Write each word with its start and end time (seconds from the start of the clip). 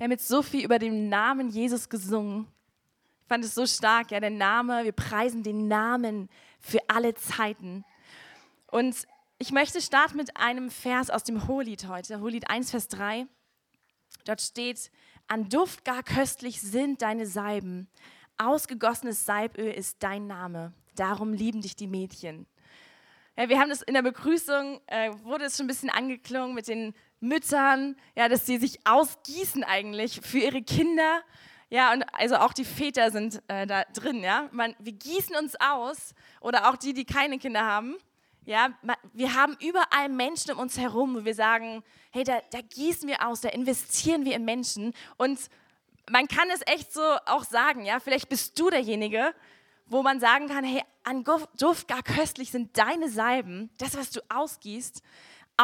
Wir 0.00 0.04
haben 0.04 0.12
jetzt 0.12 0.28
so 0.28 0.40
viel 0.40 0.64
über 0.64 0.78
den 0.78 1.10
Namen 1.10 1.50
Jesus 1.50 1.90
gesungen. 1.90 2.46
Ich 3.20 3.28
fand 3.28 3.44
es 3.44 3.54
so 3.54 3.66
stark, 3.66 4.12
ja, 4.12 4.18
der 4.18 4.30
Name, 4.30 4.84
wir 4.84 4.92
preisen 4.92 5.42
den 5.42 5.68
Namen 5.68 6.30
für 6.58 6.78
alle 6.88 7.12
Zeiten. 7.12 7.84
Und 8.68 9.06
ich 9.36 9.52
möchte 9.52 9.82
starten 9.82 10.16
mit 10.16 10.38
einem 10.38 10.70
Vers 10.70 11.10
aus 11.10 11.22
dem 11.22 11.46
Hohelied 11.46 11.86
heute, 11.86 12.20
Hohelied 12.20 12.48
1, 12.48 12.70
Vers 12.70 12.88
3. 12.88 13.26
Dort 14.24 14.40
steht, 14.40 14.90
an 15.28 15.50
Duft 15.50 15.84
gar 15.84 16.02
köstlich 16.02 16.62
sind 16.62 17.02
deine 17.02 17.26
Salben, 17.26 17.86
ausgegossenes 18.38 19.26
Salböl 19.26 19.70
ist 19.70 20.02
dein 20.02 20.26
Name, 20.26 20.72
darum 20.96 21.34
lieben 21.34 21.60
dich 21.60 21.76
die 21.76 21.88
Mädchen. 21.88 22.46
Ja, 23.36 23.50
wir 23.50 23.60
haben 23.60 23.68
das 23.68 23.82
in 23.82 23.92
der 23.92 24.02
Begrüßung, 24.02 24.80
äh, 24.86 25.12
wurde 25.24 25.44
es 25.44 25.58
schon 25.58 25.66
ein 25.66 25.68
bisschen 25.68 25.90
angeklungen 25.90 26.54
mit 26.54 26.68
den 26.68 26.94
Müttern, 27.20 27.96
ja, 28.16 28.28
dass 28.28 28.46
sie 28.46 28.58
sich 28.58 28.80
ausgießen 28.86 29.62
eigentlich 29.64 30.20
für 30.22 30.38
ihre 30.38 30.62
Kinder. 30.62 31.20
Ja, 31.68 31.92
und 31.92 32.02
also 32.14 32.36
auch 32.36 32.52
die 32.52 32.64
Väter 32.64 33.10
sind 33.10 33.42
äh, 33.48 33.66
da 33.66 33.84
drin, 33.94 34.22
ja. 34.22 34.48
Man, 34.50 34.74
wir 34.78 34.92
gießen 34.92 35.36
uns 35.36 35.54
aus 35.60 36.14
oder 36.40 36.68
auch 36.68 36.76
die, 36.76 36.94
die 36.94 37.04
keine 37.04 37.38
Kinder 37.38 37.64
haben. 37.64 37.96
Ja, 38.44 38.70
wir 39.12 39.34
haben 39.34 39.56
überall 39.60 40.08
Menschen 40.08 40.50
um 40.52 40.58
uns 40.58 40.78
herum, 40.78 41.14
wo 41.14 41.24
wir 41.24 41.34
sagen, 41.34 41.84
hey, 42.10 42.24
da, 42.24 42.40
da 42.50 42.60
gießen 42.60 43.08
wir 43.08 43.24
aus, 43.26 43.42
da 43.42 43.50
investieren 43.50 44.24
wir 44.24 44.34
in 44.34 44.44
Menschen. 44.44 44.94
Und 45.18 45.38
man 46.10 46.26
kann 46.26 46.50
es 46.50 46.60
echt 46.66 46.92
so 46.92 47.02
auch 47.26 47.44
sagen, 47.44 47.84
ja, 47.84 48.00
vielleicht 48.00 48.28
bist 48.28 48.58
du 48.58 48.70
derjenige, 48.70 49.34
wo 49.86 50.02
man 50.02 50.20
sagen 50.20 50.48
kann, 50.48 50.64
hey, 50.64 50.82
an 51.04 51.24
Duft 51.58 51.86
gar 51.86 52.02
köstlich 52.02 52.50
sind 52.50 52.76
deine 52.78 53.08
Salben, 53.08 53.70
das, 53.78 53.96
was 53.96 54.10
du 54.10 54.20
ausgießt, 54.28 55.02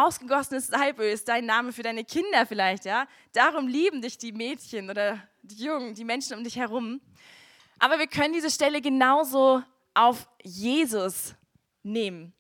ausgegossenes 0.05 0.69
Salböl 0.69 1.11
ist 1.11 1.29
dein 1.29 1.47
Name 1.47 1.73
für 1.73 1.83
deine 1.83 2.05
Kinder 2.05 2.47
vielleicht, 2.47 2.85
ja. 2.85 3.07
Darum 3.33 3.69
lieben 3.69 4.03
dich 4.03 4.19
die 4.19 4.33
Mädchen 4.33 4.91
oder 4.91 5.21
die 5.43 5.65
Jungen, 5.65 5.95
die 5.95 6.05
Menschen 6.05 6.37
um 6.37 6.45
dich 6.45 6.57
herum. 6.57 7.01
Aber 7.79 7.99
wir 7.99 8.07
können 8.07 8.33
diese 8.33 8.51
Stelle 8.51 8.81
genauso 8.81 9.63
auf 9.95 10.29
Jesus 10.43 11.35
nehmen. 11.83 12.33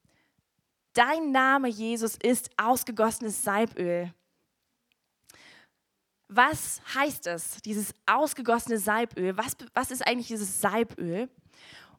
Dein 0.92 1.30
Name, 1.30 1.68
Jesus, 1.68 2.16
ist 2.22 2.50
ausgegossenes 2.56 3.42
Salböl. 3.42 4.12
Was 6.28 6.80
heißt 6.94 7.26
es, 7.28 7.60
dieses 7.62 7.94
ausgegossene 8.06 8.78
Salböl? 8.78 9.36
Was, 9.36 9.56
was 9.74 9.90
ist 9.90 10.06
eigentlich 10.06 10.28
dieses 10.28 10.60
Salböl? 10.60 11.28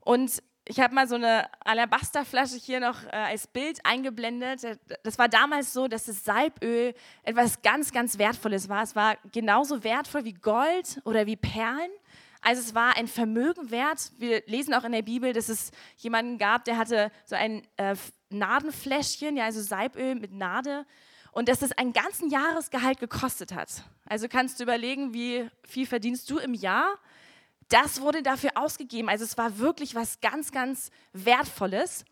Und 0.02 0.42
ich 0.70 0.80
habe 0.80 0.94
mal 0.94 1.08
so 1.08 1.16
eine 1.16 1.50
Alabasterflasche 1.64 2.58
hier 2.58 2.80
noch 2.80 3.04
äh, 3.06 3.10
als 3.12 3.48
Bild 3.48 3.80
eingeblendet. 3.86 4.80
Das 5.04 5.18
war 5.18 5.30
damals 5.30 5.74
so, 5.74 5.88
dass 5.88 6.06
das 6.06 6.26
Salböl 6.26 6.94
etwas 7.24 7.62
ganz, 7.62 7.92
ganz 7.92 8.18
Wertvolles 8.18 8.68
war. 8.68 8.84
Es 8.84 8.96
war 8.96 9.18
genauso 9.32 9.84
wertvoll 9.84 10.26
wie 10.26 10.34
Gold 10.34 11.00
oder 11.06 11.26
wie 11.26 11.38
Perlen. 11.38 11.92
Also 12.42 12.62
es 12.62 12.76
war 12.76 12.98
ein 12.98 13.08
Vermögen 13.08 13.72
wert. 13.72 14.12
Wir 14.18 14.44
lesen 14.46 14.74
auch 14.74 14.84
in 14.84 14.92
der 14.92 15.02
Bibel, 15.02 15.34
dass 15.34 15.50
es 15.50 15.72
jemanden 15.98 16.38
gab, 16.38 16.66
der 16.66 16.78
hatte 16.78 17.12
so 17.26 17.36
ein 17.36 17.66
äh, 17.78 17.96
Nadenfläschchen, 18.30 19.38
ja, 19.38 19.46
also 19.46 19.62
Salböl 19.62 20.16
mit 20.16 20.34
Nade. 20.34 20.86
Und 21.32 21.50
dass 21.50 21.62
es 21.62 21.72
einen 21.72 21.94
ganzen 21.94 22.30
Jahresgehalt 22.30 23.00
gekostet 23.00 23.54
hat. 23.54 23.84
Also 24.06 24.28
kannst 24.28 24.60
du 24.60 24.64
überlegen, 24.64 25.14
wie 25.14 25.48
viel 25.64 25.86
verdienst 25.86 26.30
du 26.30 26.40
im 26.40 26.54
Jahr? 26.54 26.98
Das 27.70 28.02
wurde 28.02 28.24
dafür 28.24 28.52
ausgegeben. 28.56 29.10
Also 29.10 29.26
es 29.26 29.38
war 29.38 29.58
wirklich 29.60 29.96
was 29.96 30.22
ganz, 30.22 30.52
ganz 30.52 30.90
Wertvolles. 31.14 32.06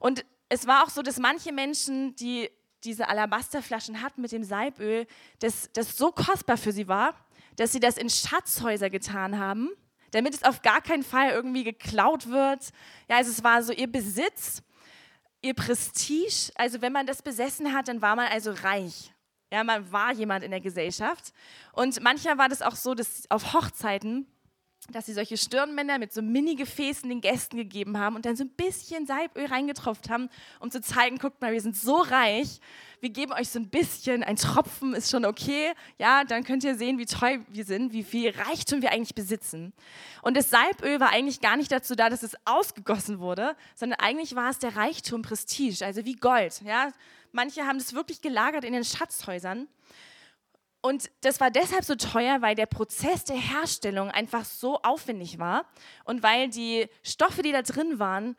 Und 0.00 0.24
es 0.48 0.66
war 0.66 0.84
auch 0.84 0.90
so, 0.90 1.02
dass 1.02 1.18
manche 1.18 1.52
Menschen, 1.52 2.14
die 2.16 2.50
diese 2.84 3.08
Alabasterflaschen 3.08 4.02
hatten 4.02 4.20
mit 4.20 4.32
dem 4.32 4.44
Salböl, 4.44 5.06
dass 5.40 5.70
das 5.72 5.96
so 5.96 6.12
kostbar 6.12 6.56
für 6.56 6.72
sie 6.72 6.88
war, 6.88 7.14
dass 7.56 7.72
sie 7.72 7.80
das 7.80 7.96
in 7.96 8.10
Schatzhäuser 8.10 8.90
getan 8.90 9.38
haben, 9.38 9.70
damit 10.12 10.34
es 10.34 10.44
auf 10.44 10.62
gar 10.62 10.80
keinen 10.80 11.02
Fall 11.02 11.30
irgendwie 11.30 11.64
geklaut 11.64 12.28
wird. 12.28 12.70
Ja, 13.08 13.16
also 13.16 13.30
es 13.30 13.42
war 13.42 13.62
so 13.62 13.72
ihr 13.72 13.90
Besitz, 13.90 14.62
ihr 15.42 15.54
Prestige. 15.54 16.52
Also 16.54 16.80
wenn 16.80 16.92
man 16.92 17.06
das 17.06 17.22
besessen 17.22 17.72
hat, 17.72 17.88
dann 17.88 18.02
war 18.02 18.14
man 18.16 18.28
also 18.28 18.52
reich. 18.52 19.12
Ja, 19.52 19.64
man 19.64 19.90
war 19.92 20.12
jemand 20.12 20.44
in 20.44 20.50
der 20.50 20.60
Gesellschaft. 20.60 21.32
Und 21.72 22.00
manchmal 22.02 22.38
war 22.38 22.48
das 22.48 22.62
auch 22.62 22.74
so, 22.74 22.94
dass 22.94 23.30
auf 23.30 23.52
Hochzeiten 23.52 24.26
dass 24.92 25.06
sie 25.06 25.12
solche 25.12 25.36
Stirnmänner 25.36 25.98
mit 25.98 26.12
so 26.12 26.22
Mini-Gefäßen 26.22 27.08
den 27.08 27.20
Gästen 27.20 27.56
gegeben 27.56 27.98
haben 27.98 28.16
und 28.16 28.24
dann 28.24 28.36
so 28.36 28.44
ein 28.44 28.50
bisschen 28.50 29.06
Salböl 29.06 29.46
reingetropft 29.46 30.10
haben, 30.10 30.28
um 30.60 30.70
zu 30.70 30.80
zeigen, 30.80 31.18
guckt 31.18 31.40
mal, 31.40 31.52
wir 31.52 31.60
sind 31.60 31.76
so 31.76 31.96
reich, 31.96 32.60
wir 33.00 33.10
geben 33.10 33.32
euch 33.32 33.50
so 33.50 33.58
ein 33.58 33.68
bisschen, 33.68 34.22
ein 34.22 34.36
Tropfen 34.36 34.94
ist 34.94 35.10
schon 35.10 35.24
okay, 35.24 35.72
ja, 35.98 36.24
dann 36.24 36.44
könnt 36.44 36.64
ihr 36.64 36.76
sehen, 36.76 36.98
wie 36.98 37.06
toll 37.06 37.44
wir 37.48 37.64
sind, 37.64 37.92
wie 37.92 38.04
viel 38.04 38.30
Reichtum 38.30 38.82
wir 38.82 38.92
eigentlich 38.92 39.14
besitzen. 39.14 39.72
Und 40.22 40.36
das 40.36 40.50
Salböl 40.50 41.00
war 41.00 41.10
eigentlich 41.10 41.40
gar 41.40 41.56
nicht 41.56 41.70
dazu 41.70 41.94
da, 41.94 42.08
dass 42.08 42.22
es 42.22 42.36
ausgegossen 42.44 43.18
wurde, 43.18 43.56
sondern 43.74 44.00
eigentlich 44.00 44.34
war 44.34 44.50
es 44.50 44.58
der 44.58 44.76
Reichtum, 44.76 45.22
Prestige, 45.22 45.84
also 45.84 46.04
wie 46.04 46.14
Gold, 46.14 46.62
ja. 46.62 46.90
Manche 47.32 47.66
haben 47.66 47.78
das 47.78 47.92
wirklich 47.92 48.22
gelagert 48.22 48.64
in 48.64 48.72
den 48.72 48.84
Schatzhäusern. 48.84 49.68
Und 50.86 51.10
das 51.22 51.40
war 51.40 51.50
deshalb 51.50 51.84
so 51.84 51.96
teuer, 51.96 52.42
weil 52.42 52.54
der 52.54 52.66
Prozess 52.66 53.24
der 53.24 53.34
Herstellung 53.34 54.08
einfach 54.12 54.44
so 54.44 54.80
aufwendig 54.82 55.40
war 55.40 55.66
und 56.04 56.22
weil 56.22 56.48
die 56.48 56.86
Stoffe, 57.02 57.42
die 57.42 57.50
da 57.50 57.62
drin 57.62 57.98
waren, 57.98 58.36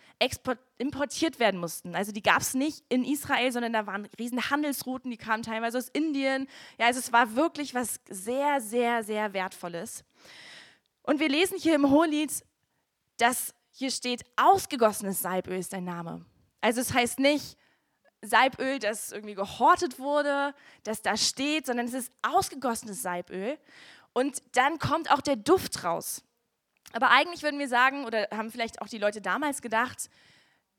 importiert 0.78 1.42
werden 1.42 1.60
mussten. 1.60 1.94
Also 1.94 2.14
die 2.14 2.22
gab 2.22 2.40
es 2.40 2.54
nicht 2.54 2.86
in 2.88 3.04
Israel, 3.04 3.52
sondern 3.52 3.74
da 3.74 3.86
waren 3.86 4.08
riesen 4.18 4.50
Handelsrouten, 4.50 5.12
die 5.12 5.18
kamen 5.18 5.44
teilweise 5.44 5.78
aus 5.78 5.90
Indien. 5.90 6.48
Ja, 6.80 6.86
also 6.86 7.02
es 7.02 7.12
war 7.12 7.36
wirklich 7.36 7.76
was 7.76 8.00
sehr, 8.10 8.62
sehr, 8.62 9.04
sehr 9.04 9.34
Wertvolles. 9.34 10.06
Und 11.04 11.20
wir 11.20 11.28
lesen 11.28 11.58
hier 11.58 11.76
im 11.76 11.90
Hohelied, 11.90 12.32
dass 13.18 13.54
hier 13.72 13.92
steht, 13.92 14.24
ausgegossenes 14.38 15.22
Salböl 15.22 15.58
ist 15.58 15.74
dein 15.74 15.84
Name. 15.84 16.24
Also 16.62 16.80
es 16.80 16.94
heißt 16.94 17.20
nicht, 17.20 17.58
Salböl, 18.28 18.80
das 18.80 19.12
irgendwie 19.12 19.36
gehortet 19.36 20.00
wurde, 20.00 20.54
das 20.84 21.02
da 21.02 21.18
steht, 21.18 21.66
sondern 21.66 21.88
es 21.88 21.94
ist 21.94 22.12
ausgegossenes 22.22 23.02
Salböl. 23.02 23.58
Und 24.14 24.42
dann 24.54 24.80
kommt 24.80 25.12
auch 25.12 25.22
der 25.22 25.36
Duft 25.36 25.84
raus. 25.84 26.24
Aber 26.94 27.10
eigentlich 27.12 27.44
würden 27.44 27.60
wir 27.60 27.68
sagen, 27.68 28.06
oder 28.06 28.28
haben 28.32 28.52
vielleicht 28.52 28.82
auch 28.82 28.88
die 28.88 28.98
Leute 28.98 29.22
damals 29.22 29.62
gedacht, 29.62 30.10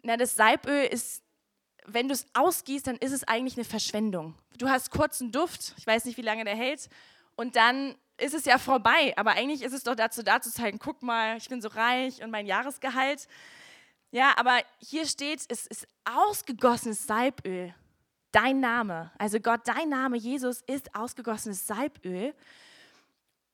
na, 0.02 0.16
das 0.16 0.36
Salböl 0.36 0.84
ist, 0.84 1.22
wenn 1.86 2.08
du 2.08 2.14
es 2.14 2.26
ausgießt, 2.34 2.86
dann 2.86 2.96
ist 2.96 3.12
es 3.12 3.24
eigentlich 3.24 3.56
eine 3.56 3.64
Verschwendung. 3.64 4.34
Du 4.58 4.68
hast 4.68 4.90
kurzen 4.90 5.32
Duft, 5.32 5.74
ich 5.76 5.86
weiß 5.86 6.04
nicht, 6.04 6.16
wie 6.16 6.22
lange 6.22 6.44
der 6.44 6.56
hält, 6.56 6.88
und 7.36 7.56
dann 7.56 7.94
ist 8.18 8.34
es 8.34 8.44
ja 8.44 8.58
vorbei. 8.58 9.14
Aber 9.16 9.32
eigentlich 9.32 9.62
ist 9.62 9.72
es 9.72 9.84
doch 9.84 9.94
dazu 9.94 10.22
da 10.22 10.40
zu 10.40 10.50
zeigen, 10.52 10.78
guck 10.78 11.02
mal, 11.02 11.36
ich 11.36 11.48
bin 11.48 11.62
so 11.62 11.68
reich 11.68 12.22
und 12.22 12.30
mein 12.30 12.46
Jahresgehalt. 12.46 13.28
Ja, 14.10 14.34
aber 14.36 14.62
hier 14.78 15.06
steht, 15.06 15.44
es 15.48 15.66
ist 15.66 15.86
ausgegossenes 16.04 17.06
Salböl. 17.06 17.74
Dein 18.32 18.60
Name, 18.60 19.10
also 19.18 19.40
Gott, 19.40 19.62
dein 19.64 19.88
Name, 19.88 20.16
Jesus, 20.16 20.62
ist 20.66 20.94
ausgegossenes 20.94 21.66
Salböl. 21.66 22.34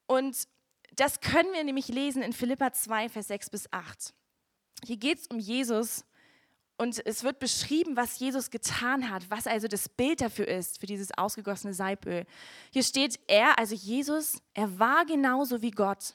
Und 0.06 0.48
das 0.96 1.20
können 1.20 1.52
wir 1.52 1.64
nämlich 1.64 1.88
lesen 1.88 2.22
in 2.22 2.32
Philippa 2.32 2.72
2, 2.72 3.08
Vers 3.08 3.28
6 3.28 3.50
bis 3.50 3.72
8. 3.72 4.12
Hier 4.84 4.96
geht 4.96 5.20
es 5.20 5.26
um 5.28 5.38
Jesus 5.38 6.04
und 6.76 7.04
es 7.06 7.22
wird 7.22 7.38
beschrieben, 7.38 7.96
was 7.96 8.18
Jesus 8.18 8.50
getan 8.50 9.10
hat, 9.10 9.30
was 9.30 9.46
also 9.46 9.68
das 9.68 9.88
Bild 9.88 10.20
dafür 10.20 10.46
ist, 10.46 10.80
für 10.80 10.86
dieses 10.86 11.16
ausgegossene 11.16 11.72
Salböl. 11.72 12.26
Hier 12.72 12.82
steht 12.82 13.18
er, 13.28 13.58
also 13.58 13.74
Jesus, 13.74 14.40
er 14.54 14.78
war 14.78 15.04
genauso 15.04 15.62
wie 15.62 15.70
Gott, 15.70 16.14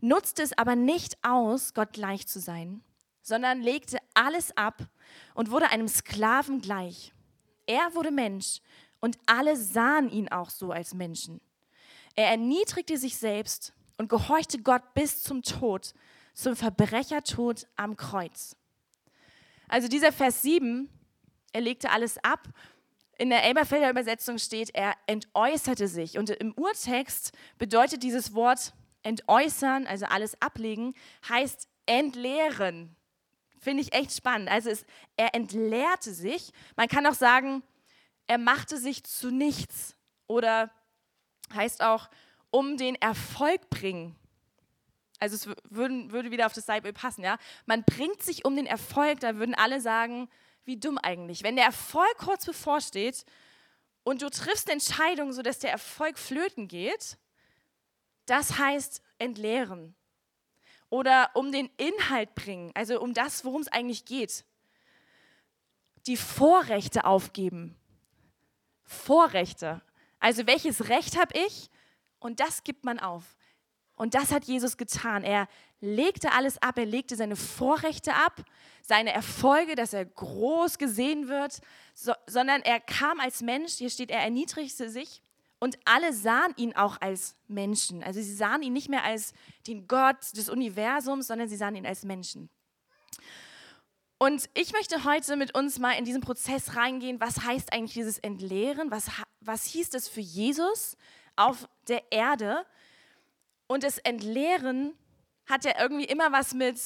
nutzte 0.00 0.42
es 0.42 0.56
aber 0.58 0.76
nicht 0.76 1.16
aus, 1.22 1.74
Gott 1.74 1.92
gleich 1.92 2.26
zu 2.26 2.40
sein 2.40 2.82
sondern 3.24 3.62
legte 3.62 3.98
alles 4.12 4.56
ab 4.56 4.86
und 5.34 5.50
wurde 5.50 5.70
einem 5.70 5.88
Sklaven 5.88 6.60
gleich. 6.60 7.12
Er 7.66 7.94
wurde 7.94 8.10
Mensch 8.10 8.60
und 9.00 9.18
alle 9.26 9.56
sahen 9.56 10.10
ihn 10.10 10.28
auch 10.28 10.50
so 10.50 10.70
als 10.70 10.94
Menschen. 10.94 11.40
Er 12.14 12.28
erniedrigte 12.28 12.96
sich 12.98 13.16
selbst 13.16 13.72
und 13.96 14.08
gehorchte 14.08 14.58
Gott 14.58 14.94
bis 14.94 15.22
zum 15.22 15.42
Tod, 15.42 15.94
zum 16.34 16.54
Verbrechertod 16.54 17.66
am 17.76 17.96
Kreuz. 17.96 18.56
Also 19.68 19.88
dieser 19.88 20.12
Vers 20.12 20.42
7, 20.42 20.88
er 21.52 21.60
legte 21.62 21.90
alles 21.90 22.18
ab. 22.22 22.46
In 23.16 23.30
der 23.30 23.44
Elberfelder 23.44 23.90
Übersetzung 23.90 24.38
steht, 24.38 24.74
er 24.74 24.94
entäußerte 25.06 25.88
sich. 25.88 26.18
Und 26.18 26.28
im 26.30 26.52
Urtext 26.52 27.32
bedeutet 27.58 28.02
dieses 28.02 28.34
Wort 28.34 28.74
entäußern, 29.02 29.86
also 29.86 30.06
alles 30.06 30.40
ablegen, 30.42 30.94
heißt 31.28 31.68
entleeren. 31.86 32.94
Finde 33.64 33.82
ich 33.82 33.94
echt 33.94 34.12
spannend. 34.12 34.50
Also 34.50 34.68
es, 34.68 34.84
er 35.16 35.34
entleerte 35.34 36.12
sich. 36.12 36.52
Man 36.76 36.86
kann 36.86 37.06
auch 37.06 37.14
sagen, 37.14 37.62
er 38.26 38.36
machte 38.36 38.76
sich 38.76 39.04
zu 39.04 39.30
nichts. 39.30 39.96
Oder 40.26 40.70
heißt 41.54 41.82
auch, 41.82 42.10
um 42.50 42.76
den 42.76 42.94
Erfolg 42.96 43.70
bringen. 43.70 44.14
Also 45.18 45.36
es 45.36 45.56
würden, 45.70 46.12
würde 46.12 46.30
wieder 46.30 46.44
auf 46.44 46.52
das 46.52 46.66
Salböl 46.66 46.92
passen, 46.92 47.24
ja. 47.24 47.38
Man 47.64 47.84
bringt 47.84 48.22
sich 48.22 48.44
um 48.44 48.54
den 48.54 48.66
Erfolg, 48.66 49.20
da 49.20 49.36
würden 49.36 49.54
alle 49.54 49.80
sagen, 49.80 50.28
wie 50.66 50.76
dumm 50.76 50.98
eigentlich. 50.98 51.42
Wenn 51.42 51.56
der 51.56 51.64
Erfolg 51.64 52.18
kurz 52.18 52.44
bevorsteht 52.44 53.24
und 54.02 54.20
du 54.20 54.28
triffst 54.28 54.68
eine 54.68 54.74
Entscheidung, 54.74 55.32
sodass 55.32 55.58
der 55.58 55.70
Erfolg 55.70 56.18
flöten 56.18 56.68
geht, 56.68 57.16
das 58.26 58.58
heißt 58.58 59.00
entleeren 59.18 59.94
oder 60.90 61.30
um 61.34 61.52
den 61.52 61.70
Inhalt 61.76 62.34
bringen, 62.34 62.70
also 62.74 63.00
um 63.00 63.14
das, 63.14 63.44
worum 63.44 63.62
es 63.62 63.68
eigentlich 63.68 64.04
geht. 64.04 64.44
Die 66.06 66.16
Vorrechte 66.16 67.04
aufgeben. 67.04 67.76
Vorrechte. 68.84 69.82
Also 70.20 70.46
welches 70.46 70.88
Recht 70.88 71.18
habe 71.18 71.38
ich? 71.46 71.70
Und 72.18 72.40
das 72.40 72.64
gibt 72.64 72.84
man 72.84 72.98
auf. 72.98 73.24
Und 73.96 74.14
das 74.14 74.32
hat 74.32 74.44
Jesus 74.44 74.76
getan. 74.76 75.22
Er 75.22 75.48
legte 75.80 76.32
alles 76.32 76.60
ab, 76.60 76.78
er 76.78 76.86
legte 76.86 77.16
seine 77.16 77.36
Vorrechte 77.36 78.14
ab, 78.14 78.42
seine 78.82 79.12
Erfolge, 79.12 79.74
dass 79.74 79.92
er 79.92 80.04
groß 80.04 80.78
gesehen 80.78 81.28
wird, 81.28 81.60
so, 81.94 82.12
sondern 82.26 82.62
er 82.62 82.80
kam 82.80 83.20
als 83.20 83.42
Mensch, 83.42 83.74
hier 83.74 83.90
steht, 83.90 84.10
er 84.10 84.20
erniedrigte 84.20 84.88
sich 84.90 85.22
und 85.58 85.78
alle 85.84 86.12
sahen 86.12 86.52
ihn 86.56 86.74
auch 86.74 87.00
als 87.00 87.36
Menschen. 87.48 88.02
Also 88.02 88.20
sie 88.20 88.34
sahen 88.34 88.62
ihn 88.62 88.72
nicht 88.72 88.88
mehr 88.88 89.04
als 89.04 89.32
den 89.66 89.86
Gott 89.86 90.36
des 90.36 90.48
Universums, 90.48 91.26
sondern 91.26 91.48
sie 91.48 91.56
sahen 91.56 91.76
ihn 91.76 91.86
als 91.86 92.04
Menschen. 92.04 92.50
Und 94.18 94.48
ich 94.54 94.72
möchte 94.72 95.04
heute 95.04 95.36
mit 95.36 95.54
uns 95.54 95.78
mal 95.78 95.92
in 95.92 96.04
diesen 96.04 96.20
Prozess 96.20 96.76
reingehen, 96.76 97.20
was 97.20 97.44
heißt 97.44 97.72
eigentlich 97.72 97.94
dieses 97.94 98.18
Entleeren, 98.18 98.90
was, 98.90 99.10
was 99.40 99.64
hieß 99.64 99.90
das 99.90 100.08
für 100.08 100.20
Jesus 100.20 100.96
auf 101.36 101.68
der 101.88 102.12
Erde 102.12 102.64
und 103.66 103.82
das 103.82 103.98
Entleeren 103.98 104.94
hat 105.46 105.64
ja 105.64 105.72
irgendwie 105.80 106.04
immer 106.04 106.32
was 106.32 106.54
mit 106.54 106.80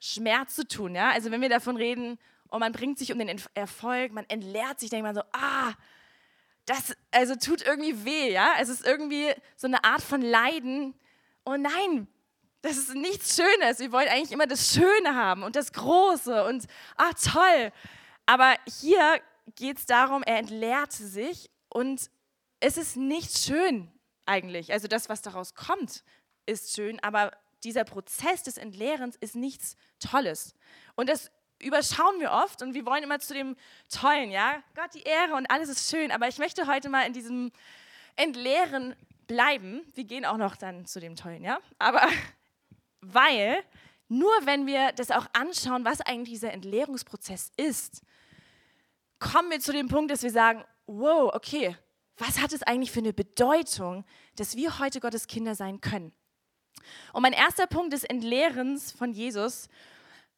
Schmerz 0.00 0.54
zu 0.54 0.66
tun. 0.66 0.94
Ja? 0.94 1.10
Also 1.10 1.30
wenn 1.30 1.40
wir 1.40 1.48
davon 1.48 1.76
reden, 1.76 2.18
und 2.50 2.60
man 2.60 2.72
bringt 2.72 2.98
sich 2.98 3.12
um 3.12 3.18
den 3.18 3.40
Erfolg, 3.54 4.12
man 4.12 4.24
entleert 4.28 4.80
sich, 4.80 4.90
denkt 4.90 5.04
man 5.04 5.14
so, 5.14 5.22
ah, 5.32 5.74
das 6.68 6.94
also 7.10 7.34
tut 7.34 7.62
irgendwie 7.62 8.04
weh, 8.04 8.30
ja? 8.32 8.54
Es 8.60 8.68
ist 8.68 8.86
irgendwie 8.86 9.32
so 9.56 9.66
eine 9.66 9.82
Art 9.84 10.02
von 10.02 10.20
Leiden. 10.20 10.94
Oh 11.44 11.56
nein, 11.56 12.06
das 12.60 12.76
ist 12.76 12.94
nichts 12.94 13.36
Schönes. 13.36 13.78
Wir 13.78 13.90
wollen 13.90 14.08
eigentlich 14.08 14.32
immer 14.32 14.46
das 14.46 14.74
Schöne 14.74 15.14
haben 15.14 15.42
und 15.42 15.56
das 15.56 15.72
Große 15.72 16.44
und 16.44 16.66
ah, 16.96 17.12
toll. 17.12 17.72
Aber 18.26 18.54
hier 18.80 19.20
geht 19.54 19.78
es 19.78 19.86
darum, 19.86 20.22
er 20.22 20.38
entleerte 20.38 21.06
sich 21.06 21.50
und 21.70 22.10
es 22.60 22.76
ist 22.76 22.96
nicht 22.96 23.38
schön 23.38 23.90
eigentlich. 24.26 24.72
Also 24.72 24.88
das, 24.88 25.08
was 25.08 25.22
daraus 25.22 25.54
kommt, 25.54 26.04
ist 26.44 26.74
schön, 26.74 27.00
aber 27.00 27.32
dieser 27.64 27.84
Prozess 27.84 28.42
des 28.42 28.58
Entleerens 28.58 29.16
ist 29.16 29.36
nichts 29.36 29.76
Tolles. 30.00 30.54
Und 30.96 31.08
das 31.08 31.30
überschauen 31.60 32.20
wir 32.20 32.30
oft 32.30 32.62
und 32.62 32.74
wir 32.74 32.86
wollen 32.86 33.02
immer 33.02 33.18
zu 33.18 33.34
dem 33.34 33.56
Tollen, 33.90 34.30
ja? 34.30 34.62
Gott 34.74 34.94
die 34.94 35.02
Ehre 35.02 35.34
und 35.34 35.50
alles 35.50 35.68
ist 35.68 35.90
schön, 35.90 36.10
aber 36.10 36.28
ich 36.28 36.38
möchte 36.38 36.66
heute 36.66 36.88
mal 36.88 37.06
in 37.06 37.12
diesem 37.12 37.50
Entleeren 38.16 38.94
bleiben. 39.26 39.82
Wir 39.94 40.04
gehen 40.04 40.24
auch 40.24 40.36
noch 40.36 40.56
dann 40.56 40.86
zu 40.86 41.00
dem 41.00 41.16
Tollen, 41.16 41.42
ja? 41.42 41.58
Aber 41.78 42.06
weil 43.00 43.62
nur 44.08 44.32
wenn 44.44 44.66
wir 44.66 44.92
das 44.92 45.10
auch 45.10 45.26
anschauen, 45.32 45.84
was 45.84 46.00
eigentlich 46.00 46.30
dieser 46.30 46.52
Entleerungsprozess 46.52 47.52
ist, 47.56 48.02
kommen 49.18 49.50
wir 49.50 49.60
zu 49.60 49.72
dem 49.72 49.88
Punkt, 49.88 50.10
dass 50.10 50.22
wir 50.22 50.30
sagen, 50.30 50.64
wow, 50.86 51.32
okay, 51.34 51.76
was 52.16 52.40
hat 52.40 52.52
es 52.52 52.62
eigentlich 52.62 52.90
für 52.90 53.00
eine 53.00 53.12
Bedeutung, 53.12 54.04
dass 54.36 54.56
wir 54.56 54.78
heute 54.78 55.00
Gottes 55.00 55.26
Kinder 55.26 55.54
sein 55.54 55.80
können? 55.80 56.12
Und 57.12 57.22
mein 57.22 57.32
erster 57.32 57.66
Punkt 57.66 57.92
des 57.92 58.04
Entleerens 58.04 58.92
von 58.92 59.12
Jesus 59.12 59.68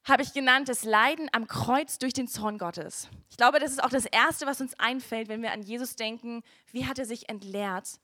habe 0.03 0.23
ich 0.23 0.33
genannt, 0.33 0.67
das 0.67 0.83
Leiden 0.83 1.29
am 1.31 1.47
Kreuz 1.47 1.99
durch 1.99 2.13
den 2.13 2.27
Zorn 2.27 2.57
Gottes. 2.57 3.07
Ich 3.29 3.37
glaube, 3.37 3.59
das 3.59 3.71
ist 3.71 3.83
auch 3.83 3.89
das 3.89 4.05
Erste, 4.05 4.45
was 4.45 4.59
uns 4.59 4.79
einfällt, 4.79 5.27
wenn 5.27 5.41
wir 5.41 5.51
an 5.51 5.61
Jesus 5.61 5.95
denken. 5.95 6.43
Wie 6.71 6.87
hat 6.87 6.97
er 6.97 7.05
sich 7.05 7.29
entleert? 7.29 7.99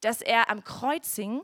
Dass 0.00 0.20
er 0.20 0.50
am 0.50 0.62
Kreuz 0.62 1.14
hing. 1.14 1.42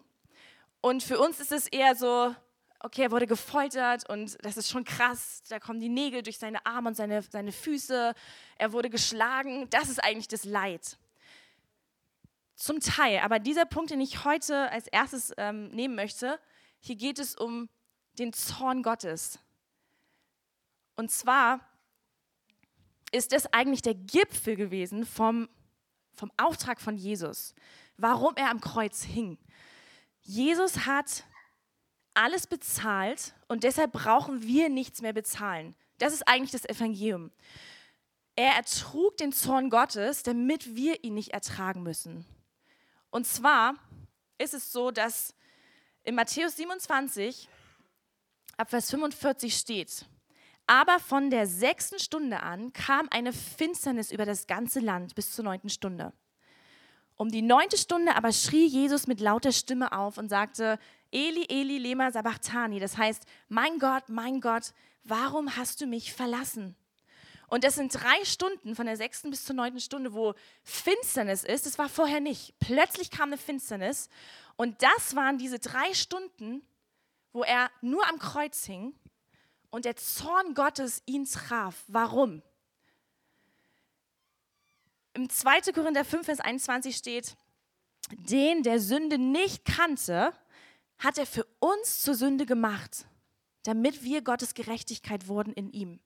Und 0.80 1.02
für 1.02 1.18
uns 1.18 1.40
ist 1.40 1.52
es 1.52 1.66
eher 1.68 1.94
so, 1.94 2.34
okay, 2.80 3.04
er 3.04 3.10
wurde 3.10 3.26
gefoltert 3.26 4.08
und 4.10 4.36
das 4.44 4.58
ist 4.58 4.68
schon 4.68 4.84
krass. 4.84 5.42
Da 5.48 5.58
kommen 5.58 5.80
die 5.80 5.88
Nägel 5.88 6.22
durch 6.22 6.38
seine 6.38 6.64
Arme 6.66 6.88
und 6.88 6.94
seine, 6.94 7.22
seine 7.22 7.52
Füße. 7.52 8.12
Er 8.58 8.72
wurde 8.72 8.90
geschlagen. 8.90 9.68
Das 9.70 9.88
ist 9.88 10.04
eigentlich 10.04 10.28
das 10.28 10.44
Leid. 10.44 10.98
Zum 12.56 12.80
Teil. 12.80 13.20
Aber 13.20 13.38
dieser 13.38 13.64
Punkt, 13.64 13.90
den 13.90 14.02
ich 14.02 14.24
heute 14.24 14.70
als 14.70 14.86
erstes 14.86 15.32
ähm, 15.38 15.70
nehmen 15.70 15.94
möchte, 15.94 16.38
hier 16.78 16.96
geht 16.96 17.18
es 17.18 17.34
um 17.34 17.70
den 18.18 18.34
Zorn 18.34 18.82
Gottes. 18.82 19.38
Und 20.96 21.10
zwar 21.10 21.60
ist 23.12 23.32
das 23.32 23.52
eigentlich 23.52 23.82
der 23.82 23.94
Gipfel 23.94 24.56
gewesen 24.56 25.06
vom, 25.06 25.48
vom 26.14 26.30
Auftrag 26.36 26.80
von 26.80 26.96
Jesus, 26.96 27.54
warum 27.96 28.34
er 28.36 28.50
am 28.50 28.60
Kreuz 28.60 29.02
hing. 29.02 29.38
Jesus 30.22 30.86
hat 30.86 31.24
alles 32.14 32.46
bezahlt 32.46 33.34
und 33.48 33.64
deshalb 33.64 33.92
brauchen 33.92 34.42
wir 34.42 34.68
nichts 34.68 35.02
mehr 35.02 35.12
bezahlen. 35.12 35.74
Das 35.98 36.12
ist 36.12 36.26
eigentlich 36.26 36.52
das 36.52 36.64
Evangelium. 36.64 37.30
Er 38.36 38.54
ertrug 38.54 39.16
den 39.16 39.32
Zorn 39.32 39.70
Gottes, 39.70 40.22
damit 40.22 40.74
wir 40.74 41.04
ihn 41.04 41.14
nicht 41.14 41.30
ertragen 41.30 41.82
müssen. 41.82 42.24
Und 43.10 43.26
zwar 43.26 43.74
ist 44.38 44.54
es 44.54 44.72
so, 44.72 44.90
dass 44.90 45.34
in 46.02 46.16
Matthäus 46.16 46.56
27 46.56 47.48
ab 48.56 48.70
Vers 48.70 48.90
45 48.90 49.56
steht, 49.56 50.06
aber 50.66 50.98
von 50.98 51.30
der 51.30 51.46
sechsten 51.46 51.98
Stunde 51.98 52.40
an 52.40 52.72
kam 52.72 53.08
eine 53.10 53.32
Finsternis 53.32 54.10
über 54.10 54.24
das 54.24 54.46
ganze 54.46 54.80
Land 54.80 55.14
bis 55.14 55.32
zur 55.32 55.44
neunten 55.44 55.68
Stunde. 55.68 56.12
Um 57.16 57.30
die 57.30 57.42
neunte 57.42 57.76
Stunde 57.76 58.16
aber 58.16 58.32
schrie 58.32 58.66
Jesus 58.66 59.06
mit 59.06 59.20
lauter 59.20 59.52
Stimme 59.52 59.92
auf 59.92 60.18
und 60.18 60.28
sagte, 60.28 60.78
Eli, 61.12 61.46
Eli, 61.48 61.78
lema 61.78 62.10
sabachthani. 62.10 62.80
Das 62.80 62.96
heißt, 62.96 63.24
mein 63.48 63.78
Gott, 63.78 64.08
mein 64.08 64.40
Gott, 64.40 64.72
warum 65.04 65.56
hast 65.56 65.80
du 65.80 65.86
mich 65.86 66.12
verlassen? 66.12 66.74
Und 67.48 67.62
das 67.62 67.76
sind 67.76 67.94
drei 67.94 68.24
Stunden 68.24 68.74
von 68.74 68.86
der 68.86 68.96
sechsten 68.96 69.30
bis 69.30 69.44
zur 69.44 69.54
neunten 69.54 69.78
Stunde, 69.78 70.12
wo 70.12 70.34
Finsternis 70.64 71.44
ist. 71.44 71.66
Das 71.66 71.78
war 71.78 71.88
vorher 71.88 72.20
nicht. 72.20 72.58
Plötzlich 72.58 73.10
kam 73.10 73.28
eine 73.28 73.38
Finsternis. 73.38 74.08
Und 74.56 74.82
das 74.82 75.14
waren 75.14 75.38
diese 75.38 75.60
drei 75.60 75.94
Stunden, 75.94 76.62
wo 77.32 77.44
er 77.44 77.70
nur 77.80 78.08
am 78.08 78.18
Kreuz 78.18 78.64
hing 78.64 78.94
und 79.74 79.86
der 79.86 79.96
Zorn 79.96 80.54
Gottes 80.54 81.02
ihn 81.04 81.24
traf. 81.24 81.82
Warum? 81.88 82.42
Im 85.14 85.28
2. 85.28 85.72
Korinther 85.72 86.04
5, 86.04 86.26
Vers 86.26 86.38
21 86.38 86.96
steht, 86.96 87.36
den, 88.12 88.62
der 88.62 88.78
Sünde 88.78 89.18
nicht 89.18 89.64
kannte, 89.64 90.32
hat 90.98 91.18
er 91.18 91.26
für 91.26 91.44
uns 91.58 92.02
zur 92.02 92.14
Sünde 92.14 92.46
gemacht, 92.46 93.04
damit 93.64 94.04
wir 94.04 94.22
Gottes 94.22 94.54
Gerechtigkeit 94.54 95.26
wurden 95.26 95.52
in 95.52 95.72
ihm. 95.72 95.98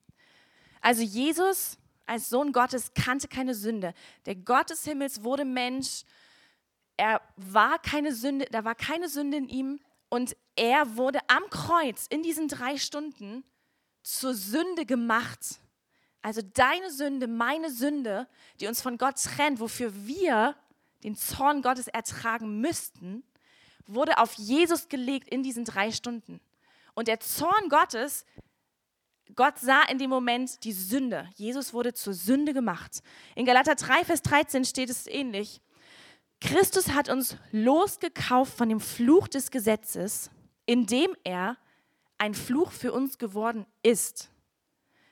Also 0.81 1.03
Jesus 1.03 1.77
als 2.07 2.31
Sohn 2.31 2.53
Gottes 2.53 2.95
kannte 2.95 3.29
keine 3.29 3.55
Sünde. 3.55 3.93
Der 4.25 4.35
Gott 4.35 4.71
des 4.71 4.85
Himmels 4.85 5.25
wurde 5.25 5.45
Mensch. 5.45 6.05
Er 6.97 7.21
war 7.37 7.79
keine 7.79 8.15
Sünde, 8.15 8.47
da 8.51 8.65
war 8.65 8.75
keine 8.75 9.11
Sünde 9.11 9.37
in 9.37 9.49
ihm 9.51 9.79
und 10.09 10.35
er 10.57 10.97
wurde 10.97 11.19
am 11.29 11.43
Kreuz 11.51 12.07
in 12.07 12.23
diesen 12.23 12.49
drei 12.49 12.79
Stunden 12.79 13.45
zur 14.09 14.35
Sünde 14.35 14.87
gemacht. 14.87 15.61
Also 16.23 16.41
deine 16.43 16.91
Sünde, 16.91 17.27
meine 17.27 17.71
Sünde, 17.71 18.27
die 18.61 18.67
uns 18.67 18.81
von 18.81 18.99
Gott 18.99 19.23
trennt, 19.23 19.61
wofür 19.61 19.93
wir 20.07 20.57
den 21.05 21.15
Zorn 21.15 21.63
Gottes 21.63 21.89
ertragen 21.89 22.61
müssten, 22.61 23.23
wurde 23.87 24.19
auf 24.19 24.35
Jesus 24.35 24.89
gelegt 24.89 25.29
in 25.29 25.43
diesen 25.43 25.65
drei 25.65 25.93
Stunden. 25.93 26.41
Und 26.95 27.09
der 27.09 27.21
Zorn 27.21 27.69
Gottes 27.69 28.25
Gott 29.37 29.59
sah 29.59 29.83
in 29.83 29.99
dem 29.99 30.09
Moment 30.09 30.65
die 30.65 30.73
Sünde. 30.73 31.29
Jesus 31.37 31.75
wurde 31.75 31.93
zur 31.93 32.15
Sünde 32.15 32.55
gemacht. 32.55 33.03
In 33.35 33.45
Galater 33.45 33.75
3, 33.75 34.07
Vers 34.07 34.23
13 34.23 34.65
steht 34.65 34.89
es 34.89 35.07
ähnlich. 35.07 35.61
Christus 36.41 36.89
hat 36.89 37.11
uns 37.11 37.37
losgekauft 37.53 38.57
von 38.57 38.71
dem 38.71 38.81
Fluch 38.81 39.29
des 39.29 39.51
Gesetzes, 39.51 40.31
indem 40.65 41.15
er 41.25 41.59
ein 42.19 42.35
Fluch 42.35 42.73
für 42.73 42.93
uns 42.93 43.19
geworden 43.19 43.67
ist. 43.83 44.31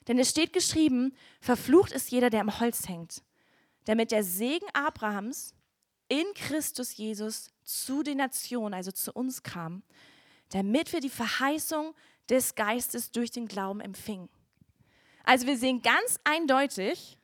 Denn 0.08 0.18
es 0.18 0.30
steht 0.30 0.52
geschrieben, 0.52 1.14
verflucht 1.40 1.92
ist 1.92 2.10
jeder, 2.10 2.30
der 2.30 2.40
am 2.40 2.60
Holz 2.60 2.88
hängt, 2.88 3.22
damit 3.84 4.12
der 4.12 4.22
Segen 4.22 4.66
Abrahams 4.72 5.54
in 6.08 6.25
Christus 6.34 6.96
Jesus 6.96 7.50
zu 7.64 8.02
den 8.02 8.18
Nationen, 8.18 8.75
also 8.75 8.92
zu 8.92 9.12
uns 9.12 9.42
kam, 9.42 9.82
damit 10.50 10.92
wir 10.92 11.00
die 11.00 11.10
Verheißung 11.10 11.94
des 12.28 12.54
Geistes 12.54 13.10
durch 13.10 13.30
den 13.30 13.48
Glauben 13.48 13.80
empfing. 13.80 14.28
Also 15.25 15.46
wir 15.46 15.58
sehen 15.58 15.82
ganz 15.82 16.20
eindeutig, 16.22 17.18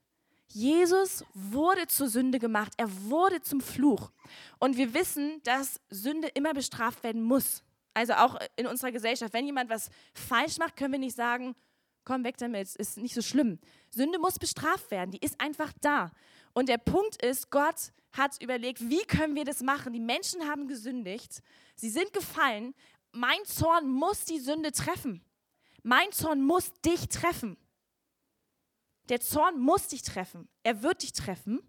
Jesus 0.48 1.24
wurde 1.32 1.86
zur 1.86 2.08
Sünde 2.08 2.38
gemacht, 2.38 2.72
er 2.76 2.90
wurde 3.04 3.40
zum 3.40 3.60
Fluch. 3.60 4.10
Und 4.58 4.76
wir 4.76 4.92
wissen, 4.92 5.40
dass 5.44 5.80
Sünde 5.88 6.28
immer 6.28 6.52
bestraft 6.52 7.02
werden 7.04 7.22
muss. 7.22 7.62
Also 7.94 8.14
auch 8.14 8.38
in 8.56 8.66
unserer 8.66 8.92
Gesellschaft, 8.92 9.32
wenn 9.32 9.46
jemand 9.46 9.70
was 9.70 9.90
falsch 10.14 10.58
macht, 10.58 10.76
können 10.76 10.92
wir 10.92 10.98
nicht 10.98 11.16
sagen, 11.16 11.54
komm 12.04 12.24
weg 12.24 12.36
damit, 12.38 12.74
ist 12.74 12.96
nicht 12.96 13.14
so 13.14 13.22
schlimm. 13.22 13.58
Sünde 13.90 14.18
muss 14.18 14.38
bestraft 14.38 14.90
werden, 14.90 15.10
die 15.10 15.24
ist 15.24 15.40
einfach 15.40 15.72
da. 15.80 16.10
Und 16.52 16.68
der 16.68 16.78
Punkt 16.78 17.22
ist, 17.22 17.50
Gott 17.50 17.92
hat 18.12 18.40
überlegt, 18.42 18.88
wie 18.88 19.04
können 19.04 19.34
wir 19.34 19.44
das 19.44 19.62
machen? 19.62 19.92
Die 19.92 20.00
Menschen 20.00 20.46
haben 20.48 20.68
gesündigt, 20.68 21.42
sie 21.74 21.90
sind 21.90 22.12
gefallen. 22.12 22.74
Mein 23.12 23.44
Zorn 23.44 23.88
muss 23.88 24.24
die 24.24 24.38
Sünde 24.38 24.72
treffen. 24.72 25.24
Mein 25.82 26.12
Zorn 26.12 26.42
muss 26.42 26.72
dich 26.82 27.08
treffen. 27.08 27.56
Der 29.08 29.20
Zorn 29.20 29.58
muss 29.58 29.88
dich 29.88 30.02
treffen. 30.02 30.48
Er 30.62 30.82
wird 30.82 31.02
dich 31.02 31.12
treffen. 31.12 31.60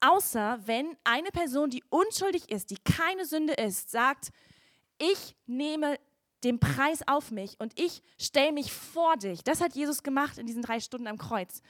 Außer 0.00 0.60
wenn 0.64 0.96
eine 1.04 1.30
Person, 1.30 1.70
die 1.70 1.84
unschuldig 1.90 2.50
ist, 2.50 2.70
die 2.70 2.78
keine 2.78 3.26
Sünde 3.26 3.54
ist, 3.54 3.90
sagt, 3.90 4.30
ich 5.00 5.34
nehme 5.46 5.98
den 6.44 6.58
Preis 6.58 7.00
auf 7.06 7.30
mich 7.30 7.58
und 7.58 7.78
ich 7.78 8.02
stelle 8.18 8.52
mich 8.52 8.72
vor 8.72 9.16
dich. 9.16 9.42
Das 9.42 9.60
hat 9.60 9.74
Jesus 9.74 10.02
gemacht 10.02 10.38
in 10.38 10.46
diesen 10.46 10.62
drei 10.62 10.80
Stunden 10.80 11.06
am 11.06 11.18
Kreuz. 11.18 11.62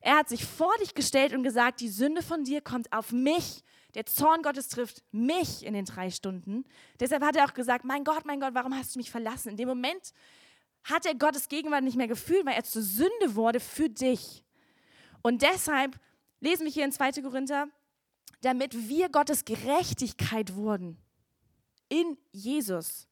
Er 0.00 0.16
hat 0.16 0.28
sich 0.28 0.44
vor 0.44 0.72
dich 0.80 0.94
gestellt 0.94 1.32
und 1.34 1.42
gesagt, 1.42 1.80
die 1.80 1.88
Sünde 1.88 2.22
von 2.22 2.44
dir 2.44 2.60
kommt 2.60 2.92
auf 2.92 3.12
mich. 3.12 3.62
Der 3.94 4.06
Zorn 4.06 4.42
Gottes 4.42 4.68
trifft 4.68 5.02
mich 5.12 5.64
in 5.64 5.74
den 5.74 5.84
drei 5.84 6.10
Stunden. 6.10 6.64
Deshalb 7.00 7.22
hat 7.22 7.36
er 7.36 7.46
auch 7.46 7.54
gesagt, 7.54 7.84
mein 7.84 8.04
Gott, 8.04 8.24
mein 8.24 8.40
Gott, 8.40 8.54
warum 8.54 8.76
hast 8.76 8.94
du 8.94 8.98
mich 8.98 9.10
verlassen? 9.10 9.50
In 9.50 9.56
dem 9.56 9.68
Moment 9.68 10.12
hat 10.84 11.04
er 11.04 11.14
Gottes 11.14 11.48
Gegenwart 11.48 11.82
nicht 11.82 11.96
mehr 11.96 12.08
gefühlt, 12.08 12.46
weil 12.46 12.54
er 12.54 12.64
zur 12.64 12.82
Sünde 12.82 13.34
wurde 13.34 13.60
für 13.60 13.88
dich. 13.88 14.44
Und 15.22 15.42
deshalb 15.42 15.98
lesen 16.40 16.64
wir 16.64 16.72
hier 16.72 16.84
in 16.84 16.92
2. 16.92 17.22
Korinther, 17.22 17.68
damit 18.40 18.88
wir 18.88 19.08
Gottes 19.08 19.44
Gerechtigkeit 19.44 20.54
wurden 20.54 21.02
in 21.88 22.16
Jesus. 22.32 23.08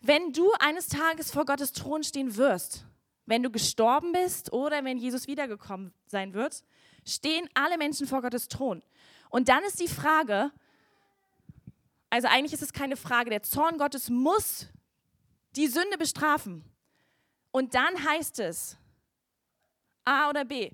Wenn 0.00 0.32
du 0.32 0.50
eines 0.58 0.88
Tages 0.88 1.30
vor 1.30 1.44
Gottes 1.44 1.72
Thron 1.72 2.02
stehen 2.02 2.36
wirst, 2.36 2.84
wenn 3.26 3.42
du 3.42 3.50
gestorben 3.50 4.12
bist 4.12 4.52
oder 4.52 4.84
wenn 4.84 4.98
Jesus 4.98 5.26
wiedergekommen 5.26 5.92
sein 6.06 6.34
wird, 6.34 6.64
stehen 7.06 7.48
alle 7.54 7.78
Menschen 7.78 8.06
vor 8.06 8.20
Gottes 8.20 8.48
Thron. 8.48 8.82
Und 9.30 9.48
dann 9.48 9.62
ist 9.64 9.80
die 9.80 9.88
Frage, 9.88 10.50
also 12.10 12.28
eigentlich 12.28 12.52
ist 12.52 12.62
es 12.62 12.72
keine 12.72 12.96
Frage, 12.96 13.30
der 13.30 13.42
Zorn 13.42 13.78
Gottes 13.78 14.10
muss 14.10 14.68
die 15.56 15.68
Sünde 15.68 15.96
bestrafen. 15.98 16.64
Und 17.50 17.74
dann 17.74 18.04
heißt 18.04 18.40
es, 18.40 18.76
A 20.04 20.28
oder 20.28 20.44
B, 20.44 20.72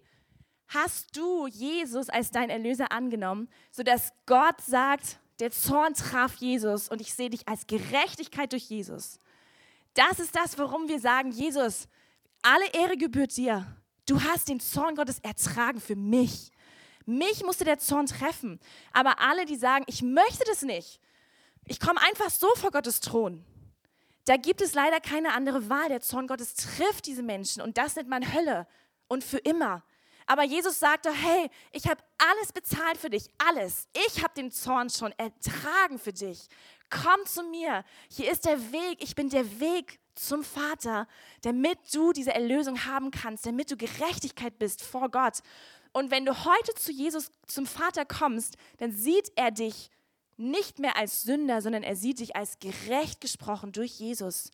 hast 0.69 1.17
du 1.17 1.47
Jesus 1.47 2.09
als 2.09 2.31
dein 2.31 2.51
Erlöser 2.51 2.93
angenommen, 2.93 3.49
sodass 3.71 4.13
Gott 4.27 4.61
sagt, 4.61 5.21
der 5.41 5.51
Zorn 5.51 5.95
traf 5.95 6.35
Jesus 6.37 6.89
und 6.89 7.01
ich 7.01 7.15
sehe 7.15 7.31
dich 7.31 7.47
als 7.47 7.67
Gerechtigkeit 7.67 8.53
durch 8.53 8.65
Jesus. 8.65 9.19
Das 9.95 10.19
ist 10.19 10.35
das, 10.35 10.59
warum 10.59 10.89
wir 10.89 11.01
sagen, 11.01 11.31
Jesus, 11.31 11.89
alle 12.43 12.67
Ehre 12.73 12.97
gebührt 12.97 13.37
dir. 13.37 13.67
Du 14.07 14.23
hast 14.23 14.49
den 14.49 14.61
Zorn 14.61 14.95
Gottes 14.95 15.19
ertragen 15.21 15.81
für 15.81 15.97
mich. 15.97 16.51
Mich 17.05 17.43
musste 17.45 17.65
der 17.65 17.79
Zorn 17.79 18.07
treffen. 18.07 18.61
Aber 18.93 19.21
alle, 19.21 19.45
die 19.45 19.57
sagen, 19.57 19.85
ich 19.87 20.03
möchte 20.03 20.45
das 20.47 20.63
nicht, 20.63 21.01
ich 21.65 21.81
komme 21.81 22.01
einfach 22.01 22.31
so 22.31 22.49
vor 22.57 22.71
Gottes 22.71 23.01
Thron, 23.01 23.45
da 24.25 24.37
gibt 24.37 24.61
es 24.61 24.75
leider 24.75 25.01
keine 25.01 25.33
andere 25.33 25.71
Wahl. 25.71 25.89
Der 25.89 26.01
Zorn 26.01 26.27
Gottes 26.27 26.55
trifft 26.55 27.07
diese 27.07 27.23
Menschen 27.23 27.63
und 27.63 27.79
das 27.79 27.97
nennt 27.97 28.09
man 28.09 28.35
Hölle 28.35 28.67
und 29.09 29.25
für 29.25 29.39
immer. 29.39 29.83
Aber 30.31 30.45
Jesus 30.45 30.79
sagte, 30.79 31.11
hey, 31.11 31.49
ich 31.73 31.89
habe 31.89 32.03
alles 32.19 32.53
bezahlt 32.53 32.99
für 32.99 33.09
dich, 33.09 33.31
alles. 33.39 33.89
Ich 34.07 34.23
habe 34.23 34.35
den 34.35 34.51
Zorn 34.51 34.91
schon 34.91 35.13
ertragen 35.13 35.99
für 35.99 36.13
dich. 36.13 36.49
Komm 36.91 37.25
zu 37.25 37.43
mir. 37.45 37.83
Hier 38.11 38.31
ist 38.31 38.45
der 38.45 38.59
Weg. 38.71 39.03
Ich 39.03 39.15
bin 39.15 39.31
der 39.31 39.59
Weg 39.59 39.99
zum 40.15 40.45
Vater, 40.45 41.09
damit 41.41 41.79
du 41.95 42.13
diese 42.13 42.35
Erlösung 42.35 42.85
haben 42.85 43.11
kannst, 43.11 43.47
damit 43.47 43.71
du 43.71 43.79
Gerechtigkeit 43.79 44.59
bist 44.59 44.83
vor 44.83 45.11
Gott. 45.11 45.39
Und 45.93 46.11
wenn 46.11 46.27
du 46.27 46.45
heute 46.45 46.75
zu 46.75 46.93
Jesus, 46.93 47.31
zum 47.47 47.65
Vater 47.65 48.05
kommst, 48.05 48.59
dann 48.77 48.93
sieht 48.93 49.33
er 49.35 49.51
dich 49.51 49.91
nicht 50.37 50.79
mehr 50.79 50.97
als 50.97 51.23
Sünder, 51.23 51.63
sondern 51.63 51.83
er 51.83 51.97
sieht 51.97 52.21
dich 52.21 52.37
als 52.37 52.59
gerecht 52.59 53.23
gesprochen 53.23 53.73
durch 53.73 53.93
Jesus. 53.93 54.51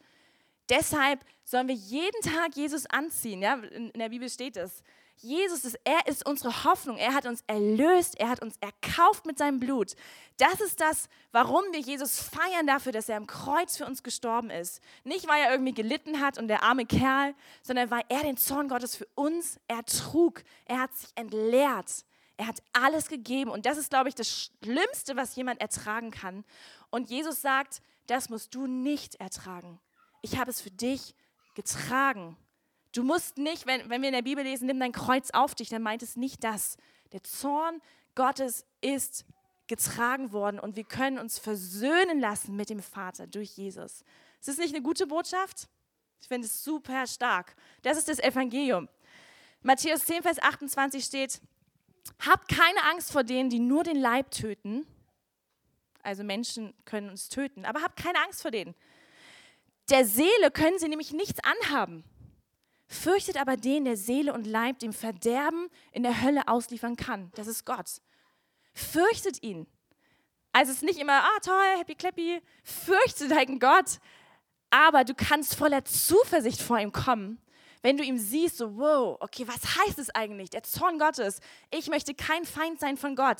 Deshalb 0.69 1.25
sollen 1.43 1.67
wir 1.67 1.75
jeden 1.75 2.21
Tag 2.23 2.55
Jesus 2.55 2.87
anziehen. 2.87 3.43
Ja? 3.43 3.55
In, 3.55 3.91
der 3.93 4.11
Bibel 4.11 4.31
steht 4.31 4.57
es. 4.57 4.85
Jesus 5.17 5.65
ist, 5.65 5.79
er 5.85 6.07
ist 6.07 6.27
unsere 6.27 6.65
Hoffnung. 6.65 6.97
Er 6.97 7.15
hat 7.15 7.27
uns 7.27 7.43
erlöst. 7.47 8.19
Er 8.19 8.29
hat 8.29 8.43
uns 8.43 8.57
erkauft 8.61 9.27
mit 9.27 9.39
seinem 9.39 9.61
Blut. 9.61 9.95
Das 10.37 10.61
ist 10.61 10.81
das, 10.81 11.09
warum 11.33 11.65
wir 11.73 11.81
Jesus 11.81 12.21
feiern 12.21 12.67
dafür, 12.67 12.93
dass 12.93 13.09
er 13.09 13.17
am 13.17 13.27
Kreuz 13.27 13.77
für 13.77 13.87
uns 13.87 14.03
gestorben 14.03 14.51
ist. 14.51 14.81
Nicht, 15.05 15.29
weil 15.29 15.43
er 15.43 15.53
irgendwie 15.53 15.75
gelitten 15.75 16.21
hat 16.21 16.39
und 16.39 16.49
der 16.49 16.63
arme 16.63 16.85
Kerl, 16.87 17.35
sondern 17.63 17.91
weil 17.91 18.03
er 18.09 18.23
den 18.23 18.37
Zorn 18.37 18.69
Gottes 18.69 18.97
für 18.97 19.07
uns 19.15 19.59
ertrug. 19.69 20.43
Er 20.67 20.81
hat 20.81 20.95
sich 20.95 21.11
entleert. 21.15 22.05
Er 22.37 22.49
hat 22.49 22.63
alles 22.73 23.09
gegeben 23.09 23.51
und 23.51 23.65
das 23.65 23.79
ist, 23.79 23.91
glaube 23.91 24.09
ich, 24.09 24.15
das 24.15 24.51
Schlimmste, 24.63 25.17
was 25.17 25.37
jemand 25.37 25.61
ertragen 25.61 26.11
kann. 26.11 26.45
Und 26.91 27.09
Jesus 27.09 27.41
sagt, 27.41 27.81
das 28.09 28.29
musst 28.29 28.55
du 28.55 28.67
nicht 28.67 29.15
ertragen. 29.17 29.81
Ich 30.21 30.39
habe 30.39 30.51
es 30.51 30.61
für 30.61 30.71
dich 30.71 31.15
getragen. 31.55 32.37
Du 32.95 33.03
musst 33.03 33.39
nicht, 33.39 33.67
wenn, 33.67 33.91
wenn 33.91 34.03
wir 34.03 34.09
in 34.09 34.15
der 34.15 34.23
Bibel 34.23 34.45
lesen, 34.45 34.67
nimm 34.67 34.79
dein 34.79 34.93
Kreuz 34.93 35.31
auf 35.33 35.55
dich, 35.55 35.69
dann 35.69 35.83
meint 35.83 36.03
es 36.03 36.17
nicht 36.17 36.45
das. 36.45 36.77
Der 37.13 37.25
Zorn 37.25 37.83
Gottes 38.15 38.65
ist 38.81 39.25
getragen 39.67 40.33
worden 40.33 40.61
und 40.61 40.77
wir 40.77 40.85
können 40.85 41.19
uns 41.19 41.39
versöhnen 41.39 42.21
lassen 42.21 42.55
mit 42.55 42.71
dem 42.71 42.81
Vater 42.81 43.27
durch 43.27 43.57
Jesus. 43.57 44.05
Ist 44.39 44.49
das 44.49 44.59
nicht 44.59 44.75
eine 44.75 44.83
gute 44.83 45.09
Botschaft? 45.09 45.69
Ich 46.21 46.29
finde 46.29 46.47
es 46.47 46.63
super 46.63 47.07
stark. 47.09 47.57
Das 47.83 47.99
ist 47.99 48.09
das 48.09 48.21
Evangelium. 48.21 48.89
Matthäus 49.63 50.05
10, 50.05 50.23
Vers 50.23 50.41
28 50.41 51.05
steht, 51.05 51.41
Habt 52.25 52.49
keine 52.49 52.83
Angst 52.91 53.11
vor 53.11 53.25
denen, 53.25 53.51
die 53.51 53.59
nur 53.59 53.83
den 53.83 53.99
Leib 53.99 54.31
töten. 54.31 54.87
Also 56.03 56.23
Menschen 56.23 56.75
können 56.85 57.09
uns 57.09 57.29
töten, 57.29 57.65
aber 57.65 57.83
habt 57.83 58.01
keine 58.01 58.23
Angst 58.23 58.43
vor 58.43 58.51
denen. 58.51 58.75
Der 59.91 60.05
Seele 60.05 60.51
können 60.53 60.79
sie 60.79 60.89
nämlich 60.89 61.13
nichts 61.13 61.41
anhaben. 61.43 62.05
Fürchtet 62.87 63.41
aber 63.41 63.57
den, 63.57 63.85
der 63.85 63.97
Seele 63.97 64.33
und 64.33 64.47
Leib 64.47 64.79
dem 64.79 64.93
Verderben 64.93 65.69
in 65.93 66.03
der 66.03 66.23
Hölle 66.23 66.49
ausliefern 66.49 66.97
kann. 66.97 67.31
Das 67.35 67.47
ist 67.47 67.65
Gott. 67.65 68.01
Fürchtet 68.73 69.43
ihn. 69.43 69.67
Also 70.53 70.71
es 70.71 70.79
ist 70.79 70.85
nicht 70.85 71.01
immer, 71.01 71.25
ah 71.25 71.39
toll, 71.43 71.79
happy 71.79 71.95
clappy. 71.95 72.41
Fürchtet 72.63 73.31
deinen 73.31 73.59
Gott. 73.59 73.99
Aber 74.71 75.05
du 75.05 75.15
kannst 75.15 75.55
voller 75.55 75.85
Zuversicht 75.85 76.61
vor 76.61 76.79
ihm 76.79 76.93
kommen 76.93 77.41
wenn 77.85 77.99
du 77.99 78.03
ihm 78.03 78.17
siehst, 78.17 78.57
so, 78.57 78.79
wow, 78.79 79.19
okay, 79.21 79.47
was 79.47 79.77
heißt 79.77 79.99
es 79.99 80.09
eigentlich? 80.15 80.49
Der 80.49 80.63
Zorn 80.63 80.99
Gottes. 80.99 81.41
Ich 81.71 81.89
möchte 81.89 82.15
kein 82.15 82.47
Feind 82.47 82.81
sein 82.81 82.97
von 82.97 83.15
Gott. 83.15 83.37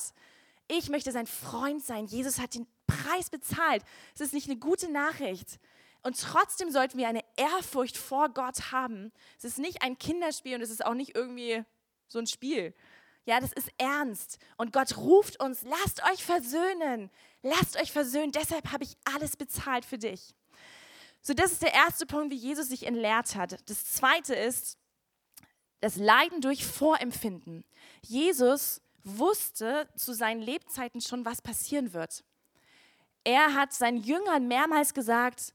Ich 0.67 0.87
möchte 0.89 1.11
sein 1.11 1.25
Freund 1.25 1.83
sein. 1.83 2.05
Jesus 2.05 2.39
hat 2.39 2.53
den 2.53 2.67
Preis 2.85 3.31
bezahlt. 3.31 3.81
Es 4.13 4.21
ist 4.21 4.35
nicht 4.35 4.47
eine 4.47 4.59
gute 4.59 4.91
Nachricht. 4.91 5.59
Und 6.05 6.21
trotzdem 6.21 6.69
sollten 6.69 6.99
wir 6.99 7.07
eine 7.07 7.25
Ehrfurcht 7.35 7.97
vor 7.97 8.29
Gott 8.29 8.71
haben. 8.71 9.11
Es 9.39 9.43
ist 9.43 9.57
nicht 9.57 9.81
ein 9.81 9.97
Kinderspiel 9.97 10.53
und 10.53 10.61
es 10.61 10.69
ist 10.69 10.85
auch 10.85 10.93
nicht 10.93 11.15
irgendwie 11.15 11.63
so 12.07 12.19
ein 12.19 12.27
Spiel. 12.27 12.75
Ja, 13.25 13.39
das 13.39 13.51
ist 13.53 13.69
ernst. 13.79 14.37
Und 14.55 14.71
Gott 14.71 14.97
ruft 14.97 15.39
uns, 15.39 15.63
lasst 15.63 16.03
euch 16.03 16.23
versöhnen. 16.23 17.09
Lasst 17.41 17.81
euch 17.81 17.91
versöhnen. 17.91 18.31
Deshalb 18.31 18.71
habe 18.71 18.83
ich 18.83 18.95
alles 19.15 19.35
bezahlt 19.35 19.83
für 19.83 19.97
dich. 19.97 20.35
So, 21.23 21.33
das 21.33 21.53
ist 21.53 21.63
der 21.63 21.73
erste 21.73 22.05
Punkt, 22.05 22.31
wie 22.31 22.37
Jesus 22.37 22.67
sich 22.67 22.85
entleert 22.85 23.35
hat. 23.35 23.57
Das 23.67 23.85
zweite 23.85 24.35
ist 24.35 24.77
das 25.79 25.95
Leiden 25.95 26.39
durch 26.39 26.67
Vorempfinden. 26.67 27.65
Jesus 28.03 28.79
wusste 29.03 29.89
zu 29.95 30.13
seinen 30.13 30.43
Lebzeiten 30.43 31.01
schon, 31.01 31.25
was 31.25 31.41
passieren 31.41 31.93
wird. 31.93 32.23
Er 33.23 33.55
hat 33.55 33.73
seinen 33.73 34.03
Jüngern 34.03 34.47
mehrmals 34.47 34.93
gesagt, 34.93 35.51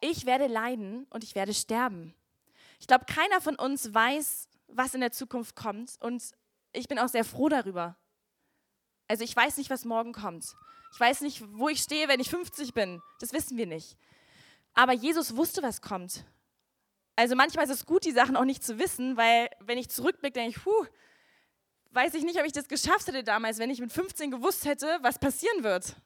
ich 0.00 0.26
werde 0.26 0.46
leiden 0.46 1.06
und 1.10 1.24
ich 1.24 1.34
werde 1.34 1.54
sterben. 1.54 2.14
Ich 2.78 2.86
glaube, 2.86 3.04
keiner 3.04 3.40
von 3.40 3.56
uns 3.56 3.92
weiß, 3.92 4.48
was 4.68 4.94
in 4.94 5.00
der 5.00 5.12
Zukunft 5.12 5.54
kommt 5.56 5.96
und 6.00 6.22
ich 6.72 6.88
bin 6.88 6.98
auch 6.98 7.08
sehr 7.08 7.24
froh 7.24 7.48
darüber. 7.48 7.96
Also 9.08 9.24
ich 9.24 9.34
weiß 9.34 9.56
nicht, 9.56 9.70
was 9.70 9.84
morgen 9.84 10.12
kommt. 10.12 10.54
Ich 10.92 11.00
weiß 11.00 11.20
nicht, 11.20 11.42
wo 11.52 11.68
ich 11.68 11.80
stehe, 11.80 12.08
wenn 12.08 12.20
ich 12.20 12.30
50 12.30 12.74
bin. 12.74 13.02
Das 13.18 13.32
wissen 13.32 13.56
wir 13.56 13.66
nicht. 13.66 13.96
Aber 14.72 14.92
Jesus 14.92 15.36
wusste, 15.36 15.62
was 15.62 15.80
kommt. 15.82 16.24
Also 17.16 17.36
manchmal 17.36 17.64
ist 17.64 17.72
es 17.72 17.86
gut, 17.86 18.04
die 18.04 18.12
Sachen 18.12 18.36
auch 18.36 18.44
nicht 18.44 18.64
zu 18.64 18.78
wissen, 18.78 19.16
weil 19.16 19.50
wenn 19.60 19.78
ich 19.78 19.90
zurückblicke, 19.90 20.34
denke 20.34 20.56
ich, 20.56 20.64
puh, 20.64 20.86
weiß 21.90 22.14
ich 22.14 22.24
nicht, 22.24 22.38
ob 22.38 22.46
ich 22.46 22.52
das 22.52 22.68
geschafft 22.68 23.08
hätte 23.08 23.24
damals, 23.24 23.58
wenn 23.58 23.70
ich 23.70 23.80
mit 23.80 23.92
15 23.92 24.30
gewusst 24.30 24.64
hätte, 24.64 24.98
was 25.02 25.18
passieren 25.18 25.62
wird. 25.62 25.96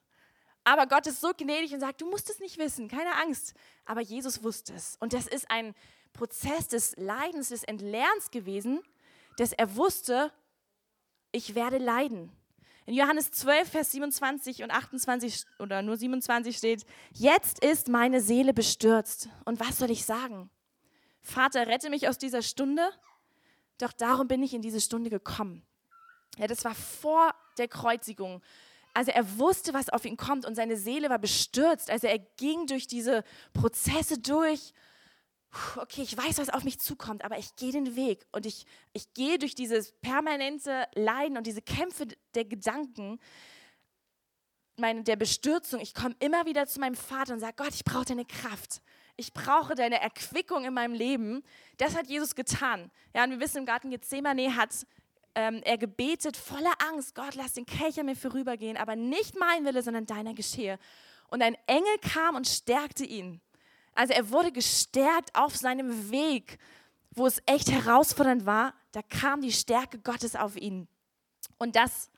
Aber 0.64 0.87
Gott 0.87 1.06
ist 1.06 1.21
so 1.21 1.33
gnädig 1.37 1.73
und 1.75 1.80
sagt, 1.80 2.00
du 2.00 2.11
musst 2.11 2.30
es 2.30 2.40
nicht 2.40 2.59
wissen, 2.59 2.88
keine 2.88 3.16
Angst. 3.16 3.54
Aber 3.85 4.00
Jesus 4.00 4.42
wusste 4.42 4.73
es. 4.75 4.97
Und 4.99 5.12
das 5.12 5.26
ist 5.26 5.50
ein 5.50 5.75
Prozess 6.14 6.68
des 6.68 6.97
Leidens, 6.97 7.50
des 7.50 7.64
Entlernens 7.64 8.30
gewesen, 8.30 8.83
dass 9.37 9.52
er 9.52 9.76
wusste, 9.76 10.33
ich 11.33 11.54
werde 11.54 11.78
leiden. 11.78 12.33
In 12.87 12.94
Johannes 12.94 13.30
12, 13.30 13.71
Vers 13.71 13.92
27 13.92 14.62
und 14.62 14.71
28 14.71 15.47
oder 15.59 15.83
nur 15.83 15.97
27 15.97 16.56
steht, 16.56 16.85
jetzt 17.12 17.64
ist 17.64 17.88
meine 17.88 18.21
Seele 18.21 18.52
bestürzt. 18.52 19.28
Und 19.44 19.59
was 19.59 19.78
soll 19.78 19.90
ich 19.90 20.04
sagen? 20.04 20.50
Vater, 21.23 21.66
rette 21.66 21.88
mich 21.88 22.09
aus 22.09 22.18
dieser 22.18 22.42
Stunde. 22.42 22.87
Doch 23.78 23.92
darum 23.92 24.28
bin 24.28 24.42
ich 24.42 24.54
in 24.54 24.62
diese 24.62 24.80
Stunde 24.80 25.11
gekommen. 25.11 25.64
Ja, 26.37 26.47
das 26.47 26.64
war 26.64 26.75
vor 26.75 27.35
der 27.56 27.68
Kreuzigung. 27.68 28.42
Also 28.94 29.10
er 29.10 29.38
wusste, 29.38 29.74
was 29.74 29.90
auf 29.90 30.04
ihn 30.04 30.16
kommt 30.16 30.46
und 30.46 30.54
seine 30.54 30.76
Seele 30.76 31.10
war 31.10 31.18
bestürzt. 31.18 31.90
Also 31.90 32.06
er 32.06 32.20
ging 32.20 32.66
durch 32.66 32.86
diese 32.86 33.24
Prozesse 33.52 34.18
durch. 34.18 34.72
Okay, 35.76 36.02
ich 36.02 36.16
weiß, 36.16 36.38
was 36.38 36.48
auf 36.48 36.64
mich 36.64 36.80
zukommt, 36.80 37.24
aber 37.24 37.38
ich 37.38 37.54
gehe 37.56 37.70
den 37.70 37.94
Weg 37.94 38.26
und 38.32 38.46
ich, 38.46 38.66
ich 38.92 39.12
gehe 39.14 39.38
durch 39.38 39.54
dieses 39.54 39.92
permanente 40.00 40.86
Leiden 40.94 41.36
und 41.36 41.46
diese 41.46 41.62
Kämpfe 41.62 42.08
der 42.34 42.44
Gedanken, 42.44 43.20
meine, 44.76 45.04
der 45.04 45.16
Bestürzung. 45.16 45.80
Ich 45.80 45.94
komme 45.94 46.16
immer 46.18 46.46
wieder 46.46 46.66
zu 46.66 46.80
meinem 46.80 46.96
Vater 46.96 47.34
und 47.34 47.40
sage, 47.40 47.54
Gott, 47.56 47.74
ich 47.74 47.84
brauche 47.84 48.04
deine 48.04 48.24
Kraft. 48.24 48.80
Ich 49.16 49.32
brauche 49.32 49.74
deine 49.74 50.00
Erquickung 50.00 50.64
in 50.64 50.74
meinem 50.74 50.94
Leben. 50.94 51.44
Das 51.76 51.96
hat 51.96 52.08
Jesus 52.08 52.34
getan. 52.34 52.90
Ja, 53.14 53.24
und 53.24 53.30
wir 53.30 53.40
wissen, 53.40 53.58
im 53.58 53.66
Garten 53.66 53.90
Gethsemane 53.90 54.56
hat 54.56 54.74
ähm, 55.35 55.61
er 55.64 55.79
gebetet 55.79 56.37
voller 56.37 56.73
Angst, 56.91 57.14
Gott, 57.14 57.35
lass 57.35 57.55
den 57.55 57.67
Kelch 57.67 57.99
an 57.99 58.07
mir 58.07 58.17
vorübergehen, 58.17 58.76
aber 58.76 58.97
nicht 58.97 59.38
mein 59.38 59.64
Wille, 59.64 59.83
sondern 59.83 60.07
deiner 60.07 60.35
geschehe. 60.35 60.79
Und 61.29 61.43
ein 61.43 61.57
Engel 61.67 61.99
kam 62.00 62.37
und 62.37 62.47
stärkte 62.47 63.05
ihn. 63.05 63.41
Also 63.95 64.12
er 64.12 64.31
wurde 64.31 64.53
gestärkt 64.53 65.35
auf 65.35 65.57
seinem 65.57 66.11
Weg, 66.11 66.59
wo 67.11 67.26
es 67.26 67.43
echt 67.47 67.71
herausfordernd 67.71 68.47
war. 68.47 68.75
Da 68.93 69.03
kam 69.03 69.41
die 69.41 69.53
Stärke 69.53 69.99
Gottes 69.99 70.37
auf 70.37 70.57
ihn. 70.57 70.88
Und 71.59 71.76
das, 71.76 72.11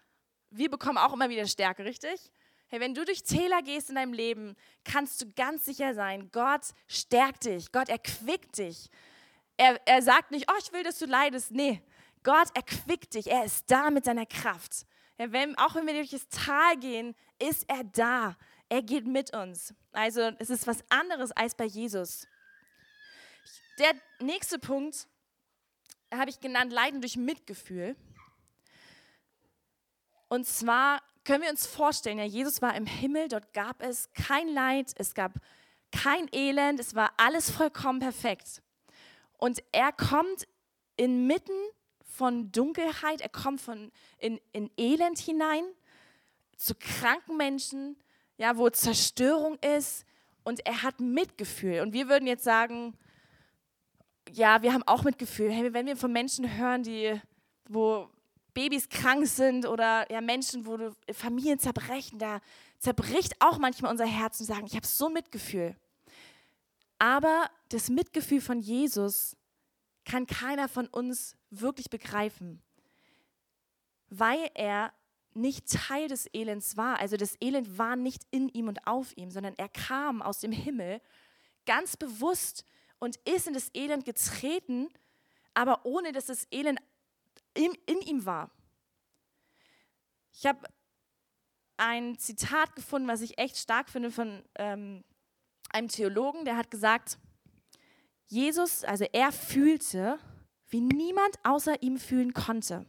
wir 0.51 0.71
bekommen 0.71 0.99
auch 0.99 1.13
immer 1.13 1.29
wieder 1.29 1.47
Stärke, 1.47 1.85
richtig? 1.85 2.31
Hey, 2.69 2.81
wenn 2.81 2.95
du 2.95 3.05
durch 3.05 3.23
Täler 3.23 3.63
gehst 3.63 3.91
in 3.91 3.95
deinem 3.95 4.13
Leben, 4.13 4.57
kannst 4.85 5.23
du 5.23 5.31
ganz 5.33 5.65
sicher 5.65 5.95
sein, 5.95 6.31
Gott 6.33 6.63
stärkt 6.89 7.45
dich, 7.45 7.71
Gott 7.71 7.89
erquickt 7.89 8.59
dich. 8.59 8.91
Er, 9.57 9.81
er 9.87 10.03
sagt 10.03 10.33
nicht, 10.33 10.51
oh, 10.51 10.57
ich 10.59 10.73
will, 10.73 10.83
dass 10.83 10.99
du 10.99 11.07
leidest. 11.07 11.53
Nee, 11.53 11.81
Gott 12.27 12.49
erquickt 12.55 13.15
dich. 13.15 13.29
Er 13.29 13.45
ist 13.45 13.71
da 13.71 13.89
mit 13.89 14.05
seiner 14.05 14.27
Kraft. 14.27 14.85
Ja, 15.17 15.31
wenn, 15.31 15.57
auch 15.59 15.77
wenn 15.77 15.87
wir 15.87 15.95
durch 15.95 16.11
das 16.11 16.29
Tal 16.29 16.77
gehen, 16.77 17.15
ist 17.39 17.65
er 17.69 17.85
da. 17.85 18.37
Er 18.69 18.83
geht 18.83 19.07
mit 19.07 19.33
uns. 19.33 19.73
Also 19.93 20.33
es 20.41 20.51
ist 20.51 20.67
was 20.67 20.85
anderes 20.91 21.31
als 21.31 21.55
bei 21.55 21.67
Jesus. 21.67 22.27
Der 23.79 23.95
nächste 24.19 24.59
Punkt 24.59 25.07
habe 26.13 26.29
ich 26.29 26.41
genannt, 26.41 26.73
Leiden 26.73 27.01
durch 27.01 27.17
Mitgefühl. 27.17 27.95
Und 30.29 30.49
zwar 30.49 31.05
können 31.23 31.45
wir 31.45 31.51
uns 31.51 31.65
vorstellen, 31.65 32.19
ja, 32.19 32.25
Jesus 32.25 32.61
war 32.61 32.75
im 32.75 32.87
Himmel, 32.87 33.29
dort 33.29 33.53
gab 33.53 33.81
es 33.83 34.11
kein 34.15 34.49
Leid, 34.49 34.93
es 34.97 35.15
gab 35.15 35.35
kein 35.93 36.29
Elend, 36.33 36.81
es 36.81 36.97
war 36.97 37.13
alles 37.19 37.53
vollkommen 37.53 38.01
perfekt. 38.01 38.63
Und 39.39 39.63
er 39.71 39.93
kommt 39.93 40.49
inmitten 40.97 41.53
von 42.17 42.51
Dunkelheit, 42.51 43.21
er 43.21 43.29
kommt 43.29 43.61
von 43.61 43.93
in, 44.19 44.41
in 44.53 44.71
Elend 44.77 45.19
hinein 45.19 45.65
zu 46.57 46.75
kranken 46.75 47.37
Menschen, 47.37 47.97
ja, 48.39 48.57
wo 48.57 48.69
Zerstörung 48.71 49.59
ist 49.59 50.05
und 50.45 50.65
er 50.67 50.83
hat 50.83 51.01
Mitgefühl. 51.01 51.81
Und 51.81 51.93
wir 51.93 52.09
würden 52.09 52.27
jetzt 52.27 52.45
sagen, 52.45 52.97
ja, 54.33 54.63
wir 54.63 54.73
haben 54.73 54.83
auch 54.85 55.05
Mitgefühl. 55.05 55.51
Hey, 55.51 55.73
wenn 55.73 55.87
wir 55.87 55.97
von 55.97 56.13
Menschen 56.13 56.57
hören, 56.57 56.83
die, 56.83 57.21
wo 57.69 58.09
Babys 58.55 58.89
krank 58.89 59.27
sind 59.27 59.67
oder 59.67 60.11
ja, 60.11 60.21
Menschen, 60.21 60.65
wo 60.67 60.79
Familien 61.13 61.59
zerbrechen, 61.59 62.19
da 62.19 62.41
zerbricht 62.79 63.35
auch 63.41 63.59
manchmal 63.59 63.91
unser 63.91 64.07
Herz 64.07 64.41
und 64.41 64.47
sagen, 64.47 64.67
ich 64.67 64.77
habe 64.77 64.87
so 64.87 65.11
Mitgefühl. 65.11 65.77
Aber 66.99 67.51
das 67.69 67.91
Mitgefühl 67.91 68.41
von 68.41 68.61
Jesus 68.61 69.37
kann 70.07 70.27
keiner 70.27 70.69
von 70.69 70.87
uns 70.87 71.36
wirklich 71.51 71.91
begreifen, 71.91 72.63
weil 74.09 74.51
er 74.55 74.93
nicht 75.35 75.71
Teil 75.71 76.09
des 76.09 76.29
Elends 76.33 76.77
war. 76.77 76.99
Also 76.99 77.17
das 77.17 77.37
Elend 77.41 77.79
war 77.79 77.95
nicht 77.95 78.23
in 78.31 78.49
ihm 78.49 78.69
und 78.69 78.87
auf 78.87 79.17
ihm, 79.17 79.31
sondern 79.31 79.55
er 79.57 79.69
kam 79.69 80.23
aus 80.23 80.41
dem 80.41 80.53
Himmel 80.53 81.01
ganz 81.67 81.97
bewusst 81.97 82.65
und 82.99 83.17
ist 83.25 83.47
in 83.47 83.55
das 83.55 83.71
Elend 83.75 84.05
getreten, 84.05 84.89
aber 85.53 85.85
ohne 85.85 86.13
dass 86.13 86.27
das 86.27 86.47
Elend 86.51 86.81
in, 87.55 87.73
in 87.87 88.01
ihm 88.01 88.25
war. 88.25 88.51
Ich 90.33 90.47
habe 90.47 90.67
ein 91.77 92.19
Zitat 92.19 92.75
gefunden, 92.75 93.09
was 93.09 93.21
ich 93.21 93.39
echt 93.39 93.57
stark 93.57 93.91
finde 93.91 94.11
von 94.11 94.43
ähm, 94.55 95.05
einem 95.71 95.89
Theologen, 95.89 96.45
der 96.45 96.57
hat 96.57 96.71
gesagt, 96.71 97.19
Jesus, 98.27 98.85
also 98.85 99.05
er 99.13 99.33
fühlte, 99.33 100.19
wie 100.69 100.81
niemand 100.81 101.39
außer 101.45 101.83
ihm 101.83 101.99
fühlen 101.99 102.33
konnte. 102.33 102.87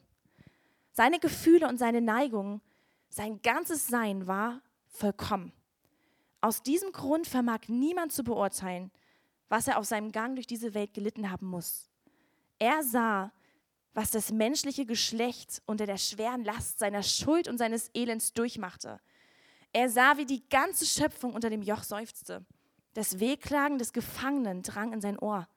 Seine 0.92 1.20
Gefühle 1.20 1.68
und 1.68 1.78
seine 1.78 2.02
Neigungen, 2.02 2.62
sein 3.10 3.42
ganzes 3.42 3.88
Sein 3.88 4.28
war 4.28 4.62
vollkommen. 4.88 5.52
Aus 6.42 6.64
diesem 6.64 6.92
Grund 6.92 7.28
vermag 7.28 7.68
niemand 7.68 8.12
zu 8.12 8.24
beurteilen, 8.24 8.92
was 9.50 9.68
er 9.68 9.78
auf 9.78 9.86
seinem 9.86 10.12
Gang 10.12 10.36
durch 10.36 10.48
diese 10.48 10.74
Welt 10.74 10.94
gelitten 10.94 11.32
haben 11.32 11.48
muss. 11.48 11.90
Er 12.60 12.84
sah, 12.84 13.32
was 13.94 14.12
das 14.12 14.32
menschliche 14.32 14.86
Geschlecht 14.86 15.62
unter 15.66 15.86
der 15.86 15.98
schweren 15.98 16.44
Last 16.44 16.80
seiner 16.80 17.04
Schuld 17.04 17.48
und 17.48 17.58
seines 17.58 17.90
Elends 17.94 18.34
durchmachte. 18.34 19.00
Er 19.74 19.90
sah, 19.90 20.18
wie 20.18 20.26
die 20.26 20.48
ganze 20.50 20.86
Schöpfung 20.86 21.34
unter 21.34 21.50
dem 21.50 21.62
Joch 21.62 21.84
seufzte. 21.84 22.46
Das 22.94 23.20
Wehklagen 23.20 23.78
des 23.78 23.94
Gefangenen 23.94 24.64
drang 24.64 24.94
in 24.94 25.02
sein 25.02 25.20
Ohr. 25.20 25.48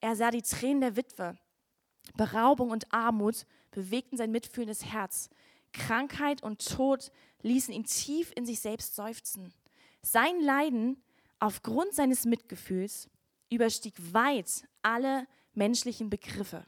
Er 0.00 0.16
sah 0.16 0.30
die 0.30 0.42
Tränen 0.42 0.80
der 0.80 0.96
Witwe. 0.96 1.38
Beraubung 2.16 2.70
und 2.70 2.92
Armut 2.92 3.46
bewegten 3.70 4.16
sein 4.16 4.30
mitfühlendes 4.30 4.84
Herz. 4.84 5.30
Krankheit 5.72 6.42
und 6.42 6.66
Tod 6.66 7.10
ließen 7.42 7.72
ihn 7.72 7.84
tief 7.84 8.32
in 8.36 8.44
sich 8.44 8.60
selbst 8.60 8.94
seufzen. 8.94 9.52
Sein 10.02 10.40
Leiden 10.40 11.02
aufgrund 11.38 11.94
seines 11.94 12.24
Mitgefühls 12.24 13.08
überstieg 13.50 13.94
weit 14.12 14.68
alle 14.82 15.26
menschlichen 15.54 16.10
Begriffe. 16.10 16.66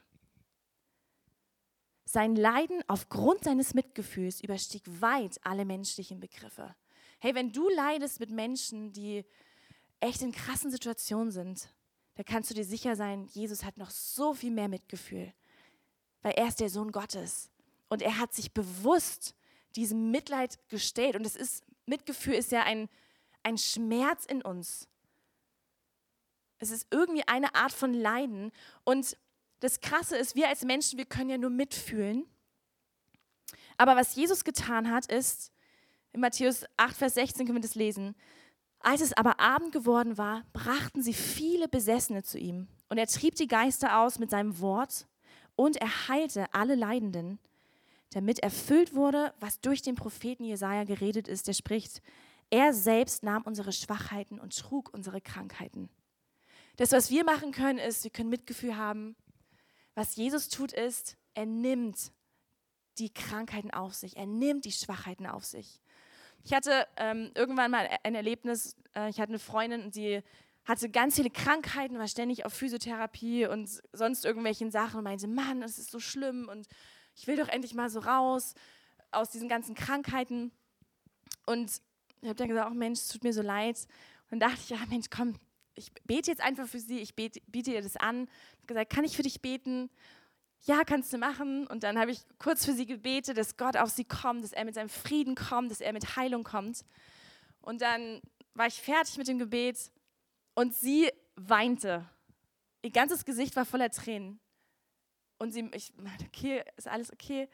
Sein 2.05 2.35
Leiden 2.35 2.83
aufgrund 2.87 3.43
seines 3.43 3.73
Mitgefühls 3.73 4.41
überstieg 4.41 4.83
weit 5.01 5.39
alle 5.43 5.65
menschlichen 5.65 6.19
Begriffe. 6.19 6.75
Hey, 7.19 7.33
wenn 7.33 7.51
du 7.51 7.67
leidest 7.69 8.19
mit 8.19 8.29
Menschen, 8.29 8.93
die 8.93 9.25
echt 9.99 10.21
in 10.21 10.31
krassen 10.31 10.71
Situationen 10.71 11.31
sind, 11.31 11.69
da 12.15 12.23
kannst 12.23 12.49
du 12.49 12.53
dir 12.53 12.65
sicher 12.65 12.95
sein, 12.95 13.27
Jesus 13.27 13.63
hat 13.63 13.77
noch 13.77 13.89
so 13.89 14.33
viel 14.33 14.51
mehr 14.51 14.67
Mitgefühl, 14.67 15.33
weil 16.21 16.33
er 16.33 16.47
ist 16.47 16.59
der 16.59 16.69
Sohn 16.69 16.91
Gottes 16.91 17.51
und 17.89 18.01
er 18.01 18.17
hat 18.17 18.33
sich 18.33 18.53
bewusst 18.53 19.35
diesem 19.75 20.11
Mitleid 20.11 20.57
gestellt 20.69 21.15
und 21.15 21.25
es 21.25 21.35
ist 21.35 21.63
Mitgefühl 21.85 22.33
ist 22.33 22.51
ja 22.51 22.63
ein 22.63 22.89
ein 23.45 23.57
Schmerz 23.57 24.25
in 24.25 24.41
uns. 24.41 24.89
Es 26.57 26.71
ist 26.71 26.87
irgendwie 26.89 27.27
eine 27.27 27.53
Art 27.53 27.71
von 27.71 27.93
Leiden 27.93 28.51
und 28.83 29.17
das 29.59 29.79
Krasse 29.79 30.17
ist, 30.17 30.35
wir 30.35 30.49
als 30.49 30.63
Menschen, 30.63 30.97
wir 30.97 31.05
können 31.05 31.29
ja 31.29 31.37
nur 31.37 31.51
mitfühlen. 31.51 32.25
Aber 33.77 33.95
was 33.95 34.15
Jesus 34.15 34.43
getan 34.43 34.89
hat, 34.89 35.05
ist, 35.11 35.51
in 36.11 36.21
Matthäus 36.21 36.65
8, 36.77 36.95
Vers 36.95 37.13
16 37.15 37.45
können 37.45 37.57
wir 37.57 37.61
das 37.61 37.75
lesen, 37.75 38.15
als 38.85 39.01
es 39.01 39.13
aber 39.13 39.39
Abend 39.39 39.71
geworden 39.71 40.17
war, 40.19 40.43
brachten 40.53 41.01
sie 41.01 41.13
viele 41.13 41.67
Besessene 41.67 42.21
zu 42.21 42.37
ihm. 42.37 42.67
Und 42.87 42.99
er 42.99 43.07
trieb 43.07 43.33
die 43.35 43.47
Geister 43.47 43.99
aus 43.99 44.19
mit 44.19 44.29
seinem 44.29 44.59
Wort 44.59 45.07
und 45.55 45.77
er 45.77 46.07
heilte 46.07 46.53
alle 46.53 46.75
Leidenden, 46.75 47.39
damit 48.11 48.39
erfüllt 48.39 48.93
wurde, 48.93 49.33
was 49.39 49.59
durch 49.59 49.81
den 49.81 49.95
Propheten 49.95 50.43
Jesaja 50.43 50.83
geredet 50.83 51.27
ist, 51.27 51.47
der 51.47 51.53
spricht: 51.53 52.03
Er 52.51 52.73
selbst 52.73 53.23
nahm 53.23 53.41
unsere 53.41 53.73
Schwachheiten 53.73 54.39
und 54.39 54.55
trug 54.55 54.93
unsere 54.93 55.19
Krankheiten. 55.19 55.89
Das, 56.75 56.91
was 56.91 57.09
wir 57.09 57.23
machen 57.23 57.51
können, 57.51 57.79
ist, 57.79 58.03
wir 58.03 58.11
können 58.11 58.29
Mitgefühl 58.29 58.77
haben. 58.77 59.15
Was 59.95 60.15
Jesus 60.15 60.49
tut, 60.49 60.73
ist, 60.73 61.17
er 61.33 61.47
nimmt 61.47 62.11
die 62.99 63.11
Krankheiten 63.11 63.71
auf 63.71 63.95
sich, 63.95 64.15
er 64.15 64.27
nimmt 64.27 64.65
die 64.65 64.71
Schwachheiten 64.71 65.25
auf 65.25 65.43
sich. 65.43 65.81
Ich 66.45 66.53
hatte 66.53 66.87
ähm, 66.95 67.31
irgendwann 67.33 67.71
mal 67.71 67.89
ein 68.03 68.13
Erlebnis, 68.13 68.77
äh, 68.95 69.09
ich 69.09 69.19
hatte 69.19 69.31
eine 69.31 69.39
Freundin 69.39 69.83
und 69.83 69.95
die 69.95 70.21
hatte 70.63 70.91
ganz 70.91 71.15
viele 71.15 71.31
Krankheiten, 71.31 71.97
war 71.97 72.07
ständig 72.07 72.45
auf 72.45 72.53
Physiotherapie 72.53 73.47
und 73.47 73.81
sonst 73.93 74.25
irgendwelchen 74.25 74.69
Sachen 74.69 74.99
und 74.99 75.05
meinte, 75.05 75.27
Mann, 75.27 75.63
es 75.63 75.79
ist 75.79 75.89
so 75.89 75.99
schlimm 75.99 76.47
und 76.47 76.67
ich 77.15 77.25
will 77.25 77.35
doch 77.35 77.47
endlich 77.47 77.73
mal 77.73 77.89
so 77.89 77.99
raus 77.99 78.53
aus 79.11 79.31
diesen 79.31 79.49
ganzen 79.49 79.73
Krankheiten. 79.73 80.51
Und 81.47 81.81
ich 82.21 82.27
habe 82.27 82.35
dann 82.35 82.49
gesagt, 82.49 82.69
oh 82.71 82.75
Mensch, 82.75 82.99
es 82.99 83.07
tut 83.07 83.23
mir 83.23 83.33
so 83.33 83.41
leid. 83.41 83.79
Und 84.29 84.39
dann 84.39 84.51
dachte 84.51 84.61
ich, 84.63 84.69
ja 84.69 84.77
Mensch, 84.87 85.07
komm, 85.09 85.39
ich 85.73 85.91
bete 86.03 86.29
jetzt 86.29 86.41
einfach 86.43 86.67
für 86.67 86.79
sie, 86.79 86.99
ich 86.99 87.15
bete, 87.15 87.41
biete 87.47 87.71
ihr 87.71 87.81
das 87.81 87.97
an. 87.97 88.25
Ich 88.25 88.57
habe 88.57 88.67
gesagt, 88.67 88.93
kann 88.93 89.03
ich 89.03 89.15
für 89.15 89.23
dich 89.23 89.41
beten? 89.41 89.89
Ja, 90.61 90.83
kannst 90.83 91.13
du 91.13 91.17
machen. 91.17 91.67
Und 91.67 91.83
dann 91.83 91.99
habe 91.99 92.11
ich 92.11 92.21
kurz 92.39 92.65
für 92.65 92.73
sie 92.73 92.85
gebetet, 92.85 93.37
dass 93.37 93.57
Gott 93.57 93.77
auf 93.77 93.89
sie 93.89 94.05
kommt, 94.05 94.43
dass 94.43 94.51
er 94.51 94.65
mit 94.65 94.75
seinem 94.75 94.89
Frieden 94.89 95.35
kommt, 95.35 95.71
dass 95.71 95.81
er 95.81 95.93
mit 95.93 96.15
Heilung 96.15 96.43
kommt. 96.43 96.85
Und 97.61 97.81
dann 97.81 98.21
war 98.53 98.67
ich 98.67 98.81
fertig 98.81 99.17
mit 99.17 99.27
dem 99.27 99.37
Gebet 99.37 99.91
und 100.53 100.73
sie 100.73 101.11
weinte. 101.35 102.09
Ihr 102.81 102.91
ganzes 102.91 103.25
Gesicht 103.25 103.55
war 103.55 103.65
voller 103.65 103.89
Tränen. 103.89 104.39
Und 105.37 105.51
sie, 105.51 105.69
ich 105.73 105.93
meinte, 105.97 106.25
okay, 106.25 106.63
ist 106.77 106.87
alles 106.87 107.11
okay? 107.11 107.49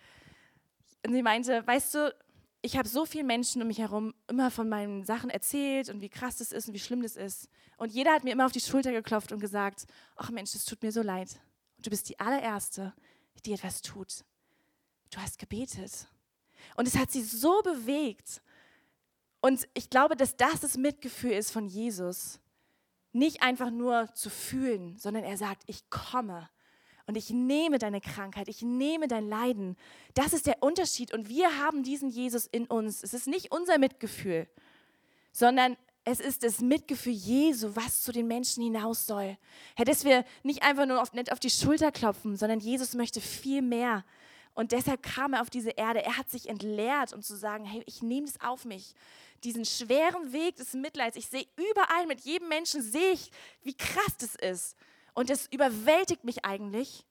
und 1.05 1.13
sie 1.13 1.23
meinte, 1.23 1.65
weißt 1.65 1.95
du, 1.95 2.15
ich 2.61 2.77
habe 2.77 2.87
so 2.87 3.05
viele 3.05 3.23
Menschen 3.23 3.61
um 3.61 3.67
mich 3.67 3.79
herum 3.79 4.13
immer 4.27 4.51
von 4.51 4.69
meinen 4.69 5.03
Sachen 5.03 5.29
erzählt 5.29 5.89
und 5.89 6.01
wie 6.01 6.09
krass 6.09 6.37
das 6.37 6.51
ist 6.51 6.67
und 6.67 6.73
wie 6.75 6.79
schlimm 6.79 7.01
das 7.01 7.15
ist. 7.15 7.49
Und 7.77 7.91
jeder 7.91 8.13
hat 8.13 8.23
mir 8.23 8.31
immer 8.31 8.45
auf 8.45 8.51
die 8.51 8.59
Schulter 8.59 8.91
geklopft 8.91 9.31
und 9.31 9.39
gesagt, 9.39 9.85
ach 10.15 10.29
Mensch, 10.29 10.51
das 10.51 10.65
tut 10.65 10.83
mir 10.83 10.91
so 10.91 11.01
leid. 11.01 11.39
Du 11.81 11.89
bist 11.89 12.09
die 12.09 12.19
allererste, 12.19 12.93
die 13.45 13.53
etwas 13.53 13.81
tut. 13.81 14.23
Du 15.09 15.19
hast 15.19 15.39
gebetet. 15.39 16.07
Und 16.75 16.87
es 16.87 16.97
hat 16.97 17.11
sie 17.11 17.23
so 17.23 17.61
bewegt. 17.61 18.41
Und 19.41 19.67
ich 19.73 19.89
glaube, 19.89 20.15
dass 20.15 20.37
das 20.37 20.59
das 20.59 20.77
Mitgefühl 20.77 21.31
ist 21.31 21.51
von 21.51 21.67
Jesus. 21.67 22.39
Nicht 23.11 23.41
einfach 23.41 23.71
nur 23.71 24.13
zu 24.13 24.29
fühlen, 24.29 24.97
sondern 24.97 25.23
er 25.23 25.37
sagt, 25.37 25.63
ich 25.65 25.89
komme 25.89 26.49
und 27.07 27.17
ich 27.17 27.29
nehme 27.31 27.77
deine 27.77 27.99
Krankheit, 27.99 28.47
ich 28.47 28.61
nehme 28.61 29.07
dein 29.07 29.27
Leiden. 29.27 29.75
Das 30.13 30.31
ist 30.31 30.45
der 30.45 30.63
Unterschied 30.63 31.13
und 31.13 31.27
wir 31.27 31.59
haben 31.59 31.83
diesen 31.83 32.09
Jesus 32.09 32.45
in 32.45 32.67
uns. 32.67 33.03
Es 33.03 33.13
ist 33.13 33.27
nicht 33.27 33.51
unser 33.51 33.79
Mitgefühl, 33.79 34.47
sondern 35.33 35.75
es 36.03 36.19
ist 36.19 36.43
das 36.43 36.59
Mitgefühl 36.59 37.13
Jesu, 37.13 37.75
was 37.75 38.01
zu 38.01 38.11
den 38.11 38.27
Menschen 38.27 38.63
hinaus 38.63 39.05
soll. 39.05 39.37
Herr, 39.75 39.85
dass 39.85 40.03
wir 40.03 40.25
nicht 40.43 40.63
einfach 40.63 40.85
nur 40.85 41.01
auf, 41.01 41.13
nicht 41.13 41.31
auf 41.31 41.39
die 41.39 41.49
Schulter 41.49 41.91
klopfen, 41.91 42.37
sondern 42.37 42.59
Jesus 42.59 42.95
möchte 42.95 43.21
viel 43.21 43.61
mehr. 43.61 44.03
Und 44.53 44.71
deshalb 44.71 45.03
kam 45.03 45.33
er 45.33 45.41
auf 45.41 45.49
diese 45.49 45.71
Erde. 45.71 46.03
Er 46.03 46.17
hat 46.17 46.29
sich 46.29 46.49
entleert, 46.49 47.13
um 47.13 47.21
zu 47.21 47.35
sagen, 47.35 47.65
hey, 47.65 47.83
ich 47.85 48.01
nehme 48.01 48.27
es 48.27 48.41
auf 48.41 48.65
mich. 48.65 48.93
Diesen 49.43 49.63
schweren 49.63 50.33
Weg 50.33 50.55
des 50.57 50.73
Mitleids. 50.73 51.15
Ich 51.15 51.27
sehe 51.27 51.47
überall, 51.55 52.05
mit 52.07 52.21
jedem 52.21 52.49
Menschen 52.49 52.81
sehe 52.81 53.11
ich, 53.11 53.31
wie 53.61 53.75
krass 53.75 54.17
das 54.19 54.35
ist. 54.35 54.75
Und 55.13 55.29
es 55.29 55.47
überwältigt 55.51 56.23
mich 56.23 56.45
eigentlich, 56.45 57.05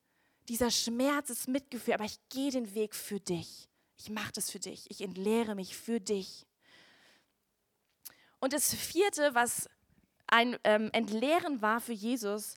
dieser 0.49 0.71
Schmerz, 0.71 1.29
das 1.29 1.47
Mitgefühl, 1.47 1.95
aber 1.95 2.05
ich 2.05 2.19
gehe 2.29 2.51
den 2.51 2.75
Weg 2.75 2.95
für 2.95 3.21
dich. 3.21 3.69
Ich 3.97 4.11
mache 4.11 4.33
das 4.33 4.51
für 4.51 4.59
dich. 4.59 4.91
Ich 4.91 5.01
entleere 5.01 5.55
mich 5.55 5.77
für 5.77 6.01
dich. 6.01 6.47
Und 8.41 8.53
das 8.53 8.75
vierte, 8.75 9.35
was 9.35 9.69
ein 10.27 10.59
ähm, 10.65 10.91
Entleeren 10.93 11.63
war 11.63 11.81
für 11.81 11.93
Jesus, 11.93 12.57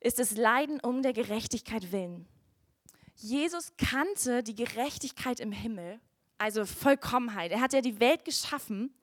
ist 0.00 0.18
das 0.18 0.36
Leiden 0.36 0.80
um 0.80 1.02
der 1.02 1.12
Gerechtigkeit 1.12 1.90
willen. 1.92 2.28
Jesus 3.16 3.72
kannte 3.76 4.44
die 4.44 4.54
Gerechtigkeit 4.54 5.40
im 5.40 5.50
Himmel, 5.50 6.00
also 6.38 6.64
Vollkommenheit. 6.64 7.50
Er 7.50 7.60
hat 7.60 7.72
ja 7.72 7.80
die 7.80 7.98
Welt 7.98 8.24
geschaffen 8.24 8.94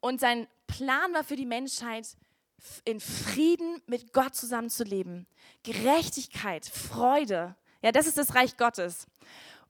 und 0.00 0.18
sein 0.18 0.48
Plan 0.66 1.12
war 1.12 1.24
für 1.24 1.36
die 1.36 1.46
Menschheit, 1.46 2.16
in 2.84 3.00
Frieden 3.00 3.82
mit 3.86 4.12
Gott 4.14 4.34
zusammenzuleben. 4.34 5.26
Gerechtigkeit, 5.62 6.64
Freude. 6.64 7.54
Ja, 7.82 7.92
das 7.92 8.06
ist 8.06 8.16
das 8.16 8.34
Reich 8.34 8.56
Gottes. 8.56 9.06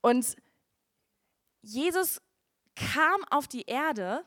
Und 0.00 0.36
Jesus 1.62 2.20
kam 2.76 3.24
auf 3.30 3.48
die 3.48 3.62
Erde 3.62 4.24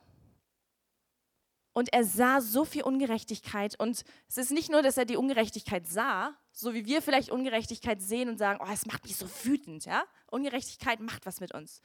und 1.77 1.93
er 1.93 2.03
sah 2.03 2.41
so 2.41 2.65
viel 2.65 2.81
Ungerechtigkeit. 2.81 3.79
Und 3.79 4.03
es 4.27 4.37
ist 4.37 4.49
nicht 4.49 4.71
nur, 4.71 4.81
dass 4.81 4.97
er 4.97 5.05
die 5.05 5.15
Ungerechtigkeit 5.15 5.85
sah, 5.85 6.33
so 6.51 6.73
wie 6.73 6.87
wir 6.87 7.03
vielleicht 7.03 7.29
Ungerechtigkeit 7.29 8.01
sehen 8.01 8.29
und 8.29 8.39
sagen, 8.39 8.59
oh, 8.63 8.73
es 8.73 8.87
macht 8.87 9.03
mich 9.03 9.15
so 9.15 9.27
wütend. 9.43 9.85
Ja? 9.85 10.03
Ungerechtigkeit 10.31 10.99
macht 11.01 11.27
was 11.27 11.39
mit 11.39 11.53
uns. 11.53 11.81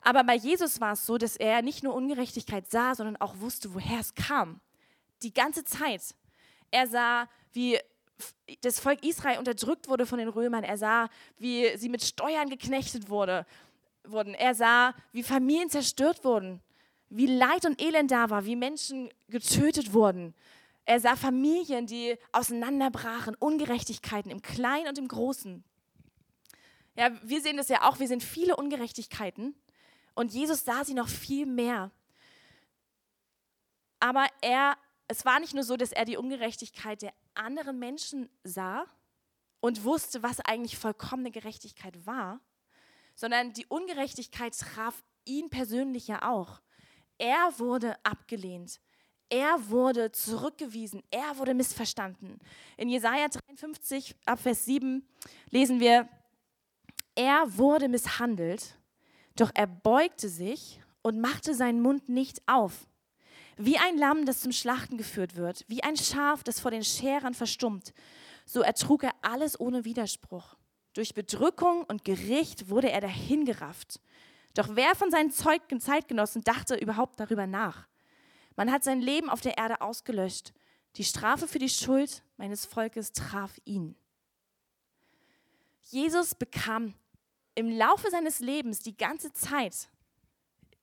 Aber 0.00 0.24
bei 0.24 0.34
Jesus 0.34 0.80
war 0.80 0.94
es 0.94 1.06
so, 1.06 1.16
dass 1.16 1.36
er 1.36 1.62
nicht 1.62 1.84
nur 1.84 1.94
Ungerechtigkeit 1.94 2.68
sah, 2.68 2.96
sondern 2.96 3.16
auch 3.18 3.38
wusste, 3.38 3.72
woher 3.72 4.00
es 4.00 4.16
kam 4.16 4.60
die 5.22 5.32
ganze 5.32 5.62
Zeit. 5.62 6.02
Er 6.72 6.88
sah, 6.88 7.28
wie 7.52 7.78
das 8.62 8.80
Volk 8.80 9.04
Israel 9.04 9.38
unterdrückt 9.38 9.86
wurde 9.86 10.06
von 10.06 10.18
den 10.18 10.28
Römern. 10.28 10.64
Er 10.64 10.76
sah, 10.76 11.08
wie 11.38 11.76
sie 11.76 11.88
mit 11.88 12.02
Steuern 12.02 12.48
geknechtet 12.48 13.08
wurde, 13.08 13.46
wurden. 14.02 14.34
Er 14.34 14.56
sah, 14.56 14.92
wie 15.12 15.22
Familien 15.22 15.70
zerstört 15.70 16.24
wurden, 16.24 16.60
wie 17.08 17.26
Leid 17.26 17.64
und 17.64 17.80
Elend 17.80 18.10
da 18.10 18.30
war, 18.30 18.44
wie 18.44 18.56
Menschen 18.56 19.10
getötet 19.28 19.92
wurden. 19.92 20.34
Er 20.84 21.00
sah 21.00 21.16
Familien, 21.16 21.86
die 21.86 22.16
auseinanderbrachen, 22.32 23.34
Ungerechtigkeiten 23.36 24.30
im 24.30 24.42
Kleinen 24.42 24.88
und 24.88 24.98
im 24.98 25.08
Großen. 25.08 25.64
Ja, 26.96 27.10
wir 27.22 27.40
sehen 27.40 27.56
das 27.56 27.68
ja 27.68 27.88
auch, 27.88 27.98
wir 27.98 28.08
sehen 28.08 28.20
viele 28.20 28.56
Ungerechtigkeiten 28.56 29.54
und 30.14 30.32
Jesus 30.32 30.64
sah 30.64 30.84
sie 30.84 30.94
noch 30.94 31.08
viel 31.08 31.46
mehr. 31.46 31.90
Aber 34.00 34.26
er 34.42 34.76
es 35.08 35.24
war 35.24 35.40
nicht 35.40 35.54
nur 35.54 35.64
so, 35.64 35.76
dass 35.76 35.92
er 35.92 36.04
die 36.04 36.16
Ungerechtigkeit 36.16 37.02
der 37.02 37.12
anderen 37.34 37.78
Menschen 37.78 38.28
sah 38.42 38.86
und 39.60 39.84
wusste, 39.84 40.22
was 40.22 40.40
eigentlich 40.40 40.78
vollkommene 40.78 41.30
Gerechtigkeit 41.30 42.06
war, 42.06 42.40
sondern 43.14 43.52
die 43.52 43.66
Ungerechtigkeit 43.66 44.58
traf 44.58 45.02
ihn 45.24 45.50
persönlich 45.50 46.08
ja 46.08 46.30
auch. 46.30 46.60
Er 47.18 47.58
wurde 47.58 47.96
abgelehnt. 48.02 48.80
Er 49.28 49.68
wurde 49.68 50.12
zurückgewiesen. 50.12 51.02
Er 51.10 51.38
wurde 51.38 51.54
missverstanden. 51.54 52.38
In 52.76 52.88
Jesaja 52.88 53.28
53, 53.28 54.14
Abvers 54.26 54.64
7 54.64 55.06
lesen 55.50 55.80
wir: 55.80 56.08
Er 57.14 57.44
wurde 57.56 57.88
misshandelt, 57.88 58.78
doch 59.36 59.50
er 59.54 59.66
beugte 59.66 60.28
sich 60.28 60.80
und 61.02 61.20
machte 61.20 61.54
seinen 61.54 61.80
Mund 61.80 62.08
nicht 62.08 62.42
auf. 62.46 62.86
Wie 63.56 63.78
ein 63.78 63.96
Lamm, 63.98 64.26
das 64.26 64.40
zum 64.40 64.52
Schlachten 64.52 64.96
geführt 64.96 65.36
wird, 65.36 65.64
wie 65.68 65.82
ein 65.82 65.96
Schaf, 65.96 66.42
das 66.42 66.60
vor 66.60 66.70
den 66.70 66.82
Scherern 66.82 67.34
verstummt, 67.34 67.92
so 68.46 68.62
ertrug 68.62 69.04
er 69.04 69.14
alles 69.22 69.58
ohne 69.58 69.84
Widerspruch. 69.84 70.56
Durch 70.92 71.14
Bedrückung 71.14 71.84
und 71.84 72.04
Gericht 72.04 72.68
wurde 72.68 72.90
er 72.90 73.00
dahingerafft. 73.00 74.00
Doch 74.54 74.68
wer 74.72 74.94
von 74.94 75.10
seinen 75.10 75.30
Zeitgenossen 75.30 76.42
dachte 76.42 76.76
überhaupt 76.76 77.18
darüber 77.18 77.46
nach? 77.46 77.86
Man 78.56 78.70
hat 78.70 78.84
sein 78.84 79.00
Leben 79.00 79.28
auf 79.28 79.40
der 79.40 79.58
Erde 79.58 79.80
ausgelöscht. 79.80 80.52
Die 80.96 81.04
Strafe 81.04 81.48
für 81.48 81.58
die 81.58 81.68
Schuld 81.68 82.22
meines 82.36 82.64
Volkes 82.64 83.12
traf 83.12 83.58
ihn. 83.64 83.96
Jesus 85.82 86.34
bekam 86.34 86.94
im 87.56 87.70
Laufe 87.70 88.10
seines 88.10 88.38
Lebens 88.38 88.80
die 88.80 88.96
ganze 88.96 89.32
Zeit 89.32 89.88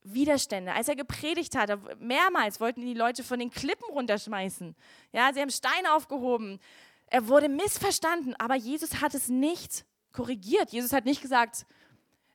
Widerstände. 0.03 0.73
Als 0.73 0.87
er 0.87 0.95
gepredigt 0.95 1.55
hat, 1.55 1.99
mehrmals 1.99 2.59
wollten 2.59 2.81
die 2.81 2.93
Leute 2.93 3.23
von 3.23 3.39
den 3.39 3.51
Klippen 3.51 3.87
runterschmeißen. 3.89 4.75
Ja, 5.11 5.31
sie 5.33 5.39
haben 5.39 5.51
Steine 5.51 5.93
aufgehoben. 5.93 6.59
Er 7.07 7.27
wurde 7.27 7.49
missverstanden, 7.49 8.35
aber 8.37 8.55
Jesus 8.55 9.01
hat 9.01 9.13
es 9.13 9.27
nicht 9.27 9.85
korrigiert. 10.11 10.71
Jesus 10.71 10.91
hat 10.91 11.05
nicht 11.05 11.21
gesagt, 11.21 11.65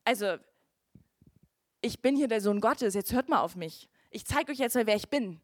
also 0.05 0.37
ich 1.87 2.01
bin 2.01 2.17
hier 2.17 2.29
der 2.29 2.41
Sohn 2.41 2.61
Gottes, 2.61 2.95
jetzt 2.95 3.13
hört 3.13 3.29
mal 3.29 3.41
auf 3.41 3.57
mich. 3.57 3.89
Ich 4.11 4.27
zeige 4.27 4.53
euch 4.53 4.59
jetzt 4.59 4.75
mal, 4.75 4.87
wer 4.87 4.97
ich 4.97 5.09
bin. 5.09 5.41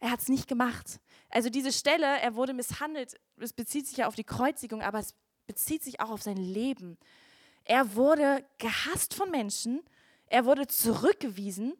Er 0.00 0.10
hat 0.10 0.20
es 0.20 0.28
nicht 0.28 0.46
gemacht. 0.46 1.00
Also 1.30 1.50
diese 1.50 1.72
Stelle, 1.72 2.06
er 2.06 2.34
wurde 2.34 2.52
misshandelt, 2.52 3.18
es 3.38 3.52
bezieht 3.52 3.86
sich 3.86 3.98
ja 3.98 4.06
auf 4.06 4.14
die 4.14 4.24
Kreuzigung, 4.24 4.82
aber 4.82 4.98
es 4.98 5.14
bezieht 5.46 5.82
sich 5.82 6.00
auch 6.00 6.10
auf 6.10 6.22
sein 6.22 6.36
Leben. 6.36 6.98
Er 7.64 7.96
wurde 7.96 8.44
gehasst 8.58 9.14
von 9.14 9.30
Menschen, 9.30 9.82
er 10.30 10.44
wurde 10.44 10.66
zurückgewiesen. 10.66 11.74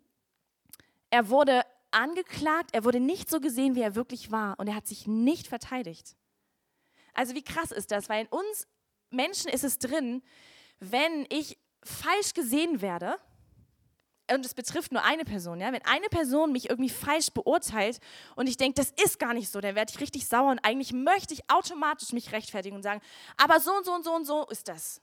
Er 1.10 1.28
wurde 1.28 1.62
angeklagt. 1.90 2.70
Er 2.72 2.84
wurde 2.84 3.00
nicht 3.00 3.30
so 3.30 3.40
gesehen, 3.40 3.74
wie 3.74 3.82
er 3.82 3.94
wirklich 3.94 4.30
war. 4.30 4.58
Und 4.58 4.68
er 4.68 4.74
hat 4.74 4.86
sich 4.86 5.06
nicht 5.06 5.48
verteidigt. 5.48 6.16
Also 7.14 7.34
wie 7.34 7.42
krass 7.42 7.72
ist 7.72 7.90
das? 7.90 8.08
Weil 8.08 8.22
in 8.22 8.28
uns 8.28 8.66
Menschen 9.10 9.50
ist 9.50 9.64
es 9.64 9.78
drin, 9.78 10.22
wenn 10.80 11.26
ich 11.30 11.58
falsch 11.82 12.34
gesehen 12.34 12.80
werde, 12.80 13.18
und 14.32 14.44
es 14.44 14.54
betrifft 14.54 14.92
nur 14.92 15.02
eine 15.04 15.24
Person, 15.24 15.60
ja, 15.60 15.72
wenn 15.72 15.84
eine 15.84 16.08
Person 16.08 16.52
mich 16.52 16.68
irgendwie 16.68 16.90
falsch 16.90 17.30
beurteilt 17.30 17.98
und 18.36 18.46
ich 18.46 18.56
denke, 18.56 18.74
das 18.74 18.92
ist 19.02 19.18
gar 19.18 19.34
nicht 19.34 19.50
so, 19.50 19.60
dann 19.60 19.74
werde 19.74 19.92
ich 19.92 20.00
richtig 20.00 20.26
sauer 20.26 20.50
und 20.50 20.58
eigentlich 20.60 20.92
möchte 20.92 21.34
ich 21.34 21.50
automatisch 21.50 22.12
mich 22.12 22.32
rechtfertigen 22.32 22.76
und 22.76 22.82
sagen, 22.82 23.00
aber 23.36 23.60
so 23.60 23.72
und 23.72 23.84
so 23.84 23.92
und 23.92 24.04
so 24.04 24.14
und 24.14 24.24
so 24.26 24.46
ist 24.46 24.68
das. 24.68 25.00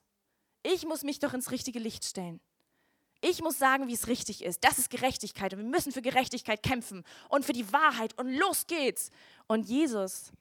Ich 0.64 0.86
muss 0.86 1.04
mich 1.04 1.20
doch 1.20 1.34
ins 1.34 1.52
richtige 1.52 1.80
Licht 1.80 2.06
stellen. 2.06 2.40
Ich 3.22 3.42
muss 3.42 3.58
sagen, 3.58 3.88
wie 3.88 3.94
es 3.94 4.08
richtig 4.08 4.44
ist. 4.44 4.64
Das 4.64 4.78
ist 4.78 4.90
Gerechtigkeit 4.90 5.54
und 5.54 5.60
wir 5.60 5.70
müssen 5.70 5.92
für 5.92 6.02
Gerechtigkeit 6.02 6.62
kämpfen 6.62 7.04
und 7.30 7.46
für 7.46 7.54
die 7.54 7.72
Wahrheit 7.72 8.18
und 8.20 8.32
los 8.34 8.68
geht's. 8.68 9.10
Und 9.48 9.68
Jesus 9.68 10.32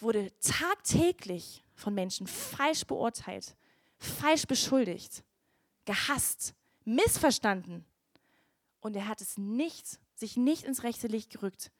wurde 0.00 0.30
tagtäglich 0.40 1.64
von 1.74 1.94
Menschen 1.94 2.26
falsch 2.26 2.84
beurteilt, 2.84 3.56
falsch 3.98 4.46
beschuldigt, 4.46 5.24
gehasst, 5.84 6.54
missverstanden. 6.84 7.84
Und 8.80 8.96
er 8.96 9.08
hat 9.08 9.20
es 9.20 9.38
nicht, 9.38 9.98
sich 10.14 10.36
nicht 10.36 10.64
ins 10.64 10.82
rechte 10.82 11.06
Licht 11.06 11.30
gerückt. 11.30 11.70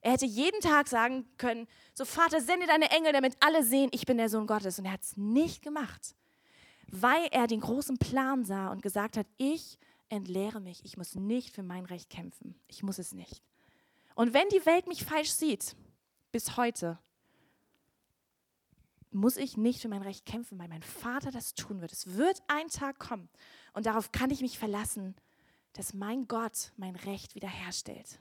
Er 0.00 0.12
hätte 0.12 0.26
jeden 0.26 0.60
Tag 0.60 0.88
sagen 0.88 1.26
können, 1.36 1.66
so 1.94 2.04
Vater, 2.04 2.40
sende 2.40 2.66
deine 2.66 2.90
Engel, 2.90 3.12
damit 3.12 3.36
alle 3.40 3.64
sehen, 3.64 3.90
ich 3.92 4.06
bin 4.06 4.18
der 4.18 4.28
Sohn 4.28 4.46
Gottes. 4.46 4.78
Und 4.78 4.84
er 4.84 4.92
hat 4.92 5.02
es 5.02 5.16
nicht 5.16 5.62
gemacht 5.62 6.14
weil 6.88 7.28
er 7.32 7.46
den 7.46 7.60
großen 7.60 7.98
Plan 7.98 8.44
sah 8.44 8.70
und 8.70 8.82
gesagt 8.82 9.16
hat, 9.16 9.26
ich 9.36 9.78
entleere 10.08 10.60
mich, 10.60 10.84
ich 10.84 10.96
muss 10.96 11.14
nicht 11.14 11.54
für 11.54 11.62
mein 11.62 11.84
Recht 11.84 12.10
kämpfen, 12.10 12.54
ich 12.68 12.82
muss 12.82 12.98
es 12.98 13.12
nicht. 13.12 13.42
Und 14.14 14.34
wenn 14.34 14.48
die 14.48 14.64
Welt 14.64 14.86
mich 14.86 15.04
falsch 15.04 15.30
sieht, 15.30 15.76
bis 16.32 16.56
heute, 16.56 16.98
muss 19.10 19.36
ich 19.36 19.56
nicht 19.56 19.80
für 19.80 19.88
mein 19.88 20.02
Recht 20.02 20.26
kämpfen, 20.26 20.58
weil 20.58 20.68
mein 20.68 20.82
Vater 20.82 21.30
das 21.30 21.54
tun 21.54 21.80
wird. 21.80 21.92
Es 21.92 22.14
wird 22.14 22.42
ein 22.48 22.68
Tag 22.68 22.98
kommen 22.98 23.28
Und 23.76 23.84
darauf 23.84 24.10
kann 24.10 24.30
ich 24.30 24.40
mich 24.40 24.58
verlassen, 24.58 25.14
dass 25.74 25.92
mein 25.92 26.26
Gott 26.28 26.72
mein 26.78 26.96
Recht 26.96 27.34
wiederherstellt. 27.34 28.18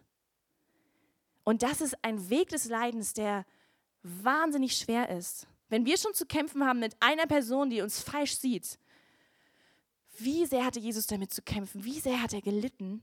Und 1.46 1.64
das 1.64 1.80
ist 1.80 1.96
ein 2.04 2.30
Weg 2.30 2.50
des 2.50 2.66
Leidens, 2.66 3.14
der 3.14 3.46
wahnsinnig 4.04 4.76
schwer 4.76 5.08
ist. 5.08 5.48
Wenn 5.70 5.86
wir 5.86 5.98
schon 5.98 6.14
zu 6.14 6.26
kämpfen 6.26 6.66
haben 6.66 6.80
mit 6.80 6.98
einer 7.00 7.26
Person, 7.26 7.70
die 7.70 7.80
uns 7.80 8.02
falsch 8.02 8.36
sieht, 8.36 8.78
wie 10.18 10.46
sehr 10.46 10.66
hatte 10.66 10.82
Jesus 10.82 11.08
damit 11.08 11.34
zu 11.34 11.42
kämpfen? 11.42 11.86
Wie 11.86 12.02
sehr 12.02 12.22
hat 12.22 12.34
er 12.34 12.42
gelitten 12.42 13.02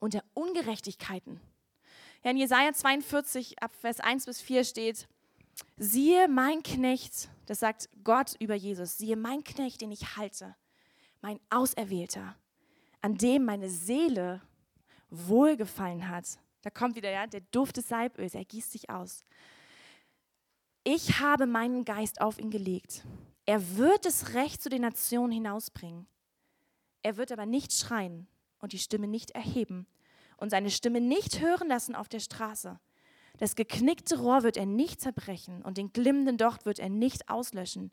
unter 0.00 0.24
Ungerechtigkeiten? 0.32 1.38
Ja, 2.22 2.30
in 2.30 2.38
Jesaja 2.38 2.72
42, 2.72 3.62
ab 3.62 3.74
Vers 3.78 4.00
1 4.00 4.24
bis 4.24 4.40
4 4.40 4.64
steht: 4.64 5.06
Siehe, 5.76 6.28
mein 6.28 6.62
Knecht, 6.62 7.28
das 7.44 7.60
sagt 7.60 7.90
Gott 8.04 8.36
über 8.38 8.54
Jesus, 8.54 8.96
siehe, 8.96 9.16
mein 9.16 9.44
Knecht, 9.44 9.82
den 9.82 9.92
ich 9.92 10.16
halte, 10.16 10.56
mein 11.24 11.40
Auserwählter, 11.48 12.36
an 13.00 13.16
dem 13.16 13.46
meine 13.46 13.70
Seele 13.70 14.42
wohlgefallen 15.08 16.10
hat. 16.10 16.38
Da 16.60 16.68
kommt 16.68 16.96
wieder 16.96 17.10
ja, 17.10 17.26
der 17.26 17.40
Duft 17.40 17.78
des 17.78 17.88
Salböls, 17.88 18.34
er 18.34 18.44
gießt 18.44 18.70
sich 18.70 18.90
aus. 18.90 19.24
Ich 20.84 21.20
habe 21.20 21.46
meinen 21.46 21.86
Geist 21.86 22.20
auf 22.20 22.38
ihn 22.38 22.50
gelegt. 22.50 23.06
Er 23.46 23.78
wird 23.78 24.04
das 24.04 24.34
Recht 24.34 24.62
zu 24.62 24.68
den 24.68 24.82
Nationen 24.82 25.32
hinausbringen. 25.32 26.06
Er 27.02 27.16
wird 27.16 27.32
aber 27.32 27.46
nicht 27.46 27.72
schreien 27.72 28.26
und 28.58 28.74
die 28.74 28.78
Stimme 28.78 29.08
nicht 29.08 29.30
erheben 29.30 29.86
und 30.36 30.50
seine 30.50 30.70
Stimme 30.70 31.00
nicht 31.00 31.40
hören 31.40 31.68
lassen 31.68 31.94
auf 31.94 32.10
der 32.10 32.20
Straße. 32.20 32.78
Das 33.38 33.56
geknickte 33.56 34.18
Rohr 34.18 34.42
wird 34.42 34.58
er 34.58 34.66
nicht 34.66 35.00
zerbrechen 35.00 35.62
und 35.62 35.78
den 35.78 35.90
glimmenden 35.90 36.36
Docht 36.36 36.66
wird 36.66 36.78
er 36.78 36.90
nicht 36.90 37.30
auslöschen. 37.30 37.92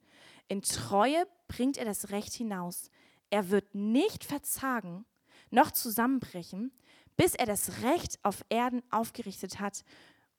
In 0.49 0.61
Treue 0.63 1.25
bringt 1.47 1.77
er 1.77 1.85
das 1.85 2.09
Recht 2.09 2.33
hinaus. 2.33 2.91
Er 3.31 3.49
wird 3.49 3.73
nicht 3.73 4.23
verzagen 4.23 5.05
noch 5.49 5.71
zusammenbrechen, 5.71 6.71
bis 7.17 7.33
er 7.35 7.45
das 7.45 7.81
Recht 7.81 8.19
auf 8.23 8.45
Erden 8.49 8.83
aufgerichtet 8.91 9.59
hat 9.59 9.83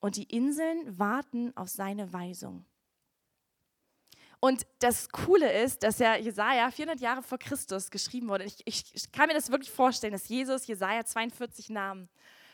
und 0.01 0.17
die 0.17 0.25
Inseln 0.25 0.99
warten 0.99 1.57
auf 1.57 1.69
seine 1.69 2.13
Weisung. 2.13 2.65
Und 4.41 4.67
das 4.81 5.09
Coole 5.11 5.63
ist, 5.63 5.85
dass 5.85 6.01
ja 6.01 6.17
Jesaja 6.17 6.71
400 6.71 7.01
Jahre 7.01 7.23
vor 7.23 7.39
Christus 7.39 7.91
geschrieben 7.91 8.29
wurde. 8.29 8.45
Ich, 8.45 8.61
ich, 8.65 8.85
ich, 8.93 9.13
kann 9.13 9.29
mir 9.29 9.35
das 9.35 9.53
wirklich 9.53 9.71
vorstellen, 9.71 10.13
dass 10.13 10.29
Jesus 10.29 10.67
Jesaja 10.67 11.05
42 11.05 11.71
nahm 11.71 12.09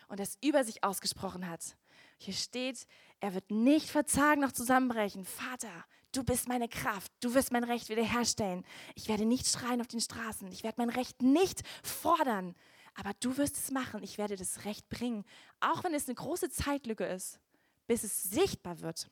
und 0.09 0.21
das 0.21 0.37
über 0.43 0.65
sich 0.65 0.85
ausgesprochen 0.85 1.49
hat. 1.49 1.77
Hier 2.19 2.35
steht, 2.35 2.87
er 3.21 3.33
wird 3.33 3.51
nicht 3.51 3.89
verzagen 3.89 4.43
noch 4.43 4.53
zusammenbrechen. 4.53 5.25
Vater, 5.25 5.87
du 6.13 6.25
bist 6.25 6.49
meine 6.49 6.69
Kraft, 6.69 7.13
du 7.21 7.35
wirst 7.35 7.53
mein 7.53 7.65
Recht 7.65 7.89
wiederherstellen. 7.89 8.65
Ich 8.95 9.09
werde 9.09 9.25
nicht 9.25 9.47
schreien 9.47 9.81
auf 9.81 9.89
den 9.89 10.01
Straßen, 10.01 10.51
ich 10.53 10.63
werde 10.65 10.81
mein 10.81 10.91
Recht 10.91 11.23
nicht 11.23 11.63
fordern, 11.83 12.55
aber 12.95 13.13
du 13.21 13.37
wirst 13.37 13.57
es 13.57 13.71
machen. 13.71 14.03
Ich 14.03 14.19
werde 14.19 14.37
das 14.37 14.65
Recht 14.65 14.89
bringen, 14.89 15.25
auch 15.61 15.85
wenn 15.85 15.95
es 15.95 16.07
eine 16.07 16.17
große 16.17 16.51
Zeitlücke 16.51 17.05
ist, 17.05 17.39
bis 17.87 18.03
es 18.03 18.23
sichtbar 18.25 18.81
wird. 18.81 19.09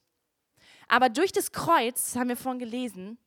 Aber 0.88 1.08
durch 1.08 1.32
das 1.32 1.52
Kreuz, 1.52 2.16
haben 2.16 2.28
wir 2.28 2.36
vorhin 2.36 2.58
gelesen, 2.58 3.18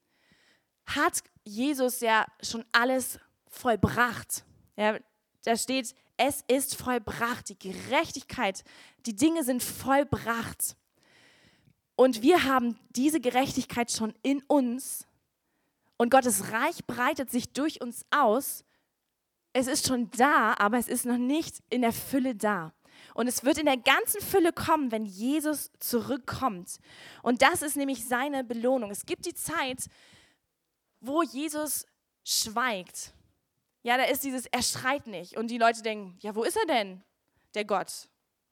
hat 0.86 1.24
Jesus 1.46 2.02
ja 2.02 2.26
schon 2.42 2.66
alles 2.72 3.20
vollbracht. 3.48 4.44
Ja, 4.76 5.00
da 5.44 5.56
steht, 5.56 5.94
es 6.18 6.44
ist 6.48 6.76
vollbracht, 6.76 7.50
die 7.50 7.58
Gerechtigkeit, 7.58 8.64
die 9.06 9.16
Dinge 9.16 9.44
sind 9.44 9.64
vollbracht. 9.64 10.76
Und 12.00 12.22
wir 12.22 12.46
haben 12.46 12.80
diese 12.92 13.20
Gerechtigkeit 13.20 13.92
schon 13.92 14.14
in 14.22 14.42
uns 14.44 15.06
und 15.98 16.10
Gottes 16.10 16.54
Reich 16.54 16.86
breitet 16.88 17.30
sich 17.30 17.52
durch 17.52 17.82
uns 17.82 18.06
aus. 18.10 18.64
Es 19.52 19.68
ist 19.68 19.86
schon 19.86 20.10
da, 20.12 20.56
aber 20.60 20.78
es 20.78 20.88
ist 20.88 21.06
noch 21.06 21.18
nicht 21.18 21.62
in 21.70 21.82
der 21.82 21.92
Fülle 21.92 22.36
da. 22.36 22.72
Und 23.16 23.28
es 23.28 23.44
wird 23.44 23.58
in 23.58 23.66
der 23.66 23.76
ganzen 23.76 24.22
Fülle 24.22 24.54
kommen, 24.54 24.94
wenn 24.94 25.06
Jesus 25.06 25.74
zurückkommt. 25.80 26.78
Und 27.22 27.42
das 27.42 27.62
ist 27.62 27.76
nämlich 27.76 28.08
seine 28.08 28.46
Belohnung. 28.46 28.92
Es 28.92 29.06
gibt 29.06 29.26
die 29.26 29.36
Zeit, 29.36 29.84
wo 31.02 31.22
Jesus 31.22 31.86
schweigt. 32.24 33.12
Ja, 33.84 33.98
da 33.98 34.06
ist 34.06 34.24
dieses, 34.24 34.46
er 34.46 34.64
schreit 34.64 35.06
nicht. 35.06 35.36
Und 35.36 35.52
die 35.52 35.58
Leute 35.58 35.82
denken, 35.82 36.18
ja, 36.22 36.34
wo 36.34 36.46
ist 36.46 36.56
er 36.56 36.66
denn, 36.66 37.04
der 37.56 37.66
Gott? 37.66 38.08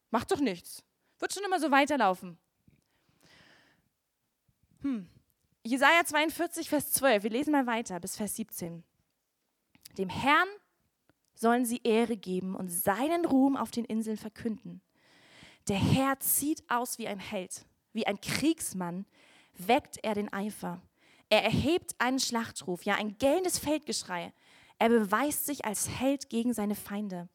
Macht 0.10 0.34
doch 0.34 0.42
nichts. 0.42 0.84
Wird 1.20 1.34
schon 1.34 1.46
immer 1.46 1.62
so 1.62 1.72
weiterlaufen. 1.72 2.38
Hm. 4.88 5.06
Jesaja 5.64 6.06
42, 6.06 6.70
Vers 6.70 6.94
12. 6.94 7.24
Wir 7.24 7.30
lesen 7.30 7.52
mal 7.52 7.68
weiter 7.68 8.00
bis 8.00 8.16
Vers 8.16 8.38
17. 8.38 8.86
Dem 9.98 10.08
Herrn 10.08 10.48
sollen 11.36 11.66
sie 11.66 11.82
Ehre 11.84 12.16
geben 12.16 12.56
und 12.56 12.70
seinen 12.70 13.26
Ruhm 13.26 13.58
auf 13.58 13.70
den 13.70 13.84
Inseln 13.84 14.16
verkünden. 14.16 14.82
Der 15.68 15.76
Herr 15.76 16.18
zieht 16.22 16.64
aus 16.70 16.98
wie 17.00 17.08
ein 17.10 17.20
Held, 17.20 17.66
wie 17.92 18.08
ein 18.08 18.22
Kriegsmann 18.22 19.06
weckt 19.58 19.98
er 20.04 20.14
den 20.14 20.32
Eifer. 20.32 20.82
Er 21.30 21.44
erhebt 21.44 21.96
einen 22.00 22.20
Schlachtruf, 22.20 22.84
ja 22.84 22.96
ein 22.96 23.18
gellendes 23.18 23.60
Feldgeschrei. 23.60 24.32
Er 24.80 24.88
beweist 24.88 25.46
sich 25.46 25.66
als 25.66 25.90
Held 25.90 26.30
gegen 26.30 26.54
seine 26.54 26.76
Feinde. 26.76 27.28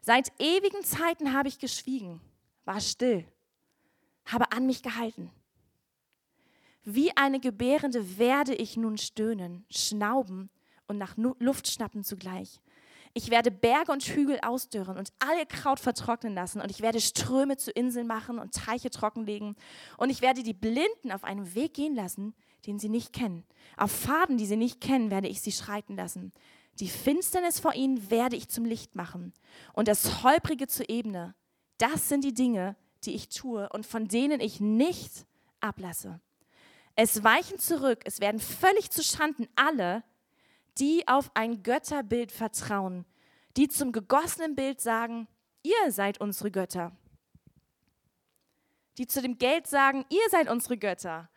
Seit 0.00 0.30
ewigen 0.38 0.84
Zeiten 0.84 1.32
habe 1.32 1.48
ich 1.48 1.58
geschwiegen, 1.58 2.20
war 2.64 2.80
still, 2.80 3.26
habe 4.26 4.52
an 4.52 4.66
mich 4.66 4.84
gehalten. 4.84 5.32
Wie 6.84 7.16
eine 7.16 7.40
Gebärende 7.40 8.18
werde 8.18 8.54
ich 8.54 8.76
nun 8.76 8.98
stöhnen, 8.98 9.64
schnauben 9.70 10.50
und 10.86 10.98
nach 10.98 11.16
Luft 11.16 11.68
schnappen 11.68 12.04
zugleich. 12.04 12.60
Ich 13.16 13.30
werde 13.30 13.52
Berge 13.52 13.92
und 13.92 14.02
Hügel 14.02 14.40
ausdürren 14.42 14.98
und 14.98 15.12
alle 15.20 15.46
Kraut 15.46 15.78
vertrocknen 15.78 16.34
lassen. 16.34 16.60
Und 16.60 16.70
ich 16.70 16.80
werde 16.80 17.00
Ströme 17.00 17.56
zu 17.56 17.70
Inseln 17.70 18.08
machen 18.08 18.40
und 18.40 18.52
Teiche 18.52 18.90
trockenlegen. 18.90 19.54
Und 19.98 20.10
ich 20.10 20.20
werde 20.20 20.42
die 20.42 20.52
Blinden 20.52 21.12
auf 21.12 21.22
einem 21.22 21.54
Weg 21.54 21.74
gehen 21.74 21.94
lassen, 21.94 22.34
den 22.66 22.80
sie 22.80 22.88
nicht 22.88 23.12
kennen. 23.12 23.44
Auf 23.76 23.92
Faden, 23.92 24.36
die 24.36 24.46
sie 24.46 24.56
nicht 24.56 24.80
kennen, 24.80 25.12
werde 25.12 25.28
ich 25.28 25.40
sie 25.40 25.52
schreiten 25.52 25.94
lassen. 25.94 26.32
Die 26.80 26.88
Finsternis 26.88 27.60
vor 27.60 27.74
ihnen 27.74 28.10
werde 28.10 28.34
ich 28.34 28.48
zum 28.48 28.64
Licht 28.64 28.96
machen. 28.96 29.32
Und 29.74 29.86
das 29.86 30.24
Holprige 30.24 30.66
zur 30.66 30.90
Ebene. 30.90 31.36
Das 31.78 32.08
sind 32.08 32.24
die 32.24 32.34
Dinge, 32.34 32.74
die 33.04 33.14
ich 33.14 33.28
tue 33.28 33.68
und 33.68 33.86
von 33.86 34.08
denen 34.08 34.40
ich 34.40 34.58
nicht 34.58 35.24
ablasse. 35.60 36.20
Es 36.96 37.24
weichen 37.24 37.58
zurück, 37.58 38.00
es 38.04 38.20
werden 38.20 38.40
völlig 38.40 38.90
zu 38.90 39.02
Schanden 39.02 39.48
alle, 39.56 40.04
die 40.78 41.06
auf 41.08 41.30
ein 41.34 41.62
Götterbild 41.62 42.32
vertrauen, 42.32 43.04
die 43.56 43.68
zum 43.68 43.92
gegossenen 43.92 44.54
Bild 44.54 44.80
sagen, 44.80 45.28
ihr 45.62 45.90
seid 45.90 46.20
unsere 46.20 46.50
Götter. 46.50 46.92
Die 48.98 49.06
zu 49.06 49.22
dem 49.22 49.38
Geld 49.38 49.66
sagen, 49.66 50.04
ihr 50.08 50.28
seid 50.30 50.48
unsere 50.48 50.76
Götter. 50.76 51.28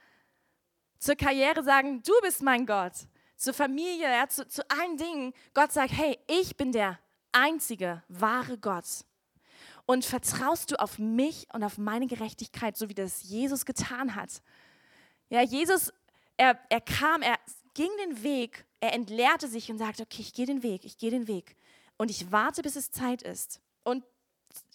Zur 1.00 1.16
Karriere 1.16 1.64
sagen, 1.64 2.04
du 2.04 2.14
bist 2.22 2.42
mein 2.42 2.66
Gott. 2.66 2.94
Zur 3.36 3.54
Familie, 3.54 4.12
ja, 4.12 4.28
zu, 4.28 4.48
zu 4.48 4.64
allen 4.70 4.98
Dingen. 4.98 5.34
Gott 5.54 5.72
sagt, 5.72 5.92
hey, 5.92 6.18
ich 6.28 6.56
bin 6.56 6.72
der 6.72 7.00
einzige 7.32 8.04
wahre 8.08 8.58
Gott. 8.58 9.06
Und 9.86 10.06
vertraust 10.06 10.72
du 10.72 10.80
auf 10.80 11.00
mich 11.00 11.48
und 11.54 11.64
auf 11.64 11.78
meine 11.78 12.08
Gerechtigkeit, 12.08 12.76
so 12.78 12.90
wie 12.90 12.94
das 12.96 13.24
Jesus 13.24 13.66
getan 13.66 14.16
hat? 14.16 14.42
Ja, 15.30 15.42
Jesus, 15.42 15.94
er, 16.38 16.60
er 16.70 16.82
kam, 16.82 17.22
er 17.22 17.38
ging 17.74 17.90
den 18.06 18.24
Weg 18.24 18.66
er 18.80 18.94
entleerte 18.94 19.48
sich 19.48 19.72
und 19.72 19.78
sagte, 19.78 20.04
okay, 20.04 20.22
ich 20.22 20.34
gehe 20.34 20.46
den 20.46 20.64
Weg, 20.64 20.86
ich 20.86 20.98
gehe 20.98 21.12
den 21.12 21.28
Weg. 21.28 21.56
Und 21.98 22.12
ich 22.12 22.32
warte, 22.32 22.62
bis 22.62 22.76
es 22.76 22.92
Zeit 22.92 23.24
ist. 23.24 23.60
Und 23.84 24.04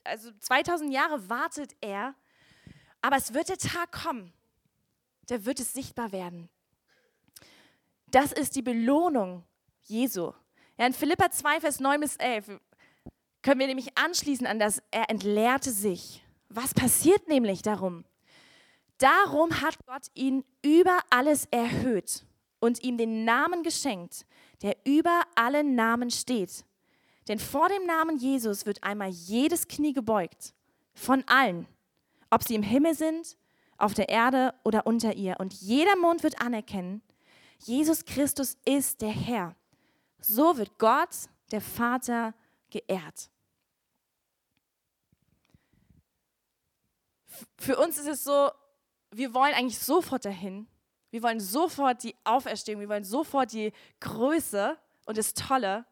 also 0.05 0.31
2000 0.41 0.93
Jahre 0.93 1.29
wartet 1.29 1.75
er, 1.81 2.15
aber 3.01 3.17
es 3.17 3.33
wird 3.33 3.49
der 3.49 3.59
Tag 3.59 3.93
kommen, 3.93 4.33
da 5.27 5.45
wird 5.45 5.61
es 5.61 5.73
sichtbar 5.73 6.12
werden. 6.12 6.49
Das 8.09 8.33
ist 8.33 8.57
die 8.57 8.62
Belohnung 8.62 9.45
Jesu. 9.83 10.33
Ja, 10.79 10.87
in 10.87 10.93
Philippa 10.93 11.31
2, 11.31 11.61
Vers 11.61 11.81
9 11.81 12.01
bis 12.01 12.17
11 12.17 12.61
können 13.43 13.61
wir 13.61 13.67
nämlich 13.67 13.97
anschließen 13.97 14.47
an 14.47 14.59
das, 14.59 14.83
er 14.91 15.11
entleerte 15.11 15.71
sich. 15.71 16.25
Was 16.49 16.75
passiert 16.75 17.29
nämlich 17.29 17.62
darum? 17.62 18.05
Darum 19.03 19.61
hat 19.61 19.85
Gott 19.85 20.07
ihn 20.15 20.45
über 20.62 20.97
alles 21.11 21.49
erhöht 21.51 22.25
und 22.61 22.85
ihm 22.85 22.97
den 22.97 23.25
Namen 23.25 23.65
geschenkt, 23.65 24.25
der 24.62 24.77
über 24.85 25.23
allen 25.35 25.75
Namen 25.75 26.09
steht. 26.12 26.65
Denn 27.27 27.41
vor 27.41 27.69
dem 27.69 27.85
Namen 27.85 28.17
Jesus 28.17 28.65
wird 28.65 28.85
einmal 28.85 29.09
jedes 29.09 29.67
Knie 29.67 29.93
gebeugt, 29.93 30.55
von 30.95 31.25
allen, 31.27 31.67
ob 32.31 32.45
sie 32.45 32.55
im 32.55 32.62
Himmel 32.62 32.95
sind, 32.95 33.37
auf 33.77 33.93
der 33.93 34.09
Erde 34.09 34.55
oder 34.62 34.87
unter 34.87 35.17
ihr. 35.17 35.35
Und 35.41 35.53
jeder 35.55 35.97
Mund 35.97 36.23
wird 36.23 36.41
anerkennen, 36.41 37.03
Jesus 37.59 38.05
Christus 38.05 38.57
ist 38.65 39.03
der 39.03 39.11
Herr. 39.11 39.57
So 40.21 40.57
wird 40.59 40.79
Gott, 40.79 41.29
der 41.51 41.61
Vater, 41.61 42.35
geehrt. 42.71 43.31
Für 47.59 47.77
uns 47.79 47.99
ist 47.99 48.07
es 48.07 48.23
so, 48.23 48.51
wir 49.12 49.35
wollen 49.35 49.55
eigentlich 49.55 49.79
sofort 49.79 50.25
dahin, 50.25 50.66
wir 51.11 51.22
wollen 51.22 51.40
sofort 51.40 52.03
die 52.03 52.16
Auferstehung, 52.25 52.81
wir 52.81 52.88
wollen 52.88 53.05
sofort 53.05 53.53
die 53.53 53.72
Größe 54.01 54.79
und 55.05 55.18
das 55.18 55.35
Tolle. 55.35 55.85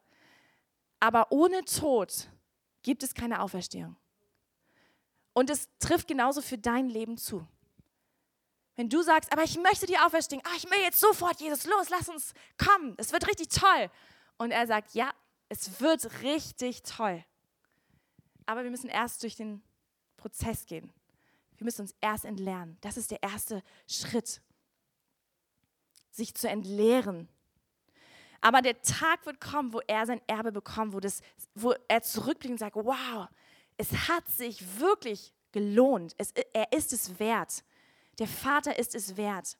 Aber 0.99 1.31
ohne 1.31 1.63
Tod 1.63 2.27
gibt 2.81 3.03
es 3.03 3.13
keine 3.13 3.41
Auferstehung. 3.41 3.95
Und 5.33 5.49
es 5.49 5.69
trifft 5.79 6.07
genauso 6.07 6.41
für 6.41 6.57
dein 6.57 6.89
Leben 6.89 7.17
zu. 7.17 7.47
Wenn 8.75 8.89
du 8.89 9.01
sagst, 9.01 9.31
aber 9.31 9.43
ich 9.43 9.57
möchte 9.57 9.85
die 9.85 9.97
auferstehen, 9.97 10.41
ah, 10.43 10.55
ich 10.57 10.69
will 10.69 10.81
jetzt 10.81 10.99
sofort, 10.99 11.39
Jesus, 11.39 11.65
los, 11.65 11.89
lass 11.89 12.09
uns 12.09 12.33
kommen, 12.57 12.95
es 12.97 13.11
wird 13.11 13.27
richtig 13.27 13.49
toll. 13.49 13.91
Und 14.37 14.51
er 14.51 14.65
sagt, 14.65 14.95
ja, 14.95 15.13
es 15.49 15.79
wird 15.79 16.23
richtig 16.23 16.81
toll. 16.81 17.23
Aber 18.47 18.63
wir 18.63 18.71
müssen 18.71 18.89
erst 18.89 19.21
durch 19.21 19.35
den 19.35 19.61
Prozess 20.17 20.65
gehen. 20.65 20.91
Wir 21.61 21.65
müssen 21.65 21.81
uns 21.81 21.93
erst 22.01 22.25
entlernen. 22.25 22.75
Das 22.81 22.97
ist 22.97 23.11
der 23.11 23.21
erste 23.21 23.61
Schritt. 23.87 24.41
Sich 26.09 26.33
zu 26.33 26.49
entleeren. 26.49 27.29
Aber 28.41 28.63
der 28.63 28.81
Tag 28.81 29.27
wird 29.27 29.39
kommen, 29.39 29.71
wo 29.71 29.79
er 29.85 30.07
sein 30.07 30.21
Erbe 30.25 30.51
bekommt, 30.51 30.93
wo, 30.93 30.99
das, 30.99 31.21
wo 31.53 31.75
er 31.87 32.01
zurückblickt 32.01 32.53
und 32.53 32.57
sagt, 32.57 32.75
wow, 32.77 33.27
es 33.77 33.93
hat 34.09 34.27
sich 34.27 34.79
wirklich 34.79 35.35
gelohnt. 35.51 36.15
Es, 36.17 36.31
er 36.31 36.71
ist 36.71 36.93
es 36.93 37.19
wert. 37.19 37.63
Der 38.17 38.27
Vater 38.27 38.79
ist 38.79 38.95
es 38.95 39.15
wert. 39.15 39.55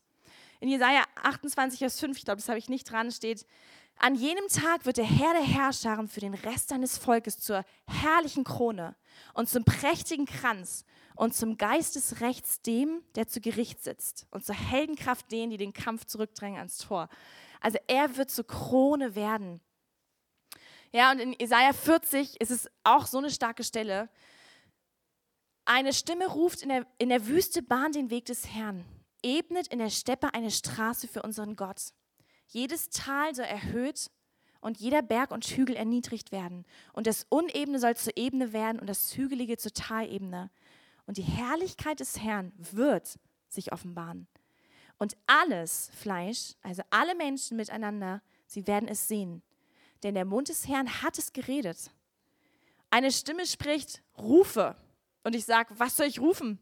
In 0.60 0.70
Jesaja 0.70 1.04
28, 1.22 1.78
Vers 1.78 2.00
5, 2.00 2.18
ich 2.18 2.26
glaube, 2.26 2.38
das 2.38 2.50
habe 2.50 2.58
ich 2.58 2.68
nicht 2.68 2.90
dran, 2.90 3.12
steht, 3.12 3.46
an 4.02 4.16
jenem 4.16 4.48
Tag 4.48 4.86
wird 4.86 4.98
der 4.98 5.06
Herr 5.06 5.34
der 5.34 5.44
Herrscher 5.44 6.08
für 6.08 6.20
den 6.20 6.34
Rest 6.34 6.70
seines 6.70 6.98
Volkes 6.98 7.40
zur 7.40 7.64
herrlichen 7.86 8.44
Krone 8.44 8.96
und 9.36 9.48
zum 9.48 9.64
prächtigen 9.64 10.26
Kranz 10.26 10.86
und 11.16 11.36
zum 11.36 11.56
Geist 11.58 11.96
des 11.96 12.20
Rechts 12.20 12.62
dem, 12.64 13.04
der 13.14 13.28
zu 13.28 13.42
Gericht 13.42 13.84
sitzt 13.84 14.26
und 14.32 14.44
zur 14.44 14.56
Heldenkraft 14.56 15.32
denen, 15.32 15.52
die 15.52 15.58
den 15.58 15.74
Kampf 15.74 16.06
zurückdrängen 16.06 16.58
ans 16.58 16.80
Tor. 16.80 17.10
Also 17.60 17.78
er 17.86 18.18
wird 18.18 18.32
zur 18.32 18.48
Krone 18.48 19.14
werden. 19.14 19.62
Ja, 20.92 21.12
und 21.12 21.20
in 21.20 21.34
Jesaja 21.34 21.72
40 21.72 22.42
ist 22.42 22.52
es 22.52 22.68
auch 22.84 23.06
so 23.06 23.20
eine 23.20 23.30
starke 23.30 23.64
Stelle. 23.64 24.10
Eine 25.64 25.94
Stimme 25.94 26.26
ruft 26.26 26.64
in 26.64 26.70
der, 26.70 26.88
in 26.98 27.10
der 27.10 27.28
Wüste 27.28 27.62
Bahn 27.62 27.92
den 27.92 28.10
Weg 28.10 28.26
des 28.26 28.48
Herrn, 28.48 28.84
ebnet 29.22 29.68
in 29.68 29.78
der 29.78 29.92
Steppe 29.92 30.34
eine 30.34 30.50
Straße 30.50 31.08
für 31.08 31.22
unseren 31.22 31.56
Gott. 31.56 31.94
Jedes 32.52 32.90
Tal 32.90 33.34
soll 33.34 33.46
erhöht 33.46 34.12
und 34.60 34.78
jeder 34.78 35.02
Berg 35.02 35.32
und 35.32 35.46
Hügel 35.46 35.76
erniedrigt 35.76 36.34
werden. 36.34 36.66
Und 36.92 37.08
das 37.08 37.26
Unebene 37.30 37.80
soll 37.80 37.96
zur 37.96 38.18
Ebene 38.18 38.52
werden 38.52 38.80
und 38.80 38.88
das 38.88 39.16
Hügelige 39.16 39.58
zur 39.58 39.74
Talebene. 39.74 40.52
Und 41.06 41.18
die 41.18 41.24
Herrlichkeit 41.24 42.02
des 42.02 42.20
Herrn 42.20 42.52
wird 42.58 43.18
sich 43.48 43.72
offenbaren. 43.72 44.28
Und 44.98 45.16
alles 45.28 45.92
Fleisch, 45.96 46.56
also 46.62 46.84
alle 46.90 47.16
Menschen 47.16 47.56
miteinander, 47.56 48.22
sie 48.46 48.68
werden 48.68 48.90
es 48.90 49.08
sehen. 49.08 49.42
Denn 50.04 50.14
der 50.14 50.26
Mund 50.26 50.50
des 50.50 50.68
Herrn 50.68 51.02
hat 51.02 51.18
es 51.18 51.32
geredet. 51.32 51.90
Eine 52.90 53.12
Stimme 53.12 53.46
spricht, 53.46 54.04
rufe. 54.18 54.76
Und 55.24 55.36
ich 55.36 55.46
sage, 55.46 55.74
was 55.80 55.96
soll 55.96 56.08
ich 56.08 56.20
rufen? 56.20 56.60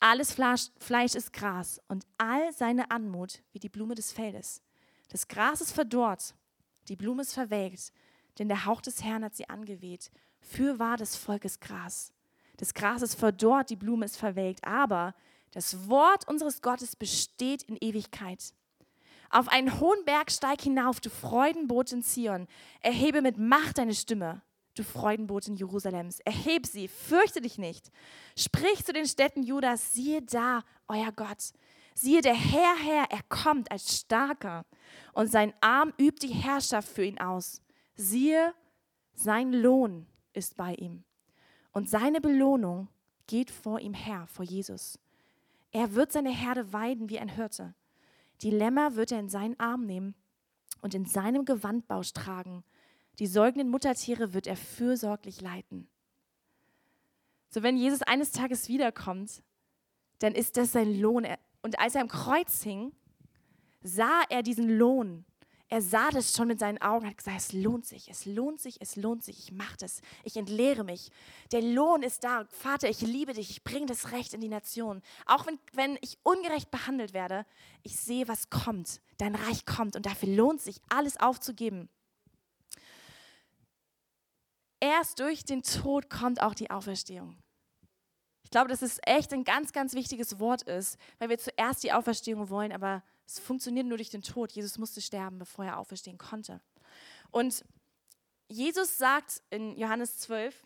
Alles 0.00 0.34
Fleisch, 0.34 0.68
Fleisch 0.78 1.14
ist 1.14 1.32
Gras 1.32 1.80
und 1.88 2.04
all 2.18 2.52
seine 2.52 2.90
Anmut 2.90 3.42
wie 3.52 3.58
die 3.58 3.70
Blume 3.70 3.94
des 3.94 4.12
Feldes. 4.12 4.62
Das 5.08 5.28
Gras 5.28 5.60
ist 5.60 5.72
verdorrt, 5.72 6.34
die 6.88 6.96
Blume 6.96 7.22
ist 7.22 7.32
verwelkt, 7.32 7.92
denn 8.38 8.48
der 8.48 8.66
Hauch 8.66 8.80
des 8.80 9.02
Herrn 9.02 9.24
hat 9.24 9.34
sie 9.34 9.48
angeweht. 9.48 10.10
Für 10.40 10.78
war 10.78 10.96
des 10.96 11.16
Volkes 11.16 11.60
Gras. 11.60 12.12
Das 12.58 12.74
Gras 12.74 13.02
ist 13.02 13.14
verdorrt, 13.14 13.70
die 13.70 13.76
Blume 13.76 14.04
ist 14.04 14.16
verwelkt, 14.16 14.64
aber 14.64 15.14
das 15.52 15.88
Wort 15.88 16.28
unseres 16.28 16.60
Gottes 16.60 16.96
besteht 16.96 17.62
in 17.64 17.76
Ewigkeit. 17.80 18.52
Auf 19.30 19.48
einen 19.48 19.80
hohen 19.80 20.04
Berg 20.04 20.30
steig 20.30 20.62
hinauf, 20.62 21.00
du 21.00 21.10
Freudenboot 21.10 21.92
in 21.92 22.02
Zion. 22.02 22.46
Erhebe 22.80 23.20
mit 23.20 23.36
Macht 23.36 23.78
deine 23.78 23.94
Stimme, 23.94 24.42
du 24.74 24.82
Freudenboot 24.82 25.48
in 25.48 25.56
Jerusalems. 25.56 26.20
Erheb 26.20 26.66
sie, 26.66 26.88
fürchte 26.88 27.40
dich 27.40 27.58
nicht. 27.58 27.90
Sprich 28.36 28.84
zu 28.84 28.92
den 28.92 29.06
Städten 29.06 29.42
Judas, 29.42 29.92
siehe 29.92 30.22
da, 30.22 30.62
euer 30.86 31.12
Gott. 31.12 31.52
Siehe, 32.00 32.20
der 32.20 32.34
Herr, 32.34 32.76
Herr, 32.76 33.10
er 33.10 33.22
kommt 33.28 33.72
als 33.72 33.98
Starker 33.98 34.64
und 35.14 35.32
sein 35.32 35.52
Arm 35.60 35.92
übt 35.98 36.24
die 36.24 36.32
Herrschaft 36.32 36.88
für 36.88 37.04
ihn 37.04 37.18
aus. 37.18 37.60
Siehe, 37.96 38.54
sein 39.14 39.52
Lohn 39.52 40.06
ist 40.32 40.56
bei 40.56 40.74
ihm 40.74 41.02
und 41.72 41.90
seine 41.90 42.20
Belohnung 42.20 42.86
geht 43.26 43.50
vor 43.50 43.80
ihm 43.80 43.94
her, 43.94 44.28
vor 44.28 44.44
Jesus. 44.44 45.00
Er 45.72 45.96
wird 45.96 46.12
seine 46.12 46.30
Herde 46.30 46.72
weiden 46.72 47.10
wie 47.10 47.18
ein 47.18 47.28
Hirte. 47.28 47.74
Die 48.42 48.52
Lämmer 48.52 48.94
wird 48.94 49.10
er 49.10 49.18
in 49.18 49.28
seinen 49.28 49.58
Arm 49.58 49.84
nehmen 49.84 50.14
und 50.82 50.94
in 50.94 51.04
seinem 51.04 51.44
Gewandbausch 51.46 52.12
tragen. 52.12 52.62
Die 53.18 53.26
säugenden 53.26 53.70
Muttertiere 53.70 54.34
wird 54.34 54.46
er 54.46 54.56
fürsorglich 54.56 55.40
leiten. 55.40 55.88
So, 57.50 57.64
wenn 57.64 57.76
Jesus 57.76 58.02
eines 58.02 58.30
Tages 58.30 58.68
wiederkommt, 58.68 59.42
dann 60.20 60.36
ist 60.36 60.56
das 60.56 60.70
sein 60.70 61.00
Lohn. 61.00 61.26
Und 61.62 61.78
als 61.78 61.94
er 61.94 62.02
am 62.02 62.08
Kreuz 62.08 62.62
hing, 62.62 62.92
sah 63.82 64.22
er 64.28 64.42
diesen 64.42 64.68
Lohn. 64.78 65.24
Er 65.70 65.82
sah 65.82 66.10
das 66.10 66.32
schon 66.32 66.48
mit 66.48 66.58
seinen 66.58 66.80
Augen, 66.80 67.06
hat 67.06 67.18
gesagt, 67.18 67.36
es 67.36 67.52
lohnt 67.52 67.84
sich, 67.84 68.08
es 68.08 68.24
lohnt 68.24 68.58
sich, 68.58 68.80
es 68.80 68.96
lohnt 68.96 69.22
sich, 69.22 69.38
ich 69.38 69.52
mache 69.52 69.76
das, 69.78 70.00
ich 70.24 70.36
entleere 70.38 70.82
mich. 70.82 71.10
Der 71.52 71.60
Lohn 71.60 72.02
ist 72.02 72.24
da. 72.24 72.46
Vater, 72.50 72.88
ich 72.88 73.02
liebe 73.02 73.34
dich, 73.34 73.50
ich 73.50 73.64
bringe 73.64 73.84
das 73.84 74.12
Recht 74.12 74.32
in 74.32 74.40
die 74.40 74.48
Nation. 74.48 75.02
Auch 75.26 75.46
wenn, 75.46 75.58
wenn 75.74 75.98
ich 76.00 76.16
ungerecht 76.22 76.70
behandelt 76.70 77.12
werde, 77.12 77.44
ich 77.82 77.96
sehe, 77.96 78.28
was 78.28 78.48
kommt. 78.48 79.02
Dein 79.18 79.34
Reich 79.34 79.66
kommt 79.66 79.94
und 79.94 80.06
dafür 80.06 80.34
lohnt 80.34 80.62
sich, 80.62 80.80
alles 80.88 81.18
aufzugeben. 81.18 81.90
Erst 84.80 85.20
durch 85.20 85.44
den 85.44 85.62
Tod 85.62 86.08
kommt 86.08 86.40
auch 86.40 86.54
die 86.54 86.70
Auferstehung. 86.70 87.36
Ich 88.48 88.50
glaube, 88.50 88.70
dass 88.70 88.80
es 88.80 88.98
echt 89.04 89.34
ein 89.34 89.44
ganz, 89.44 89.74
ganz 89.74 89.92
wichtiges 89.92 90.40
Wort 90.40 90.62
ist, 90.62 90.96
weil 91.18 91.28
wir 91.28 91.38
zuerst 91.38 91.84
die 91.84 91.92
Auferstehung 91.92 92.48
wollen, 92.48 92.72
aber 92.72 93.02
es 93.26 93.38
funktioniert 93.38 93.86
nur 93.86 93.98
durch 93.98 94.08
den 94.08 94.22
Tod. 94.22 94.52
Jesus 94.52 94.78
musste 94.78 95.02
sterben, 95.02 95.38
bevor 95.38 95.66
er 95.66 95.76
auferstehen 95.76 96.16
konnte. 96.16 96.62
Und 97.30 97.62
Jesus 98.48 98.96
sagt 98.96 99.42
in 99.50 99.76
Johannes 99.76 100.16
12, 100.20 100.64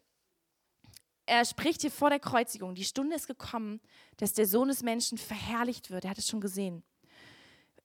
er 1.26 1.44
spricht 1.44 1.80
hier 1.80 1.90
vor 1.90 2.08
der 2.08 2.20
Kreuzigung, 2.20 2.76
die 2.76 2.84
Stunde 2.84 3.16
ist 3.16 3.26
gekommen, 3.26 3.80
dass 4.18 4.32
der 4.32 4.46
Sohn 4.46 4.68
des 4.68 4.84
Menschen 4.84 5.18
verherrlicht 5.18 5.90
wird. 5.90 6.04
Er 6.04 6.10
hat 6.10 6.18
es 6.18 6.28
schon 6.28 6.40
gesehen. 6.40 6.84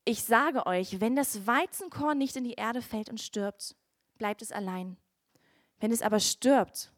Ich 0.05 0.21
sage 0.21 0.67
euch, 0.67 0.99
wenn 1.01 1.15
das 1.15 1.47
Weizenkorn 1.47 2.19
nicht 2.19 2.35
in 2.35 2.43
die 2.43 2.53
Erde 2.53 2.83
fällt 2.83 3.09
und 3.09 3.19
stirbt, 3.19 3.75
bleibt 4.19 4.43
es 4.43 4.51
allein. 4.51 4.95
Wenn 5.79 5.91
es 5.91 6.03
aber 6.03 6.19
stirbt, 6.19 6.91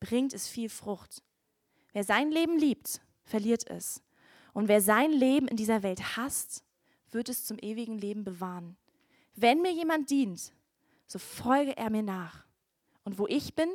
bringt 0.00 0.34
es 0.34 0.48
viel 0.48 0.68
Frucht. 0.68 1.22
Wer 1.92 2.04
sein 2.04 2.30
Leben 2.30 2.58
liebt, 2.58 3.00
verliert 3.24 3.68
es. 3.68 4.02
Und 4.52 4.68
wer 4.68 4.80
sein 4.80 5.12
Leben 5.12 5.48
in 5.48 5.56
dieser 5.56 5.82
Welt 5.82 6.16
hasst, 6.16 6.64
wird 7.10 7.28
es 7.28 7.44
zum 7.44 7.58
ewigen 7.58 7.98
Leben 7.98 8.24
bewahren. 8.24 8.76
Wenn 9.34 9.62
mir 9.62 9.72
jemand 9.72 10.10
dient, 10.10 10.52
so 11.06 11.18
folge 11.18 11.76
er 11.76 11.90
mir 11.90 12.02
nach. 12.02 12.46
Und 13.04 13.18
wo 13.18 13.26
ich 13.26 13.54
bin, 13.54 13.68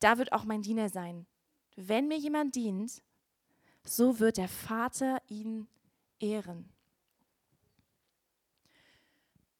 da 0.00 0.18
wird 0.18 0.32
auch 0.32 0.44
mein 0.44 0.62
Diener 0.62 0.88
sein. 0.88 1.26
Wenn 1.76 2.08
mir 2.08 2.18
jemand 2.18 2.54
dient, 2.56 3.02
so 3.84 4.18
wird 4.18 4.36
der 4.36 4.48
Vater 4.48 5.22
ihn 5.28 5.68
ehren. 6.18 6.68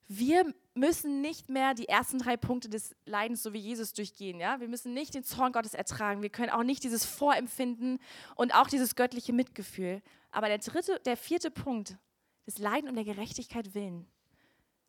Wir 0.09 0.55
müssen 0.77 1.21
nicht 1.21 1.49
mehr 1.49 1.75
die 1.75 1.89
ersten 1.89 2.19
drei 2.19 2.37
Punkte 2.37 2.69
des 2.69 2.95
Leidens 3.05 3.43
so 3.43 3.53
wie 3.53 3.59
Jesus 3.59 3.93
durchgehen. 3.93 4.39
Ja? 4.39 4.61
Wir 4.61 4.69
müssen 4.69 4.95
nicht 4.95 5.15
den 5.15 5.25
Zorn 5.25 5.53
Gottes 5.53 5.75
ertragen. 5.75 6.23
Wir 6.23 6.31
können 6.31 6.51
auch 6.51 6.63
nicht 6.63 6.85
dieses 6.85 7.05
Vorempfinden 7.05 7.99
und 8.35 8.55
auch 8.55 8.69
dieses 8.69 8.95
göttliche 8.95 9.33
Mitgefühl. 9.33 10.03
Aber 10.31 10.49
der 10.49 10.59
dritte, 10.59 11.01
der 11.05 11.17
vierte 11.17 11.51
Punkt, 11.51 11.97
das 12.45 12.59
Leiden 12.59 12.89
um 12.89 12.95
der 12.95 13.05
Gerechtigkeit 13.05 13.75
willen, 13.75 14.07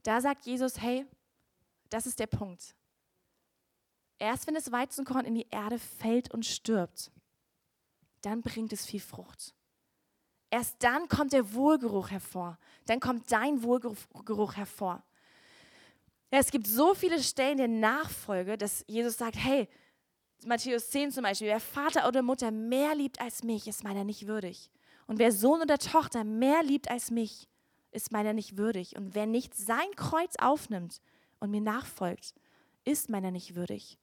da 0.04 0.22
sagt 0.22 0.46
Jesus, 0.46 0.80
hey, 0.80 1.06
das 1.90 2.06
ist 2.06 2.20
der 2.20 2.28
Punkt. 2.28 2.76
Erst 4.20 4.48
wenn 4.48 4.56
das 4.56 4.72
Weizenkorn 4.72 5.26
in 5.26 5.36
die 5.36 5.48
Erde 5.50 5.80
fällt 5.80 6.34
und 6.34 6.46
stirbt, 6.46 7.12
dann 8.22 8.42
bringt 8.42 8.74
es 8.74 8.86
viel 8.86 9.00
Frucht. 9.00 9.54
Erst 10.50 10.82
dann 10.84 11.08
kommt 11.08 11.34
der 11.34 11.54
Wohlgeruch 11.54 12.10
hervor. 12.10 12.58
Dann 12.86 13.00
kommt 13.00 13.32
dein 13.32 13.64
Wohlgeruch 13.64 14.56
hervor. 14.56 15.04
Ja, 16.32 16.40
es 16.40 16.52
gibt 16.52 16.68
so 16.68 16.94
viele 16.94 17.22
Stellen 17.24 17.58
der 17.58 17.70
Nachfolge, 17.70 18.58
dass 18.58 18.84
Jesus 18.88 19.18
sagt, 19.18 19.38
hey, 19.38 19.70
Matthäus 20.46 20.90
10 20.90 21.12
zum 21.12 21.24
Beispiel, 21.24 21.48
wer 21.48 21.60
Vater 21.60 22.08
oder 22.08 22.22
Mutter 22.22 22.52
mehr 22.52 22.96
liebt 22.96 23.22
als 23.22 23.44
mich, 23.44 23.68
ist 23.68 23.84
meiner 23.84 24.04
nicht 24.04 24.28
würdig. 24.28 24.70
Und 25.08 25.20
wer 25.20 25.32
Sohn 25.32 25.62
oder 25.62 25.78
Tochter 25.78 26.24
mehr 26.26 26.64
liebt 26.64 26.92
als 26.92 27.12
mich, 27.12 27.48
ist 27.92 28.12
meiner 28.12 28.34
nicht 28.34 28.58
würdig. 28.58 28.98
Und 28.98 29.16
wer 29.16 29.26
nicht 29.26 29.56
sein 29.56 29.90
Kreuz 29.96 30.36
aufnimmt 30.38 31.02
und 31.40 31.50
mir 31.50 31.62
nachfolgt, 31.62 32.36
ist 32.84 33.10
meiner 33.10 33.32
nicht 33.32 33.56
würdig. 33.56 33.98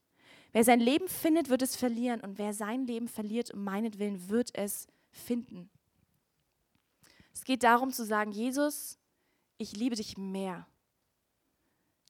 Wer 0.52 0.64
sein 0.64 0.80
Leben 0.80 1.08
findet, 1.08 1.50
wird 1.50 1.62
es 1.62 1.76
verlieren. 1.76 2.20
Und 2.20 2.38
wer 2.38 2.54
sein 2.54 2.86
Leben 2.86 3.08
verliert, 3.08 3.52
um 3.52 3.62
meinetwillen, 3.64 4.30
wird 4.30 4.50
es 4.54 4.86
finden. 5.10 5.68
Es 7.32 7.44
geht 7.44 7.64
darum 7.64 7.92
zu 7.92 8.04
sagen, 8.04 8.32
Jesus, 8.32 8.98
ich 9.58 9.76
liebe 9.76 9.96
dich 9.96 10.16
mehr 10.16 10.66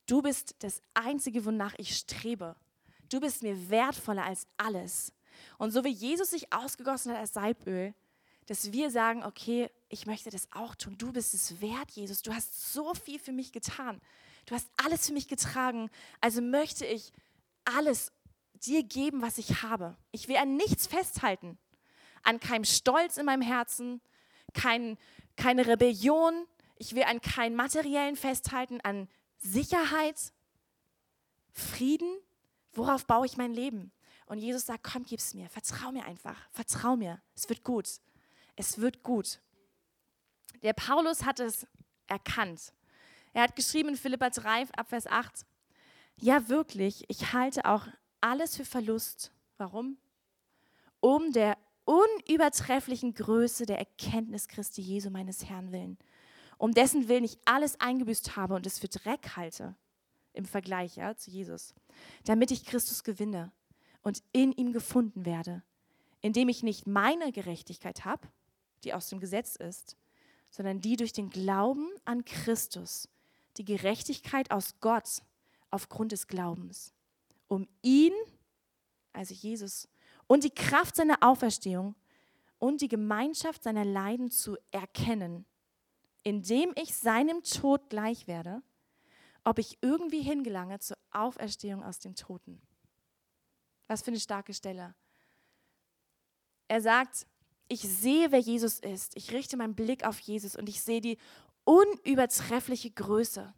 Du 0.05 0.21
bist 0.21 0.55
das 0.59 0.81
Einzige, 0.93 1.45
wonach 1.45 1.73
ich 1.77 1.95
strebe. 1.95 2.55
Du 3.09 3.19
bist 3.19 3.43
mir 3.43 3.69
wertvoller 3.69 4.25
als 4.25 4.47
alles. 4.57 5.13
Und 5.57 5.71
so 5.71 5.83
wie 5.83 5.89
Jesus 5.89 6.31
sich 6.31 6.51
ausgegossen 6.53 7.11
hat 7.11 7.19
als 7.19 7.33
Salböl, 7.33 7.93
dass 8.45 8.71
wir 8.71 8.91
sagen, 8.91 9.23
okay, 9.23 9.69
ich 9.89 10.05
möchte 10.05 10.29
das 10.29 10.47
auch 10.51 10.75
tun. 10.75 10.97
Du 10.97 11.11
bist 11.11 11.33
es 11.33 11.59
wert, 11.61 11.91
Jesus. 11.91 12.21
Du 12.21 12.33
hast 12.33 12.73
so 12.73 12.93
viel 12.93 13.19
für 13.19 13.31
mich 13.31 13.51
getan. 13.51 13.99
Du 14.45 14.53
hast 14.53 14.69
alles 14.77 15.07
für 15.07 15.13
mich 15.13 15.27
getragen. 15.27 15.89
Also 16.21 16.41
möchte 16.41 16.85
ich 16.85 17.11
alles 17.63 18.11
dir 18.53 18.83
geben, 18.83 19.21
was 19.21 19.37
ich 19.37 19.63
habe. 19.63 19.97
Ich 20.11 20.27
will 20.27 20.37
an 20.37 20.55
nichts 20.55 20.85
festhalten. 20.87 21.57
An 22.21 22.39
keinem 22.39 22.65
Stolz 22.65 23.17
in 23.17 23.25
meinem 23.25 23.41
Herzen, 23.41 24.01
kein, 24.53 24.97
keine 25.35 25.65
Rebellion. 25.65 26.45
Ich 26.77 26.93
will 26.93 27.03
an 27.03 27.21
keinen 27.21 27.55
materiellen 27.55 28.15
festhalten, 28.15 28.79
an 28.81 29.07
Sicherheit, 29.45 30.33
Frieden. 31.51 32.17
Worauf 32.73 33.05
baue 33.05 33.25
ich 33.25 33.37
mein 33.37 33.53
Leben? 33.53 33.91
Und 34.25 34.39
Jesus 34.39 34.65
sagt, 34.65 34.83
komm, 34.83 35.05
gib's 35.05 35.33
mir. 35.33 35.49
Vertrau 35.49 35.91
mir 35.91 36.03
einfach. 36.05 36.35
Vertrau 36.51 36.95
mir. 36.95 37.21
Es 37.35 37.47
wird 37.47 37.63
gut. 37.63 37.87
Es 38.55 38.79
wird 38.79 39.03
gut. 39.03 39.39
Der 40.63 40.73
Paulus 40.73 41.23
hat 41.23 41.39
es 41.39 41.67
erkannt. 42.07 42.73
Er 43.33 43.43
hat 43.43 43.55
geschrieben 43.55 43.89
in 43.89 43.97
Philippa 43.97 44.29
3, 44.29 44.67
Abvers 44.75 45.07
8, 45.07 45.45
ja 46.17 46.47
wirklich, 46.47 47.03
ich 47.09 47.33
halte 47.33 47.65
auch 47.65 47.85
alles 48.21 48.55
für 48.55 48.65
Verlust. 48.65 49.31
Warum? 49.57 49.97
Um 51.01 51.33
der 51.33 51.57
unübertrefflichen 51.83 53.13
Größe 53.13 53.65
der 53.65 53.77
Erkenntnis 53.77 54.47
Christi 54.47 54.81
Jesu 54.81 55.09
meines 55.09 55.45
Herrn 55.45 55.71
willen, 55.71 55.97
um 56.57 56.73
dessen 56.73 57.07
Willen 57.07 57.23
ich 57.23 57.37
alles 57.45 57.79
eingebüßt 57.79 58.35
habe 58.35 58.55
und 58.55 58.65
es 58.65 58.79
für 58.79 58.87
Dreck 58.87 59.35
halte 59.35 59.75
im 60.33 60.45
Vergleich 60.45 60.97
ja, 60.97 61.15
zu 61.15 61.31
Jesus, 61.31 61.73
damit 62.25 62.51
ich 62.51 62.65
Christus 62.65 63.03
gewinne 63.03 63.51
und 64.01 64.21
in 64.31 64.51
ihm 64.51 64.73
gefunden 64.73 65.25
werde, 65.25 65.63
indem 66.21 66.49
ich 66.49 66.63
nicht 66.63 66.87
meine 66.87 67.31
Gerechtigkeit 67.31 68.05
habe, 68.05 68.27
die 68.83 68.93
aus 68.93 69.09
dem 69.09 69.19
Gesetz 69.19 69.55
ist, 69.55 69.97
sondern 70.49 70.81
die 70.81 70.95
durch 70.95 71.13
den 71.13 71.29
Glauben 71.29 71.87
an 72.05 72.23
Christus, 72.25 73.09
die 73.57 73.65
Gerechtigkeit 73.65 74.51
aus 74.51 74.75
Gott 74.79 75.21
aufgrund 75.71 76.11
des 76.11 76.27
Glaubens, 76.27 76.93
um 77.47 77.67
ihn, 77.81 78.13
also 79.13 79.33
Jesus, 79.33 79.87
und 80.27 80.43
die 80.43 80.53
Kraft 80.53 80.95
seiner 80.95 81.17
Auferstehung 81.21 81.95
und 82.59 82.81
die 82.81 82.87
Gemeinschaft 82.87 83.63
seiner 83.63 83.85
Leiden 83.85 84.31
zu 84.31 84.57
erkennen, 84.71 85.45
indem 86.25 86.73
ich 86.75 86.95
seinem 86.95 87.43
Tod 87.43 87.89
gleich 87.89 88.27
werde, 88.27 88.63
ob 89.43 89.59
ich 89.59 89.77
irgendwie 89.81 90.21
hingelange 90.21 90.79
zur 90.79 90.97
Auferstehung 91.11 91.83
aus 91.83 91.99
dem 91.99 92.15
Toten. 92.15 92.59
Was 93.87 94.01
für 94.01 94.09
eine 94.09 94.19
starke 94.19 94.53
Stelle. 94.53 94.95
Er 96.67 96.81
sagt, 96.81 97.27
ich 97.67 97.81
sehe, 97.81 98.31
wer 98.31 98.39
Jesus 98.39 98.79
ist. 98.79 99.15
Ich 99.15 99.31
richte 99.31 99.55
meinen 99.55 99.75
Blick 99.75 100.03
auf 100.03 100.19
Jesus 100.19 100.55
und 100.55 100.67
ich 100.67 100.81
sehe 100.81 100.99
die 100.99 101.19
unübertreffliche 101.63 102.89
Größe 102.89 103.53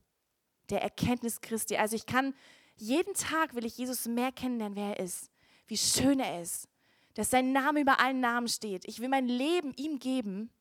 der 0.70 0.82
Erkenntnis 0.82 1.40
Christi. 1.40 1.78
Also 1.78 1.96
ich 1.96 2.06
kann, 2.06 2.36
jeden 2.76 3.14
Tag 3.14 3.56
will 3.56 3.66
ich 3.66 3.78
Jesus 3.78 4.08
mehr 4.08 4.34
kennenlernen, 4.34 4.76
wer 4.76 4.98
er 4.98 5.06
ist, 5.06 5.32
wie 5.68 5.78
schön 5.78 6.20
er 6.20 6.42
ist, 6.42 6.68
dass 7.14 7.30
sein 7.30 7.54
Name 7.54 7.80
über 7.80 8.02
allen 8.02 8.20
Namen 8.20 8.50
steht. 8.50 8.86
Ich 8.86 9.00
will 9.00 9.08
mein 9.08 9.30
Leben 9.30 9.74
ihm 9.78 10.00
geben 10.00 10.52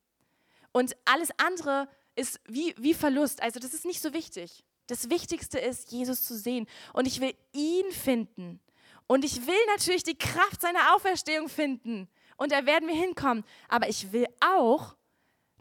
und 0.76 0.94
alles 1.06 1.30
andere 1.38 1.88
ist 2.16 2.38
wie, 2.44 2.74
wie 2.76 2.92
Verlust. 2.92 3.42
Also 3.42 3.58
das 3.58 3.72
ist 3.72 3.86
nicht 3.86 4.02
so 4.02 4.12
wichtig. 4.12 4.62
Das 4.88 5.08
Wichtigste 5.08 5.58
ist, 5.58 5.90
Jesus 5.90 6.22
zu 6.22 6.36
sehen 6.36 6.66
und 6.92 7.06
ich 7.06 7.22
will 7.22 7.34
ihn 7.54 7.90
finden. 7.92 8.60
Und 9.06 9.24
ich 9.24 9.46
will 9.46 9.66
natürlich 9.68 10.02
die 10.02 10.18
Kraft 10.18 10.60
seiner 10.60 10.94
Auferstehung 10.94 11.48
finden. 11.48 12.10
Und 12.36 12.52
da 12.52 12.66
werden 12.66 12.88
wir 12.88 12.94
hinkommen. 12.94 13.42
Aber 13.68 13.88
ich 13.88 14.12
will 14.12 14.26
auch 14.40 14.94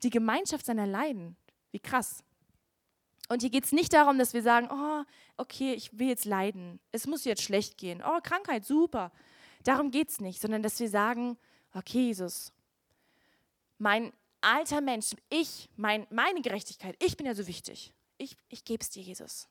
die 0.03 0.09
Gemeinschaft 0.09 0.65
seiner 0.65 0.85
Leiden. 0.85 1.37
Wie 1.71 1.79
krass. 1.79 2.21
Und 3.29 3.41
hier 3.41 3.51
geht 3.51 3.63
es 3.63 3.71
nicht 3.71 3.93
darum, 3.93 4.19
dass 4.19 4.33
wir 4.33 4.43
sagen, 4.43 4.67
oh, 4.69 5.05
okay, 5.37 5.75
ich 5.75 5.97
will 5.97 6.09
jetzt 6.09 6.25
leiden. 6.25 6.81
Es 6.91 7.07
muss 7.07 7.23
jetzt 7.23 7.41
schlecht 7.41 7.77
gehen. 7.77 8.03
Oh, 8.05 8.19
Krankheit, 8.21 8.65
super. 8.65 9.13
Darum 9.63 9.91
geht 9.91 10.09
es 10.09 10.19
nicht, 10.19 10.41
sondern 10.41 10.61
dass 10.61 10.77
wir 10.81 10.89
sagen, 10.89 11.37
okay, 11.73 12.07
Jesus, 12.07 12.51
mein 13.77 14.11
alter 14.45 14.81
Mensch, 14.81 15.11
ich, 15.29 15.69
mein, 15.75 16.07
meine 16.09 16.41
Gerechtigkeit, 16.41 16.95
ich 17.03 17.17
bin 17.17 17.25
ja 17.25 17.35
so 17.35 17.47
wichtig. 17.47 17.93
Ich, 18.17 18.37
ich 18.49 18.63
gebe 18.63 18.81
es 18.81 18.89
dir, 18.89 19.03
Jesus. 19.03 19.47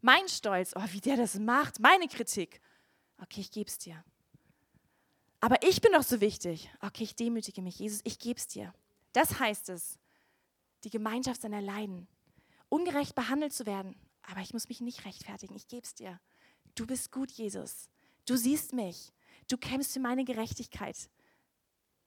Mein 0.00 0.28
Stolz, 0.28 0.72
oh, 0.76 0.84
wie 0.90 1.00
der 1.00 1.16
das 1.16 1.38
macht, 1.38 1.80
meine 1.80 2.06
Kritik, 2.06 2.60
Okay, 3.18 3.40
ich 3.40 3.50
gebe 3.50 3.68
es 3.68 3.78
dir. 3.78 4.04
Aber 5.40 5.62
ich 5.62 5.80
bin 5.80 5.92
doch 5.92 6.02
so 6.02 6.20
wichtig. 6.20 6.70
Okay, 6.80 7.04
ich 7.04 7.16
demütige 7.16 7.62
mich. 7.62 7.78
Jesus, 7.78 8.00
ich 8.04 8.18
gebe 8.18 8.38
es 8.38 8.46
dir. 8.46 8.74
Das 9.12 9.38
heißt 9.38 9.68
es, 9.70 9.98
die 10.84 10.90
Gemeinschaft 10.90 11.42
seiner 11.42 11.62
Leiden. 11.62 12.08
Ungerecht 12.68 13.14
behandelt 13.14 13.52
zu 13.52 13.64
werden. 13.64 13.96
Aber 14.22 14.40
ich 14.40 14.52
muss 14.52 14.68
mich 14.68 14.80
nicht 14.80 15.04
rechtfertigen. 15.04 15.54
Ich 15.54 15.68
gebe 15.68 15.84
es 15.84 15.94
dir. 15.94 16.20
Du 16.74 16.86
bist 16.86 17.12
gut, 17.12 17.30
Jesus. 17.30 17.88
Du 18.26 18.36
siehst 18.36 18.72
mich. 18.72 19.12
Du 19.48 19.56
kämpfst 19.56 19.92
für 19.92 20.00
meine 20.00 20.24
Gerechtigkeit. 20.24 20.96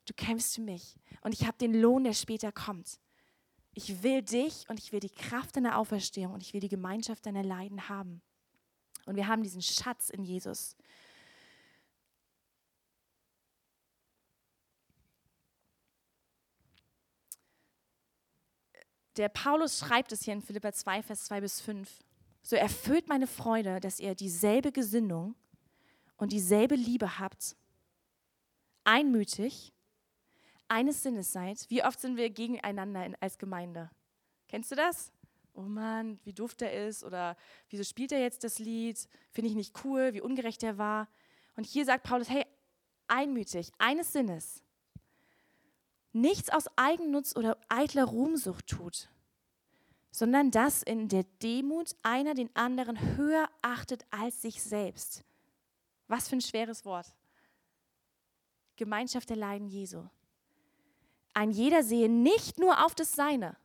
Du 0.10 0.16
kämpfst 0.16 0.55
für 0.55 0.62
mich. 0.62 0.95
Und 1.22 1.34
ich 1.34 1.45
habe 1.45 1.55
den 1.60 1.80
Lohn, 1.80 2.03
der 2.03 2.14
später 2.14 2.51
kommt. 2.51 2.99
Ich 3.76 4.01
will 4.01 4.24
dich 4.24 4.68
und 4.68 4.80
ich 4.80 4.91
will 4.91 4.99
die 4.99 5.12
Kraft 5.12 5.55
deiner 5.55 5.78
Auferstehung 5.78 6.34
und 6.34 6.41
ich 6.41 6.51
will 6.51 6.62
die 6.62 6.68
Gemeinschaft 6.68 7.28
deiner 7.28 7.43
Leiden 7.43 7.89
haben. 7.89 8.24
Und 9.05 9.18
wir 9.18 9.28
haben 9.28 9.43
diesen 9.43 9.62
Schatz 9.62 10.10
in 10.10 10.24
Jesus. 10.24 10.76
Der 19.16 19.30
Paulus 19.30 19.78
schreibt 19.78 20.12
es 20.12 20.24
hier 20.24 20.34
in 20.34 20.41
Philippa 20.41 20.74
2, 20.74 21.03
Vers 21.03 21.26
2 21.26 21.41
bis 21.41 21.62
5. 21.62 22.03
So 22.41 22.55
erfüllt 22.55 23.07
meine 23.07 23.28
Freude, 23.28 23.80
dass 23.80 23.99
ihr 23.99 24.16
dieselbe 24.16 24.72
Gesinnung 24.72 25.36
und 26.18 26.32
dieselbe 26.32 26.74
Liebe 26.74 27.20
habt, 27.20 27.55
einmütig, 28.86 29.72
eines 30.70 31.03
Sinnes 31.03 31.32
seid. 31.32 31.65
Wie 31.70 31.84
oft 31.84 31.99
sind 31.99 32.17
wir 32.17 32.30
gegeneinander 32.30 33.11
als 33.20 33.38
Gemeinde? 33.38 33.89
Kennst 34.47 34.72
du 34.72 34.76
das? 34.76 35.11
oh 35.59 35.61
Mann, 35.63 36.20
wie 36.24 36.34
doof 36.34 36.55
der 36.55 36.88
ist 36.88 37.03
oder 37.03 37.36
wieso 37.70 37.84
spielt 37.84 38.11
er 38.11 38.22
jetzt 38.22 38.43
das 38.43 38.59
Lied, 38.59 39.07
finde 39.32 39.49
ich 39.49 39.55
nicht 39.55 39.84
cool, 39.84 40.13
wie 40.13 40.22
ungerecht 40.22 40.63
er 40.63 40.78
war. 40.78 41.09
Und 41.55 41.65
hier 41.65 41.86
sagt 41.86 42.03
Paulus, 42.03 42.30
hey, 42.30 42.45
einmütig, 43.07 43.72
eines 43.78 44.13
Sinnes, 44.13 44.63
nichts 46.13 46.49
aus 46.49 46.65
Eigennutz 46.78 47.36
oder 47.36 47.57
eitler 47.67 48.05
Ruhmsucht 48.05 48.67
tut, 48.67 49.09
sondern 50.11 50.49
dass 50.49 50.82
in 50.82 51.09
der 51.09 51.24
Demut 51.43 51.95
einer 52.03 52.36
den 52.36 52.55
anderen 52.55 53.17
höher 53.17 53.49
achtet 53.61 54.05
als 54.11 54.41
sich 54.41 54.63
selbst. 54.63 55.26
Was 56.07 56.30
für 56.30 56.38
ein 56.38 56.41
schweres 56.41 56.86
Wort. 56.86 57.13
Gemeinschaft 58.78 59.30
der 59.30 59.38
Leiden 59.38 59.67
Jesu. 59.67 60.05
Ein 61.34 61.51
jeder 61.51 61.84
sehe 61.84 62.09
nicht 62.09 62.59
nur 62.59 62.86
auf 62.86 62.95
das 62.95 63.13
Seine, 63.13 63.55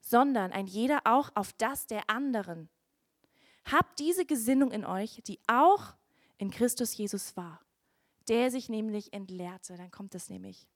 sondern 0.00 0.52
ein 0.52 0.66
jeder 0.66 1.00
auch 1.04 1.30
auf 1.34 1.52
das 1.54 1.86
der 1.86 2.08
anderen. 2.08 2.68
Habt 3.70 3.98
diese 3.98 4.24
Gesinnung 4.24 4.70
in 4.70 4.84
euch, 4.84 5.20
die 5.26 5.38
auch 5.46 5.94
in 6.38 6.50
Christus 6.50 6.96
Jesus 6.96 7.36
war, 7.36 7.60
der 8.28 8.50
sich 8.50 8.68
nämlich 8.68 9.12
entleerte. 9.12 9.76
Dann 9.76 9.90
kommt 9.90 10.14
es 10.14 10.30
nämlich. 10.30 10.66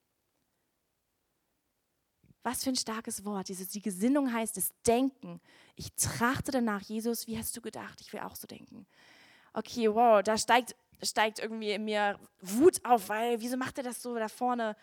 Was 2.42 2.64
für 2.64 2.70
ein 2.70 2.76
starkes 2.76 3.24
Wort. 3.24 3.48
Diese, 3.48 3.66
die 3.66 3.80
Gesinnung 3.80 4.32
heißt 4.32 4.56
das 4.56 4.72
Denken. 4.86 5.40
Ich 5.76 5.92
trachte 5.94 6.50
danach, 6.50 6.82
Jesus, 6.82 7.26
wie 7.26 7.38
hast 7.38 7.56
du 7.56 7.60
gedacht? 7.60 8.00
Ich 8.00 8.12
will 8.12 8.20
auch 8.20 8.34
so 8.34 8.46
denken. 8.46 8.86
Okay, 9.52 9.88
wow, 9.88 10.22
da 10.22 10.36
steigt, 10.36 10.74
steigt 11.02 11.38
irgendwie 11.38 11.70
in 11.70 11.84
mir 11.84 12.18
Wut 12.40 12.84
auf, 12.84 13.08
weil 13.08 13.40
wieso 13.40 13.56
macht 13.56 13.78
er 13.78 13.84
das 13.84 14.02
so 14.02 14.14
da 14.16 14.28
vorne? 14.28 14.76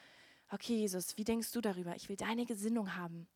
Okay, 0.51 0.77
Jesus, 0.77 1.15
wie 1.17 1.23
denkst 1.23 1.51
du 1.51 1.61
darüber? 1.61 1.95
Ich 1.95 2.09
will 2.09 2.15
deine 2.15 2.45
Gesinnung 2.45 2.95
haben. 2.95 3.27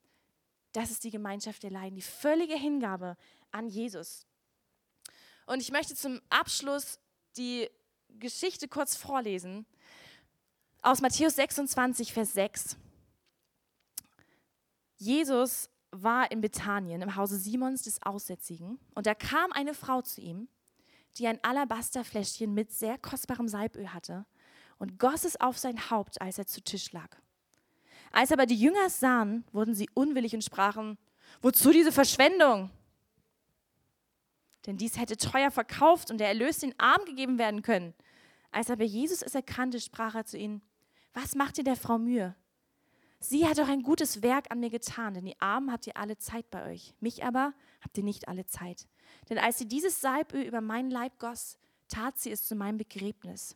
Das 0.71 0.89
ist 0.89 1.03
die 1.03 1.11
Gemeinschaft 1.11 1.61
der 1.61 1.69
Leiden, 1.69 1.95
die 1.95 2.01
völlige 2.01 2.55
Hingabe 2.55 3.15
an 3.51 3.69
Jesus. 3.69 4.25
Und 5.45 5.61
ich 5.61 5.71
möchte 5.71 5.95
zum 5.95 6.19
Abschluss 6.29 6.99
die 7.37 7.69
Geschichte 8.09 8.67
kurz 8.67 8.95
vorlesen 8.95 9.65
aus 10.81 11.01
Matthäus 11.01 11.35
26, 11.35 12.11
Vers 12.13 12.33
6. 12.33 12.77
Jesus 14.97 15.69
war 15.91 16.31
in 16.31 16.41
Bethanien 16.41 17.03
im 17.03 17.15
Hause 17.15 17.37
Simons 17.37 17.83
des 17.83 18.01
Aussätzigen 18.01 18.79
und 18.95 19.05
da 19.05 19.13
kam 19.13 19.51
eine 19.51 19.75
Frau 19.75 20.01
zu 20.01 20.21
ihm, 20.21 20.47
die 21.17 21.27
ein 21.27 21.43
Alabasterfläschchen 21.43 22.51
mit 22.53 22.71
sehr 22.71 22.97
kostbarem 22.97 23.47
Salböl 23.47 23.93
hatte 23.93 24.25
und 24.83 24.99
goss 24.99 25.23
es 25.23 25.39
auf 25.39 25.57
sein 25.57 25.89
Haupt, 25.89 26.21
als 26.21 26.37
er 26.37 26.45
zu 26.45 26.61
Tisch 26.61 26.91
lag. 26.91 27.15
Als 28.11 28.33
aber 28.33 28.45
die 28.45 28.59
Jünger 28.59 28.85
es 28.87 28.99
sahen, 28.99 29.45
wurden 29.53 29.73
sie 29.73 29.89
unwillig 29.93 30.35
und 30.35 30.43
sprachen, 30.43 30.97
wozu 31.41 31.71
diese 31.71 31.93
Verschwendung? 31.93 32.69
Denn 34.65 34.75
dies 34.75 34.99
hätte 34.99 35.15
teuer 35.15 35.51
verkauft 35.51 36.11
und 36.11 36.17
der 36.17 36.27
Erlös 36.27 36.59
den 36.59 36.77
Arm 36.81 37.05
gegeben 37.05 37.37
werden 37.37 37.61
können. 37.61 37.93
Als 38.51 38.69
aber 38.69 38.83
Jesus 38.83 39.21
es 39.21 39.35
erkannte, 39.35 39.79
sprach 39.79 40.15
er 40.15 40.25
zu 40.25 40.37
ihnen, 40.37 40.61
was 41.13 41.33
macht 41.33 41.57
ihr 41.57 41.63
der 41.63 41.77
Frau 41.77 41.97
Mühe? 41.97 42.35
Sie 43.21 43.47
hat 43.47 43.59
doch 43.59 43.69
ein 43.69 43.83
gutes 43.83 44.21
Werk 44.21 44.51
an 44.51 44.59
mir 44.59 44.69
getan, 44.69 45.13
denn 45.13 45.23
die 45.23 45.39
Armen 45.39 45.71
habt 45.71 45.87
ihr 45.87 45.95
alle 45.95 46.17
Zeit 46.17 46.51
bei 46.51 46.69
euch. 46.69 46.93
Mich 46.99 47.23
aber 47.23 47.53
habt 47.79 47.97
ihr 47.97 48.03
nicht 48.03 48.27
alle 48.27 48.45
Zeit. 48.47 48.85
Denn 49.29 49.37
als 49.37 49.59
sie 49.59 49.65
dieses 49.65 50.01
Salböl 50.01 50.43
über 50.43 50.59
meinen 50.59 50.91
Leib 50.91 51.19
goss, 51.19 51.57
tat 51.87 52.19
sie 52.19 52.31
es 52.31 52.45
zu 52.45 52.55
meinem 52.55 52.77
Begräbnis. 52.77 53.55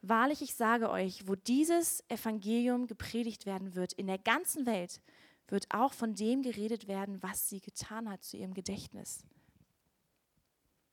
Wahrlich, 0.00 0.42
ich 0.42 0.54
sage 0.54 0.90
euch, 0.90 1.26
wo 1.26 1.34
dieses 1.34 2.04
Evangelium 2.08 2.86
gepredigt 2.86 3.46
werden 3.46 3.74
wird 3.74 3.92
in 3.92 4.06
der 4.06 4.18
ganzen 4.18 4.64
Welt, 4.64 5.00
wird 5.48 5.66
auch 5.70 5.92
von 5.92 6.14
dem 6.14 6.42
geredet 6.42 6.86
werden, 6.86 7.22
was 7.22 7.48
sie 7.48 7.60
getan 7.60 8.08
hat 8.08 8.22
zu 8.22 8.36
ihrem 8.36 8.54
Gedächtnis. 8.54 9.24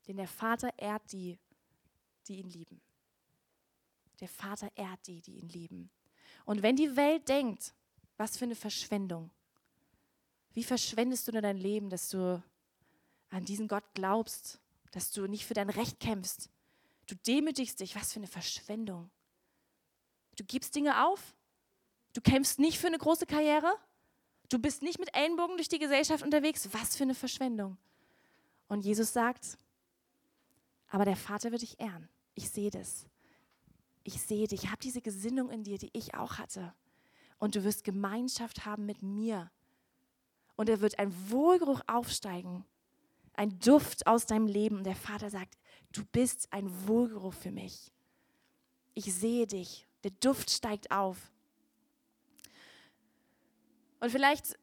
Denn 0.08 0.18
der 0.18 0.28
Vater 0.28 0.74
ehrt 0.78 1.12
die, 1.12 1.38
die 2.28 2.38
ihn 2.39 2.49
lieben. 2.49 2.82
Der 4.20 4.30
Vater 4.30 4.72
ehrt 4.76 5.08
die, 5.08 5.22
die 5.22 5.38
ihn 5.38 5.49
lieben. 5.49 5.89
Und 6.45 6.64
wenn 6.64 6.76
die 6.76 6.95
Welt 6.95 7.28
denkt, 7.28 7.74
was 8.18 8.38
für 8.38 8.45
eine 8.45 8.56
Verschwendung, 8.56 9.30
wie 10.53 10.64
verschwendest 10.64 11.28
du 11.28 11.34
nur 11.34 11.41
dein 11.41 11.58
Leben, 11.58 11.89
dass 11.89 12.10
du 12.10 12.41
an 13.30 13.43
diesen 13.43 13.68
Gott 13.68 13.84
glaubst, 13.93 14.62
dass 14.91 15.12
du 15.12 15.28
nicht 15.28 15.45
für 15.45 15.53
dein 15.53 15.70
Recht 15.70 15.99
kämpfst, 15.99 16.49
du 17.08 17.16
demütigst 17.16 17.80
dich, 17.80 17.95
was 17.95 18.14
für 18.14 18.20
eine 18.20 18.28
Verschwendung. 18.28 19.10
Du 20.38 20.43
gibst 20.43 20.76
Dinge 20.76 21.06
auf, 21.06 21.36
du 22.14 22.22
kämpfst 22.22 22.60
nicht 22.60 22.78
für 22.80 22.88
eine 22.88 22.97
große 22.97 23.26
Karriere, 23.26 23.74
du 24.49 24.60
bist 24.60 24.82
nicht 24.82 24.99
mit 24.99 25.16
Ellenbogen 25.16 25.58
durch 25.58 25.70
die 25.70 25.80
Gesellschaft 25.80 26.24
unterwegs, 26.24 26.70
was 26.72 26.95
für 26.95 27.03
eine 27.03 27.16
Verschwendung. 27.16 27.78
Und 28.68 28.82
Jesus 28.82 29.14
sagt, 29.14 29.58
aber 30.89 31.06
der 31.06 31.16
Vater 31.16 31.51
wird 31.51 31.62
dich 31.62 31.80
ehren. 31.80 32.10
Ich 32.34 32.49
sehe 32.49 32.70
das 32.70 33.06
ich 34.06 34.22
sehe 34.22 34.47
dich, 34.47 34.64
ich 34.64 34.70
habe 34.70 34.82
diese 34.82 35.01
Gesinnung 35.01 35.49
in 35.49 35.64
dir, 35.64 35.78
die 35.78 35.89
ich 35.91 36.14
auch 36.14 36.38
hatte. 36.38 36.74
Und 37.39 37.56
du 37.56 37.64
wirst 37.64 37.84
Gemeinschaft 37.84 38.66
haben 38.66 38.86
mit 38.86 39.01
mir. 39.01 39.51
Und 40.56 40.70
er 40.70 40.80
wird 40.80 40.99
ein 40.99 41.12
Wohlgeruch 41.30 41.82
aufsteigen, 41.88 42.64
ein 43.38 43.60
Duft 43.60 44.08
aus 44.08 44.26
deinem 44.26 44.48
Leben. 44.48 44.78
Und 44.78 44.84
der 44.86 44.96
Vater 44.96 45.30
sagt, 45.30 45.58
du 45.92 46.04
bist 46.06 46.52
ein 46.52 46.70
Wohlgeruch 46.88 47.34
für 47.34 47.52
mich. 47.52 47.92
Ich 48.94 49.14
sehe 49.14 49.48
dich, 49.48 49.88
der 50.04 50.12
Duft 50.12 50.50
steigt 50.50 50.92
auf. 50.92 51.32
Und 54.00 54.12
vielleicht 54.12 54.58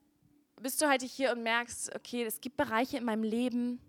bist 0.61 0.81
du 0.81 0.89
heute 0.89 1.07
hier 1.07 1.33
und 1.33 1.43
merkst, 1.43 1.95
okay, 1.95 2.25
es 2.25 2.41
gibt 2.41 2.57
Bereiche 2.57 2.97
in 2.97 3.05
meinem 3.05 3.25
Leben, 3.25 3.81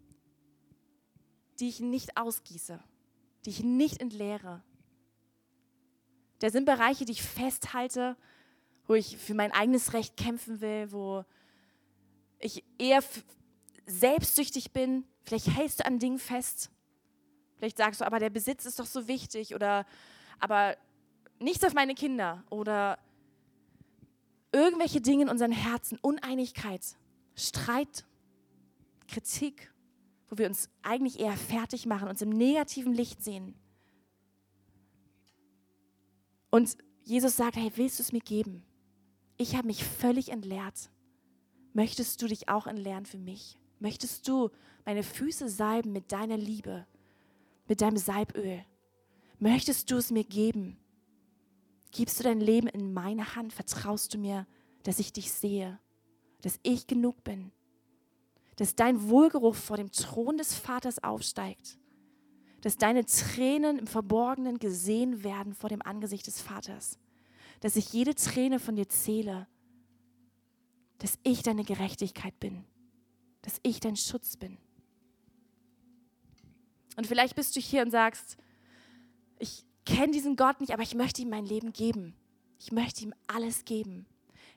die 1.60 1.70
ich 1.70 1.80
nicht 1.80 2.18
ausgieße, 2.18 2.84
die 3.46 3.50
ich 3.52 3.64
nicht 3.64 4.02
entleere, 4.02 4.64
da 6.44 6.50
sind 6.50 6.66
Bereiche, 6.66 7.06
die 7.06 7.14
ich 7.14 7.24
festhalte, 7.24 8.18
wo 8.86 8.96
ich 8.96 9.16
für 9.16 9.34
mein 9.34 9.54
eigenes 9.54 9.94
Recht 9.94 10.18
kämpfen 10.18 10.60
will, 10.60 10.92
wo 10.92 11.24
ich 12.38 12.66
eher 12.78 13.02
selbstsüchtig 13.86 14.72
bin. 14.72 15.06
Vielleicht 15.24 15.48
hältst 15.48 15.80
du 15.80 15.86
an 15.86 16.00
Dingen 16.00 16.20
fest. 16.20 16.70
Vielleicht 17.58 17.78
sagst 17.78 18.02
du, 18.02 18.06
aber 18.06 18.20
der 18.20 18.30
Besitz 18.30 18.66
ist 18.66 18.80
doch 18.80 18.86
so 18.86 19.08
wichtig 19.08 19.56
oder 19.56 19.86
aber 20.40 20.76
nichts 21.40 21.64
auf 21.64 21.74
meine 21.74 21.96
Kinder 21.96 22.44
oder 22.50 23.00
irgendwelche 24.52 25.02
Dinge 25.02 25.24
in 25.24 25.30
unseren 25.30 25.52
Herzen, 25.52 25.98
Uneinigkeit, 26.02 26.82
Streit, 27.36 28.06
Kritik, 29.08 29.74
wo 30.30 30.38
wir 30.38 30.48
uns 30.48 30.70
eigentlich 30.82 31.20
eher 31.20 31.38
fertig 31.38 31.86
machen, 31.86 32.08
uns 32.08 32.22
im 32.22 32.30
negativen 32.30 32.94
Licht 32.94 33.24
sehen. 33.24 33.56
Und 36.50 36.78
Jesus 37.04 37.36
sagt, 37.36 37.56
hey, 37.56 37.72
willst 37.76 38.00
du 38.00 38.04
es 38.04 38.12
mir 38.12 38.22
geben? 38.22 38.64
Ich 39.38 39.56
habe 39.56 39.68
mich 39.68 39.84
völlig 39.84 40.30
entleert. 40.30 40.90
Möchtest 41.74 42.22
du 42.22 42.28
dich 42.28 42.50
auch 42.50 42.68
entleeren 42.68 43.06
für 43.06 43.18
mich? 43.18 43.58
Möchtest 43.84 44.28
du 44.28 44.50
meine 44.84 45.04
Füße 45.04 45.48
salben 45.48 45.92
mit 45.92 46.12
deiner 46.12 46.38
Liebe, 46.38 46.88
mit 47.68 47.82
deinem 47.82 47.98
Salböl? 47.98 48.66
Möchtest 49.38 49.92
du 49.92 49.98
es 49.98 50.10
mir 50.10 50.24
geben? 50.24 50.78
Gibst 51.92 52.20
du 52.20 52.24
dein 52.24 52.40
Leben 52.40 52.68
in 52.68 52.94
meine 52.94 53.36
Hand? 53.36 53.54
Vertraust 53.54 54.16
du 54.16 54.18
mir, 54.18 54.48
dass 54.82 54.98
ich 54.98 55.14
dich 55.14 55.32
sehe, 55.32 55.80
dass 56.42 56.60
ich 56.64 56.88
genug 56.88 57.24
bin, 57.24 57.52
dass 58.56 58.74
dein 58.74 59.10
Wohlgeruch 59.10 59.54
vor 59.54 59.78
dem 59.78 59.92
Thron 59.92 60.38
des 60.38 60.56
Vaters 60.56 61.04
aufsteigt 61.04 61.78
dass 62.64 62.78
deine 62.78 63.06
Tränen 63.06 63.78
im 63.78 63.88
Verborgenen 63.88 64.58
gesehen 64.58 65.26
werden 65.26 65.54
vor 65.54 65.70
dem 65.70 65.82
Angesicht 65.82 66.28
des 66.28 66.40
Vaters. 66.40 66.98
Dass 67.60 67.76
ich 67.76 67.92
jede 67.92 68.16
Träne 68.16 68.58
von 68.58 68.78
dir 68.78 68.88
zähle. 68.88 69.48
Dass 71.00 71.20
ich 71.24 71.44
deine 71.44 71.66
Gerechtigkeit 71.66 72.40
bin. 72.40 72.64
Dass 73.44 73.60
ich 73.62 73.80
dein 73.80 73.96
Schutz 73.96 74.36
bin. 74.36 74.58
Und 76.98 77.08
vielleicht 77.08 77.36
bist 77.36 77.56
du 77.56 77.60
hier 77.60 77.82
und 77.84 77.91
sagst, 77.91 78.38
ich 79.39 79.64
kenne 79.86 80.12
diesen 80.12 80.36
Gott 80.36 80.60
nicht, 80.60 80.74
aber 80.74 80.84
ich 80.84 80.96
möchte 80.96 81.22
ihm 81.22 81.30
mein 81.30 81.46
Leben 81.46 81.74
geben. 81.74 82.16
Ich 82.60 82.72
möchte 82.72 83.04
ihm 83.04 83.14
alles 83.28 83.66
geben. 83.66 84.06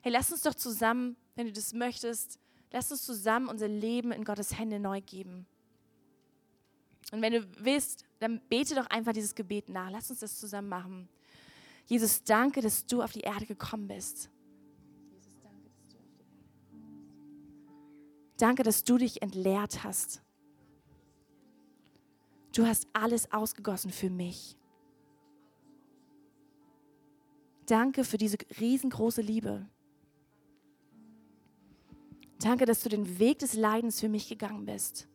Hey, 0.01 0.11
lass 0.11 0.31
uns 0.31 0.41
doch 0.41 0.55
zusammen, 0.55 1.15
wenn 1.35 1.47
du 1.47 1.53
das 1.53 1.73
möchtest, 1.73 2.39
lass 2.71 2.91
uns 2.91 3.03
zusammen 3.03 3.49
unser 3.49 3.67
Leben 3.67 4.11
in 4.11 4.23
Gottes 4.23 4.57
Hände 4.57 4.79
neu 4.79 5.01
geben. 5.01 5.45
Und 7.11 7.21
wenn 7.21 7.33
du 7.33 7.47
willst, 7.63 8.05
dann 8.19 8.41
bete 8.49 8.75
doch 8.75 8.87
einfach 8.87 9.13
dieses 9.13 9.35
Gebet 9.35 9.69
nach. 9.69 9.89
Lass 9.89 10.09
uns 10.09 10.19
das 10.19 10.39
zusammen 10.39 10.69
machen. 10.69 11.09
Jesus, 11.85 12.23
danke, 12.23 12.61
dass 12.61 12.85
du 12.85 13.01
auf 13.01 13.13
die 13.13 13.21
Erde 13.21 13.45
gekommen 13.45 13.87
bist. 13.87 14.29
Danke, 18.37 18.63
dass 18.63 18.83
du 18.83 18.97
dich 18.97 19.21
entleert 19.21 19.83
hast. 19.83 20.21
Du 22.53 22.65
hast 22.65 22.87
alles 22.93 23.31
ausgegossen 23.31 23.91
für 23.91 24.09
mich. 24.09 24.57
Danke 27.65 28.03
für 28.03 28.17
diese 28.17 28.37
riesengroße 28.59 29.21
Liebe. 29.21 29.67
Danke, 32.39 32.65
dass 32.65 32.83
du 32.83 32.89
den 32.89 33.19
Weg 33.19 33.39
des 33.39 33.55
Leidens 33.55 33.99
für 33.99 34.09
mich 34.09 34.29
gegangen 34.29 34.65
bist. 34.65 35.07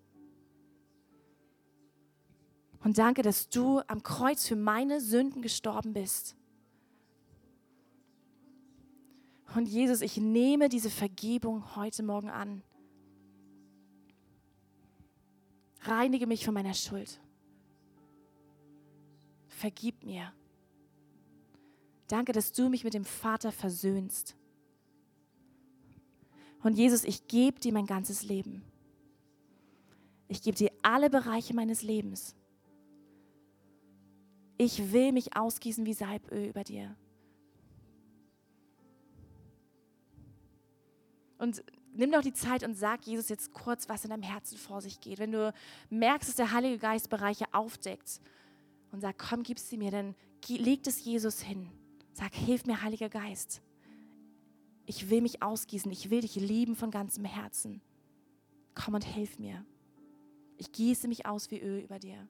Und 2.84 2.98
danke, 2.98 3.22
dass 3.22 3.48
du 3.48 3.80
am 3.86 4.02
Kreuz 4.02 4.46
für 4.46 4.56
meine 4.56 5.00
Sünden 5.00 5.40
gestorben 5.40 5.92
bist. 5.92 6.36
Und 9.54 9.66
Jesus, 9.66 10.00
ich 10.00 10.16
nehme 10.16 10.68
diese 10.68 10.90
Vergebung 10.90 11.76
heute 11.76 12.02
Morgen 12.02 12.28
an. 12.28 12.62
Reinige 15.84 16.26
mich 16.26 16.44
von 16.44 16.54
meiner 16.54 16.74
Schuld. 16.74 17.20
Vergib 19.48 20.04
mir. 20.04 20.32
Danke, 22.08 22.32
dass 22.32 22.52
du 22.52 22.68
mich 22.68 22.84
mit 22.84 22.94
dem 22.94 23.04
Vater 23.04 23.52
versöhnst. 23.52 24.36
Und 26.62 26.76
Jesus, 26.76 27.04
ich 27.04 27.26
gebe 27.26 27.58
dir 27.58 27.72
mein 27.72 27.86
ganzes 27.86 28.22
Leben. 28.22 28.62
Ich 30.28 30.42
gebe 30.42 30.56
dir 30.56 30.70
alle 30.82 31.10
Bereiche 31.10 31.54
meines 31.54 31.82
Lebens 31.82 32.36
ich 34.62 34.92
will 34.92 35.12
mich 35.12 35.36
ausgießen 35.36 35.84
wie 35.86 35.94
Salböl 35.94 36.46
über 36.48 36.64
dir. 36.64 36.96
Und 41.38 41.64
nimm 41.94 42.10
doch 42.10 42.22
die 42.22 42.32
Zeit 42.32 42.64
und 42.64 42.74
sag 42.74 43.06
Jesus 43.06 43.28
jetzt 43.28 43.52
kurz, 43.52 43.88
was 43.88 44.04
in 44.04 44.10
deinem 44.10 44.22
Herzen 44.22 44.56
vor 44.58 44.80
sich 44.80 45.00
geht. 45.00 45.18
Wenn 45.18 45.32
du 45.32 45.52
merkst, 45.90 46.28
dass 46.28 46.36
der 46.36 46.52
Heilige 46.52 46.78
Geist 46.78 47.10
Bereiche 47.10 47.46
aufdeckt 47.52 48.20
und 48.90 49.00
sag, 49.00 49.18
komm, 49.18 49.42
gib 49.42 49.58
sie 49.58 49.76
mir, 49.76 49.90
dann 49.90 50.14
leg 50.48 50.86
es 50.86 51.04
Jesus 51.04 51.40
hin. 51.40 51.70
Sag, 52.12 52.34
hilf 52.34 52.66
mir, 52.66 52.82
Heiliger 52.82 53.08
Geist. 53.08 53.62
Ich 54.84 55.10
will 55.10 55.20
mich 55.20 55.42
ausgießen, 55.42 55.90
ich 55.92 56.10
will 56.10 56.20
dich 56.20 56.34
lieben 56.34 56.76
von 56.76 56.90
ganzem 56.90 57.24
Herzen. 57.24 57.80
Komm 58.74 58.94
und 58.94 59.04
hilf 59.04 59.38
mir. 59.38 59.64
Ich 60.58 60.72
gieße 60.72 61.08
mich 61.08 61.26
aus 61.26 61.50
wie 61.50 61.60
Öl 61.60 61.80
über 61.80 61.98
dir. 61.98 62.28